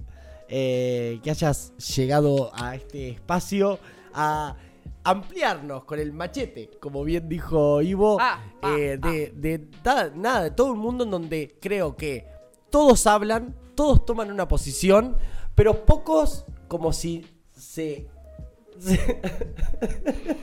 eh, 0.48 1.20
que 1.22 1.30
hayas 1.30 1.72
llegado 1.76 2.50
a 2.54 2.74
este 2.74 3.10
espacio 3.10 3.78
a 4.14 4.56
ampliarnos 5.04 5.84
con 5.84 5.98
el 5.98 6.12
machete, 6.12 6.70
como 6.80 7.02
bien 7.04 7.28
dijo 7.28 7.80
Ivo, 7.82 8.18
Ah, 8.20 8.40
ah, 8.62 8.74
eh, 8.78 8.98
de, 9.00 9.32
de 9.34 9.68
nada, 9.84 10.12
nada, 10.14 10.42
de 10.44 10.50
todo 10.52 10.72
un 10.72 10.78
mundo 10.78 11.04
en 11.04 11.10
donde 11.10 11.56
creo 11.60 11.96
que 11.96 12.26
todos 12.70 13.06
hablan, 13.06 13.54
todos 13.74 14.04
toman 14.04 14.30
una 14.30 14.46
posición, 14.48 15.16
pero 15.54 15.84
pocos 15.84 16.44
como 16.68 16.92
si 16.92 17.26
se... 17.52 18.08
se- 18.78 19.20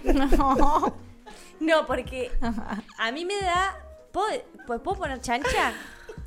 No, 1.59 1.85
porque 1.85 2.31
a 2.97 3.11
mí 3.11 3.25
me 3.25 3.35
da. 3.41 3.85
¿Puedo, 4.11 4.27
pues, 4.67 4.79
¿puedo 4.81 4.97
poner 4.97 5.19
chancha? 5.21 5.73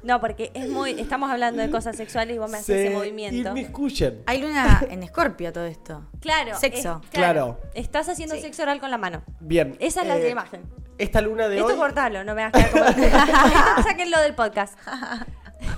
No, 0.03 0.20
porque 0.20 0.51
es 0.55 0.68
muy. 0.68 0.99
Estamos 1.01 1.30
hablando 1.30 1.62
de 1.62 1.70
cosas 1.70 1.97
sexuales 1.97 2.35
y 2.35 2.39
vos 2.39 2.51
me 2.51 2.57
haces 2.59 2.66
se 2.66 2.87
ese 2.87 2.95
movimiento. 2.97 3.51
inmiscuyen. 3.51 4.22
Hay 4.26 4.41
luna 4.43 4.85
en 4.91 5.03
Escorpio 5.03 5.53
todo 5.53 5.66
esto. 5.66 6.05
Claro. 6.20 6.57
Sexo. 6.59 7.01
es- 7.05 7.11
Claro. 7.11 7.61
Estás 7.74 8.09
haciendo 8.09 8.35
sexo 8.37 8.62
oral 8.62 8.80
con 8.80 8.91
la 8.91 8.99
mano. 8.99 9.22
Bien. 9.41 9.76
Esa 9.78 10.03
es 10.03 10.09
la 10.09 10.18
eh, 10.18 10.30
imagen. 10.30 10.62
Esta 10.99 11.20
luna 11.20 11.49
de 11.49 11.57
Esto 11.59 11.68
hoy... 11.72 11.76
cortalo, 11.76 12.24
no 12.24 12.35
me 12.35 12.43
hagas 12.45 12.68
quedar 12.68 12.95
como. 12.95 13.83
Sáquenlo 13.85 14.20
del 14.20 14.35
podcast. 14.35 14.76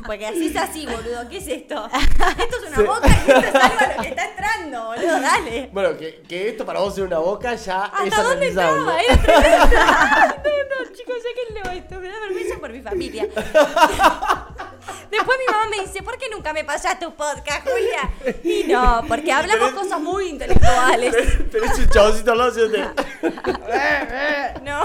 Porque 0.07 0.27
así 0.27 0.47
es 0.49 0.57
así, 0.57 0.87
boludo. 0.87 1.29
¿Qué 1.31 1.39
es 1.39 1.49
esto? 1.49 1.89
Esto 2.39 2.57
es 2.57 2.69
una 2.69 2.77
Sí. 2.77 2.83
boca 2.83 3.09
y 3.09 3.31
esto 3.31 3.33
es 3.49 3.55
algo 3.55 3.79
a 3.79 3.97
lo 3.97 4.03
que 4.03 4.09
está 4.09 4.25
entrando, 4.31 4.85
boludo. 4.87 5.21
Dale. 5.21 5.71
Bueno, 5.73 5.97
que, 5.97 6.23
que 6.29 6.49
esto 6.51 6.67
para 6.67 6.81
vos 6.81 6.95
sea 6.95 7.05
una 7.05 7.19
boca 7.19 7.55
ya 7.55 7.91
es 8.05 8.13
¿Hasta 8.13 8.23
dónde 8.23 8.49
analizable. 8.49 9.03
entraba? 9.09 9.39
Era 9.43 10.27
no, 10.45 10.85
no, 10.85 10.93
chicos, 10.93 11.15
sáquenlo 11.23 11.71
esto. 11.73 12.01
Me 12.01 12.09
da 12.09 12.21
vergüenza 12.21 12.59
por 12.59 12.71
mi 12.73 12.83
familia. 12.83 13.29
Después 15.11 15.39
mi 15.39 15.53
mamá 15.53 15.67
me 15.71 15.81
dice, 15.87 16.03
¿por 16.03 16.19
qué 16.19 16.29
nunca 16.29 16.53
me 16.53 16.65
pasás 16.65 16.99
tu 16.99 17.15
podcast, 17.15 17.63
Julia? 17.67 18.11
Y 18.43 18.65
no, 18.71 19.03
porque 19.07 19.33
hablamos 19.33 19.71
cosas 19.71 20.01
muy 20.01 20.29
intelectuales. 20.29 21.15
Tenés 21.51 21.79
un 21.79 21.89
chavosito 21.89 22.33
al 22.33 22.39
lado 22.39 22.53
No, 24.63 24.83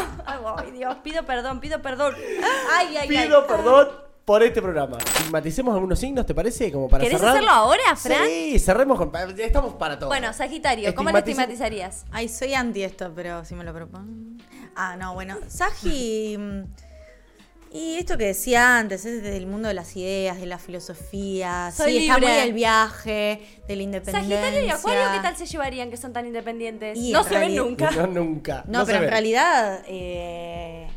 ay 0.58 0.72
Dios, 0.72 0.96
pido 1.04 1.24
perdón, 1.26 1.60
pido 1.60 1.82
perdón. 1.82 2.16
Ay, 2.76 2.96
ay, 2.98 3.10
ay. 3.10 3.26
Pido 3.26 3.48
perdón 3.48 4.09
por 4.30 4.44
este 4.44 4.62
programa. 4.62 5.00
Estigmaticemos 5.00 5.74
algunos 5.74 5.98
signos, 5.98 6.24
¿te 6.24 6.36
parece? 6.36 6.72
Como 6.72 6.88
para 6.88 7.04
¿Querés 7.04 7.18
cerrar. 7.18 7.34
hacerlo 7.34 7.50
ahora, 7.50 7.96
Fran? 7.96 8.28
Sí, 8.28 8.60
cerremos 8.60 8.96
con. 9.00 9.12
Ya 9.36 9.44
estamos 9.44 9.74
para 9.74 9.98
todo. 9.98 10.08
Bueno, 10.08 10.32
Sagitario, 10.34 10.94
¿cómo 10.94 11.10
lo 11.10 11.18
Estigmatiza- 11.18 11.30
estigmatizarías? 11.50 12.06
Ay, 12.12 12.30
soy 12.30 12.54
anti 12.54 12.84
esto, 12.84 13.12
pero 13.16 13.44
si 13.44 13.56
me 13.56 13.64
lo 13.64 13.74
proponen. 13.74 14.38
Ah, 14.76 14.96
no, 14.98 15.16
bueno. 15.16 15.36
Sagi. 15.48 16.38
mm, 16.38 16.62
Y 17.72 17.96
esto 17.98 18.20
que 18.20 18.26
decía 18.26 18.78
antes, 18.78 19.04
es 19.06 19.24
del 19.24 19.48
mundo 19.48 19.68
de 19.68 19.74
las 19.74 19.96
ideas, 19.96 20.40
de 20.40 20.46
la 20.46 20.60
filosofía. 20.60 21.72
Soy 21.76 21.92
sí, 21.94 21.98
está 22.02 22.20
muy 22.20 22.28
libre. 22.28 22.42
del 22.42 22.54
viaje, 22.54 23.62
de 23.68 23.76
la 23.76 23.82
independencia. 23.82 24.38
Sagitario 24.42 24.64
y 24.68 24.70
Acuario, 24.70 25.02
¿qué 25.12 25.20
tal 25.24 25.38
se 25.38 25.48
llevarían 25.48 25.90
que 25.90 25.98
son 25.98 26.14
tan 26.14 26.28
independientes? 26.28 26.96
Y 27.00 27.12
no 27.12 27.24
se 27.24 27.36
ven 27.40 27.56
nunca. 27.56 27.90
No, 27.90 28.06
nunca. 28.06 28.64
No, 28.68 28.86
pero 28.86 29.00
en 29.04 29.10
realidad 29.10 29.84
eh, 29.88 30.88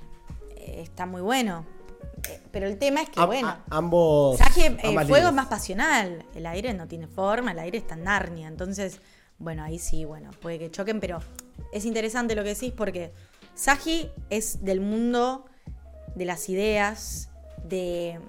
está 0.58 1.06
muy 1.06 1.22
bueno. 1.22 1.64
Eh, 2.28 2.40
Pero 2.52 2.66
el 2.66 2.78
tema 2.78 3.02
es 3.02 3.10
que, 3.10 3.24
bueno. 3.24 3.48
a- 3.48 3.62
ambos. 3.70 4.38
Sagi, 4.38 4.62
el 4.62 4.78
ambas 4.84 5.08
fuego 5.08 5.28
es 5.28 5.34
más 5.34 5.46
pasional. 5.48 6.24
El 6.34 6.46
aire 6.46 6.72
no 6.74 6.86
tiene 6.86 7.06
forma, 7.08 7.52
el 7.52 7.58
aire 7.58 7.78
está 7.78 7.94
en 7.94 8.04
Narnia. 8.04 8.48
Entonces, 8.48 9.00
bueno, 9.38 9.62
ahí 9.64 9.78
sí, 9.78 10.04
bueno, 10.04 10.30
puede 10.40 10.58
que 10.58 10.70
choquen, 10.70 11.00
pero 11.00 11.18
es 11.72 11.84
interesante 11.84 12.34
lo 12.34 12.42
que 12.44 12.50
decís 12.50 12.72
porque 12.76 13.12
Sagi 13.54 14.10
es 14.30 14.64
del 14.64 14.80
mundo 14.80 15.46
de 16.14 16.24
las 16.26 16.48
ideas, 16.48 17.30
de 17.64 18.20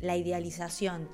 la 0.00 0.16
idealización. 0.16 1.08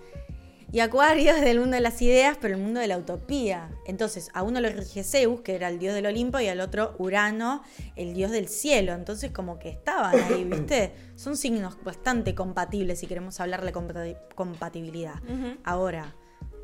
Y 0.73 0.81
Acuario 0.81 1.33
es 1.35 1.41
del 1.43 1.61
mundo 1.61 1.77
de 1.77 1.81
las 1.81 2.03
ideas, 2.03 2.37
pero 2.41 2.55
el 2.55 2.61
mundo 2.61 2.81
de 2.81 2.89
la 2.89 2.99
utopía. 2.99 3.71
Entonces, 3.87 4.31
a 4.35 4.43
uno 4.43 4.61
lo 4.61 4.69
rige 4.71 5.05
Zeus, 5.05 5.41
que 5.43 5.55
era 5.55 5.69
el 5.69 5.79
dios 5.79 5.95
del 5.95 6.07
Olimpo, 6.07 6.41
y 6.41 6.49
al 6.49 6.61
otro 6.61 6.95
Urano, 6.99 7.63
el 7.97 8.13
dios 8.15 8.31
del 8.33 8.49
cielo. 8.49 8.93
Entonces, 8.93 9.31
como 9.31 9.59
que 9.59 9.69
estaban 9.69 10.15
ahí, 10.21 10.45
¿viste? 10.51 10.95
Son 11.15 11.37
signos 11.37 11.77
bastante 11.85 12.35
compatibles 12.35 12.99
si 12.99 13.07
queremos 13.07 13.39
hablar 13.41 13.65
de 13.65 13.73
compati- 13.73 14.17
compatibilidad. 14.35 15.15
Ahora, 15.63 16.15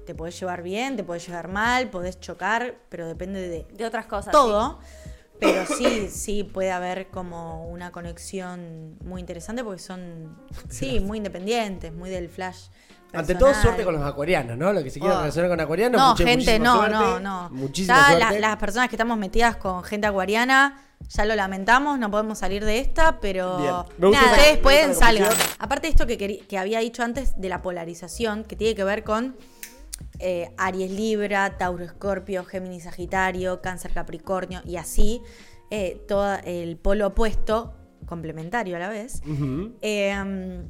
te 0.07 0.15
podés 0.15 0.41
llevar 0.41 0.63
bien, 0.63 0.97
te 0.97 1.05
podés 1.05 1.27
llevar 1.27 1.47
mal, 1.49 1.89
podés 1.91 2.19
chocar, 2.19 2.77
pero 2.89 3.07
depende 3.07 3.49
de 3.49 3.67
De 3.73 3.85
otras 3.87 4.07
cosas. 4.07 4.33
todo. 4.33 4.81
Pero 5.39 5.65
sí, 5.65 6.09
sí 6.11 6.45
puede 6.45 6.71
haber 6.71 7.09
como 7.09 7.67
una 7.71 7.93
conexión 7.93 8.99
muy 9.05 9.21
interesante 9.21 9.65
porque 9.65 9.81
son, 9.81 10.37
sí, 10.69 11.01
muy 11.01 11.17
independientes, 11.19 11.95
muy 11.95 12.11
del 12.11 12.29
flash. 12.29 12.67
Ante 13.13 13.35
todo, 13.35 13.53
suerte 13.55 13.85
con 13.85 13.95
los 13.95 14.03
acuarianos, 14.05 14.57
¿no? 14.57 14.73
Lo 14.73 14.83
que 14.85 14.91
se 14.91 15.01
quiera 15.01 15.17
Oh. 15.17 15.21
relacionar 15.21 15.51
con 15.51 15.61
acuarianos. 15.61 16.01
No, 16.01 16.11
mucha- 16.11 16.25
gente, 16.25 16.59
no, 16.59 16.77
suerte, 16.77 16.95
no, 16.95 17.21
no. 17.21 17.51
Muchísima 17.51 18.13
Ya 18.13 18.19
la- 18.33 18.39
las 18.39 18.57
personas 18.57 18.89
que 18.89 18.97
estamos 18.97 19.19
metidas 19.19 19.57
con 19.57 19.83
gente 19.83 20.07
acuariana, 20.07 20.83
ya 21.09 21.25
lo 21.25 21.35
lamentamos, 21.35 21.99
no 21.99 22.11
podemos 22.11 22.39
salir 22.39 22.65
de 22.65 22.79
esta, 22.79 23.19
pero 23.21 23.59
Bien. 23.59 23.75
Me 23.99 24.07
gusta 24.09 24.23
nada, 24.23 24.37
ustedes 24.37 24.59
pueden 24.59 24.95
conclusión. 24.95 25.29
Aparte 25.59 25.87
de 25.87 25.91
esto 25.91 26.07
que, 26.07 26.45
que 26.47 26.59
había 26.59 26.79
dicho 26.81 27.03
antes 27.03 27.41
de 27.41 27.49
la 27.49 27.63
polarización, 27.63 28.45
que 28.45 28.55
tiene 28.57 28.75
que 28.75 28.85
ver 28.85 29.03
con 29.05 29.37
eh, 30.19 30.53
Aries 30.57 30.91
Libra, 30.91 31.59
Tauro 31.59 31.85
Escorpio, 31.85 32.45
Géminis 32.45 32.85
Sagitario, 32.85 33.61
Cáncer 33.61 33.93
Capricornio 33.93 34.61
y 34.65 34.77
así, 34.77 35.21
eh, 35.71 36.01
todo 36.09 36.37
el 36.45 36.77
polo 36.79 37.09
opuesto, 37.09 37.75
complementario 38.07 38.77
a 38.77 38.79
la 38.79 38.89
vez. 38.89 39.23
Eh, 39.83 40.63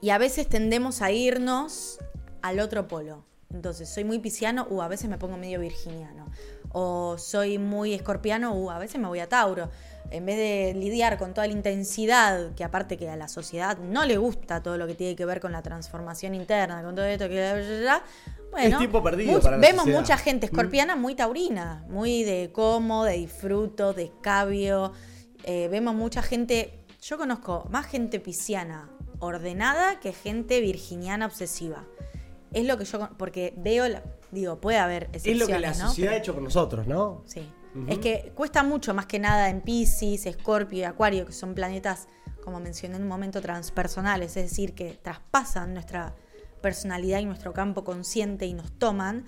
y 0.00 0.10
a 0.10 0.18
veces 0.18 0.48
tendemos 0.48 1.02
a 1.02 1.10
irnos 1.10 1.98
al 2.42 2.60
otro 2.60 2.88
polo. 2.88 3.24
Entonces, 3.52 3.88
soy 3.88 4.04
muy 4.04 4.18
pisciano, 4.20 4.66
uh, 4.70 4.82
a 4.82 4.88
veces 4.88 5.10
me 5.10 5.18
pongo 5.18 5.36
medio 5.36 5.58
virginiano. 5.60 6.26
O 6.72 7.18
soy 7.18 7.58
muy 7.58 7.94
escorpiano, 7.94 8.52
uh, 8.54 8.70
a 8.70 8.78
veces 8.78 9.00
me 9.00 9.08
voy 9.08 9.18
a 9.18 9.28
Tauro. 9.28 9.70
En 10.12 10.24
vez 10.24 10.36
de 10.36 10.72
lidiar 10.78 11.18
con 11.18 11.34
toda 11.34 11.46
la 11.48 11.52
intensidad, 11.52 12.52
que 12.54 12.62
aparte 12.64 12.96
que 12.96 13.08
a 13.08 13.16
la 13.16 13.28
sociedad 13.28 13.78
no 13.78 14.04
le 14.04 14.16
gusta 14.18 14.62
todo 14.62 14.76
lo 14.78 14.86
que 14.86 14.94
tiene 14.94 15.16
que 15.16 15.24
ver 15.24 15.40
con 15.40 15.52
la 15.52 15.62
transformación 15.62 16.34
interna, 16.34 16.82
con 16.82 16.94
todo 16.94 17.04
esto 17.04 17.28
que... 17.28 17.88
Bueno, 18.50 18.68
Es 18.68 18.78
tiempo 18.78 19.02
perdido 19.02 19.38
much- 19.38 19.42
para 19.42 19.56
la 19.56 19.60
vemos 19.60 19.82
sociedad. 19.82 20.00
mucha 20.00 20.16
gente 20.16 20.46
escorpiana 20.46 20.96
muy 20.96 21.14
taurina, 21.14 21.84
muy 21.88 22.24
de 22.24 22.50
como, 22.52 23.04
de 23.04 23.14
disfruto, 23.18 23.92
de 23.92 24.04
escabio. 24.04 24.92
Eh, 25.44 25.68
vemos 25.70 25.94
mucha 25.94 26.22
gente, 26.22 26.84
yo 27.02 27.16
conozco 27.16 27.66
más 27.70 27.86
gente 27.86 28.18
pisciana 28.18 28.90
ordenada 29.20 30.00
que 30.00 30.12
gente 30.12 30.60
virginiana 30.60 31.26
obsesiva. 31.26 31.86
Es 32.52 32.64
lo 32.66 32.76
que 32.76 32.84
yo, 32.84 33.08
porque 33.16 33.54
veo, 33.56 33.88
la- 33.88 34.02
digo, 34.32 34.60
puede 34.60 34.78
haber 34.78 35.08
Es 35.12 35.24
lo 35.38 35.46
que 35.46 35.58
la 35.58 35.68
¿no? 35.70 35.88
sociedad 35.88 36.14
ha 36.14 36.16
hecho 36.16 36.34
con 36.34 36.42
nosotros, 36.44 36.86
¿no? 36.86 37.22
Sí. 37.26 37.48
Es 37.86 37.98
que 37.98 38.32
cuesta 38.34 38.64
mucho 38.64 38.92
más 38.94 39.06
que 39.06 39.20
nada 39.20 39.48
en 39.48 39.60
Pisces, 39.60 40.26
Escorpio 40.26 40.80
y 40.80 40.82
Acuario, 40.82 41.24
que 41.24 41.32
son 41.32 41.54
planetas, 41.54 42.08
como 42.42 42.58
mencioné 42.58 42.96
en 42.96 43.02
un 43.02 43.08
momento, 43.08 43.40
transpersonales, 43.40 44.36
es 44.36 44.50
decir, 44.50 44.74
que 44.74 44.98
traspasan 45.00 45.72
nuestra 45.74 46.16
personalidad 46.60 47.20
y 47.20 47.26
nuestro 47.26 47.52
campo 47.52 47.84
consciente 47.84 48.46
y 48.46 48.54
nos 48.54 48.72
toman. 48.76 49.26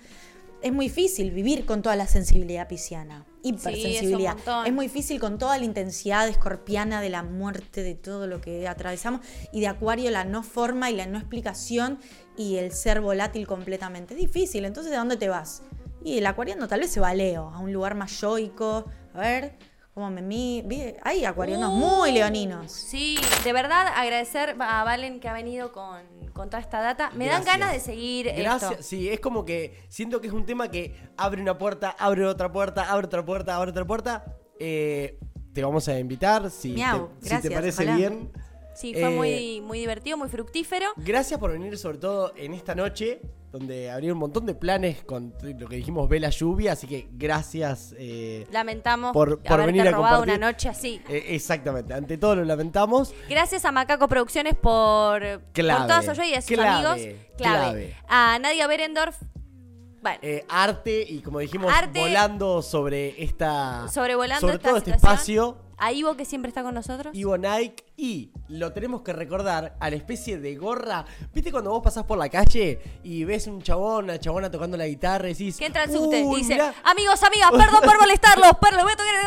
Es 0.61 0.72
muy 0.72 0.86
difícil 0.88 1.30
vivir 1.30 1.64
con 1.64 1.82
toda 1.82 1.95
la 1.95 2.07
sensibilidad 2.09 2.66
pisciana, 2.66 3.24
hipersensibilidad. 3.43 4.36
es 4.66 4.72
muy 4.72 4.86
difícil 4.86 5.20
con 5.20 5.38
toda 5.38 5.59
la 5.59 5.64
intensidad 5.64 6.28
escorpiana 6.28 7.01
de 7.01 7.11
la 7.11 7.22
muerte, 7.22 7.82
de 7.82 7.95
todo 7.95 8.26
lo 8.26 8.40
que 8.40 8.68
atravesamos, 8.68 9.20
y 9.53 9.61
de 9.61 9.68
Acuario 9.68 10.11
la 10.11 10.24
no 10.24 10.43
forma 10.43 10.90
y 10.90 10.97
la 10.97 11.07
no 11.07 11.18
explicación 11.18 11.99
y 12.36 12.57
el 12.57 12.72
ser 12.72 13.01
volátil 13.01 13.47
completamente. 13.47 14.14
Es 14.14 14.20
difícil, 14.20 14.64
entonces 14.64 14.90
¿de 14.90 14.99
dónde 14.99 15.16
te 15.16 15.28
vas? 15.28 15.62
Y 16.05 16.18
el 16.18 16.26
acuariano 16.26 16.66
tal 16.66 16.80
vez 16.80 16.90
se 16.90 17.01
va 17.01 17.11
a 17.11 17.14
Leo, 17.14 17.51
a 17.51 17.59
un 17.59 17.72
lugar 17.72 17.95
más 17.95 18.20
yoico. 18.20 18.86
A 19.14 19.20
ver, 19.20 19.57
cómo 19.95 20.11
me 20.11 20.22
mi... 20.22 20.62
vi- 20.64 20.95
Hay 21.03 21.24
acuarianos 21.24 21.70
Uh, 21.70 21.76
muy 21.76 22.12
leoninos. 22.12 22.72
Sí, 22.72 23.18
de 23.45 23.53
verdad 23.53 23.86
agradecer 23.95 24.57
a 24.61 24.84
Valen 24.84 25.20
que 25.20 25.28
ha 25.28 25.32
venido 25.32 25.72
con, 25.72 26.01
con 26.32 26.49
toda 26.49 26.61
esta 26.61 26.80
data. 26.80 27.11
Me 27.14 27.26
dan 27.26 27.45
ganas 27.45 27.72
de 27.72 27.80
seguir 27.80 28.32
Gracias. 28.36 28.70
esto. 28.72 28.82
Sí, 28.82 29.09
es 29.09 29.20
como 29.20 29.45
que 29.45 29.84
siento 29.88 30.20
que 30.20 30.28
es 30.28 30.32
un 30.32 30.47
tema 30.47 30.68
que 30.70 30.95
abre 31.16 31.43
una 31.43 31.59
puerta, 31.59 31.90
abre 31.99 32.24
otra 32.26 32.51
puerta, 32.51 32.90
abre 32.90 33.07
otra 33.07 33.24
puerta, 33.24 33.57
abre 33.57 33.70
otra 33.70 33.84
puerta. 33.84 34.24
Eh, 34.59 35.18
te 35.53 35.62
vamos 35.62 35.86
a 35.88 35.99
invitar 35.99 36.51
si, 36.51 36.72
Miau, 36.72 37.11
te, 37.20 37.28
si 37.28 37.43
te 37.43 37.51
parece 37.51 37.82
ojalá. 37.82 37.97
bien. 37.97 38.32
Sí, 38.74 38.92
fue 38.94 39.02
Eh, 39.02 39.10
muy, 39.10 39.60
muy 39.60 39.78
divertido, 39.78 40.16
muy 40.16 40.28
fructífero. 40.28 40.86
Gracias 40.96 41.38
por 41.38 41.52
venir, 41.52 41.76
sobre 41.78 41.98
todo 41.98 42.32
en 42.36 42.54
esta 42.54 42.74
noche, 42.74 43.20
donde 43.50 43.90
habría 43.90 44.12
un 44.14 44.18
montón 44.18 44.46
de 44.46 44.54
planes 44.54 45.02
con 45.04 45.34
lo 45.42 45.68
que 45.68 45.76
dijimos, 45.76 46.08
ve 46.08 46.18
la 46.20 46.30
lluvia. 46.30 46.72
Así 46.72 46.86
que 46.86 47.06
gracias. 47.12 47.94
eh, 47.98 48.46
Lamentamos 48.50 49.12
por- 49.12 49.42
por 49.42 49.52
haberte 49.52 49.72
venir 49.72 49.88
a 49.88 49.90
robado 49.92 50.16
compartir. 50.20 50.38
una 50.38 50.46
noche 50.52 50.68
así. 50.70 51.02
eh, 51.08 51.26
exactamente, 51.28 51.92
ante 51.92 52.16
todo 52.16 52.36
lo 52.36 52.44
lamentamos. 52.44 53.14
Gracias 53.28 53.64
a 53.66 53.72
Macaco 53.72 54.08
Producciones 54.08 54.54
por, 54.54 55.20
Clave, 55.52 55.78
por 55.80 55.86
toda 55.88 56.02
su 56.02 56.10
ayuda 56.12 56.26
y 56.26 56.34
a 56.34 56.40
sus 56.42 56.50
clave, 56.56 56.68
amigos. 56.70 56.96
Clave. 56.96 57.26
clave. 57.36 57.96
A 58.08 58.38
Nadia 58.40 58.66
Berendorf. 58.66 59.16
Bueno, 60.00 60.18
Eh, 60.22 60.44
arte 60.48 61.04
y 61.08 61.20
como 61.20 61.38
dijimos, 61.38 61.72
Arte- 61.72 62.00
volando 62.00 62.60
sobre 62.62 63.22
esta. 63.22 63.86
Sobrevolando 63.88 64.40
sobre 64.40 64.54
esta 64.56 64.68
todo 64.68 64.78
este 64.78 64.92
situación. 64.94 65.50
espacio. 65.50 65.71
A 65.83 65.93
Ivo 65.93 66.16
que 66.16 66.24
siempre 66.24 66.49
está 66.49 66.62
con 66.62 66.74
nosotros. 66.74 67.12
Ivo 67.12 67.37
Nike 67.37 67.85
y 67.97 68.30
lo 68.49 68.72
tenemos 68.72 69.03
que 69.03 69.12
recordar 69.12 69.76
a 69.80 69.91
la 69.91 69.97
especie 69.97 70.39
de 70.39 70.55
gorra. 70.55 71.05
¿Viste 71.35 71.51
cuando 71.51 71.70
vos 71.70 71.83
pasás 71.83 72.05
por 72.05 72.18
la 72.18 72.28
calle 72.28 72.78
y 73.03 73.24
ves 73.24 73.49
un 73.49 73.61
chabón, 73.62 74.05
una 74.05 74.18
chabona 74.20 74.49
tocando 74.49 74.76
la 74.76 74.87
guitarra 74.87 75.28
y 75.28 75.33
decís. 75.33 75.59
Que 75.59 75.66
entra 75.66 75.83
al 75.83 75.91
subte 75.91 76.20
y 76.20 76.22
"Uy, 76.22 76.41
dice, 76.41 76.53
mirá, 76.55 76.72
amigos, 76.85 77.20
amigas, 77.24 77.51
perdón 77.51 77.80
por 77.85 77.99
molestarlos, 77.99 78.51
pero 78.61 78.83
voy 78.85 78.93
a 78.93 78.97
tocar 78.97 79.14
el 79.14 79.22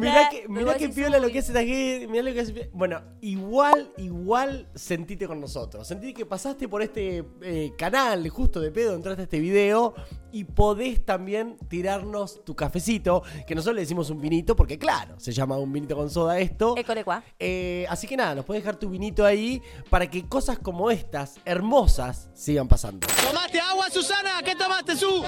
Mirá 0.00 0.28
que, 0.28 0.48
mirá 0.48 0.74
que 0.74 0.88
decís, 0.88 0.96
piola 0.96 1.18
lo 1.18 1.30
que 1.30 1.38
hace 1.38 1.52
gente, 1.52 2.06
mirá 2.06 2.22
lo 2.22 2.32
que 2.34 2.40
hace. 2.40 2.70
Bueno, 2.74 3.00
igual, 3.20 3.92
igual 3.96 4.68
sentite 4.74 5.26
con 5.26 5.40
nosotros. 5.40 5.86
Sentí 5.86 6.12
que 6.12 6.26
pasaste 6.26 6.68
por 6.68 6.82
este 6.82 7.24
eh, 7.42 7.72
canal, 7.78 8.28
justo 8.28 8.60
de 8.60 8.70
pedo, 8.70 8.94
entraste 8.94 9.22
a 9.22 9.24
este 9.24 9.40
video 9.40 9.94
y 10.32 10.44
podés 10.44 11.04
también 11.04 11.56
tirarnos 11.68 12.44
tu 12.44 12.54
cafecito, 12.54 13.22
que 13.46 13.54
nosotros 13.54 13.76
le 13.76 13.82
decimos 13.82 14.10
un 14.10 14.20
vinito, 14.20 14.54
porque 14.54 14.78
claro, 14.78 14.97
se 15.18 15.32
llama 15.32 15.56
un 15.56 15.72
vinito 15.72 15.96
con 15.96 16.10
soda 16.10 16.38
esto. 16.38 16.76
Ecolecua. 16.76 17.22
Eh, 17.38 17.86
así 17.88 18.06
que 18.06 18.16
nada, 18.16 18.34
nos 18.34 18.44
puedes 18.44 18.62
dejar 18.62 18.78
tu 18.78 18.88
vinito 18.90 19.24
ahí 19.24 19.62
para 19.90 20.08
que 20.08 20.28
cosas 20.28 20.58
como 20.58 20.90
estas, 20.90 21.36
hermosas, 21.44 22.28
sigan 22.34 22.68
pasando. 22.68 23.06
¿Tomaste 23.26 23.60
agua, 23.60 23.90
Susana? 23.90 24.40
¿Qué 24.44 24.54
tomaste, 24.54 24.96
Su? 24.96 25.24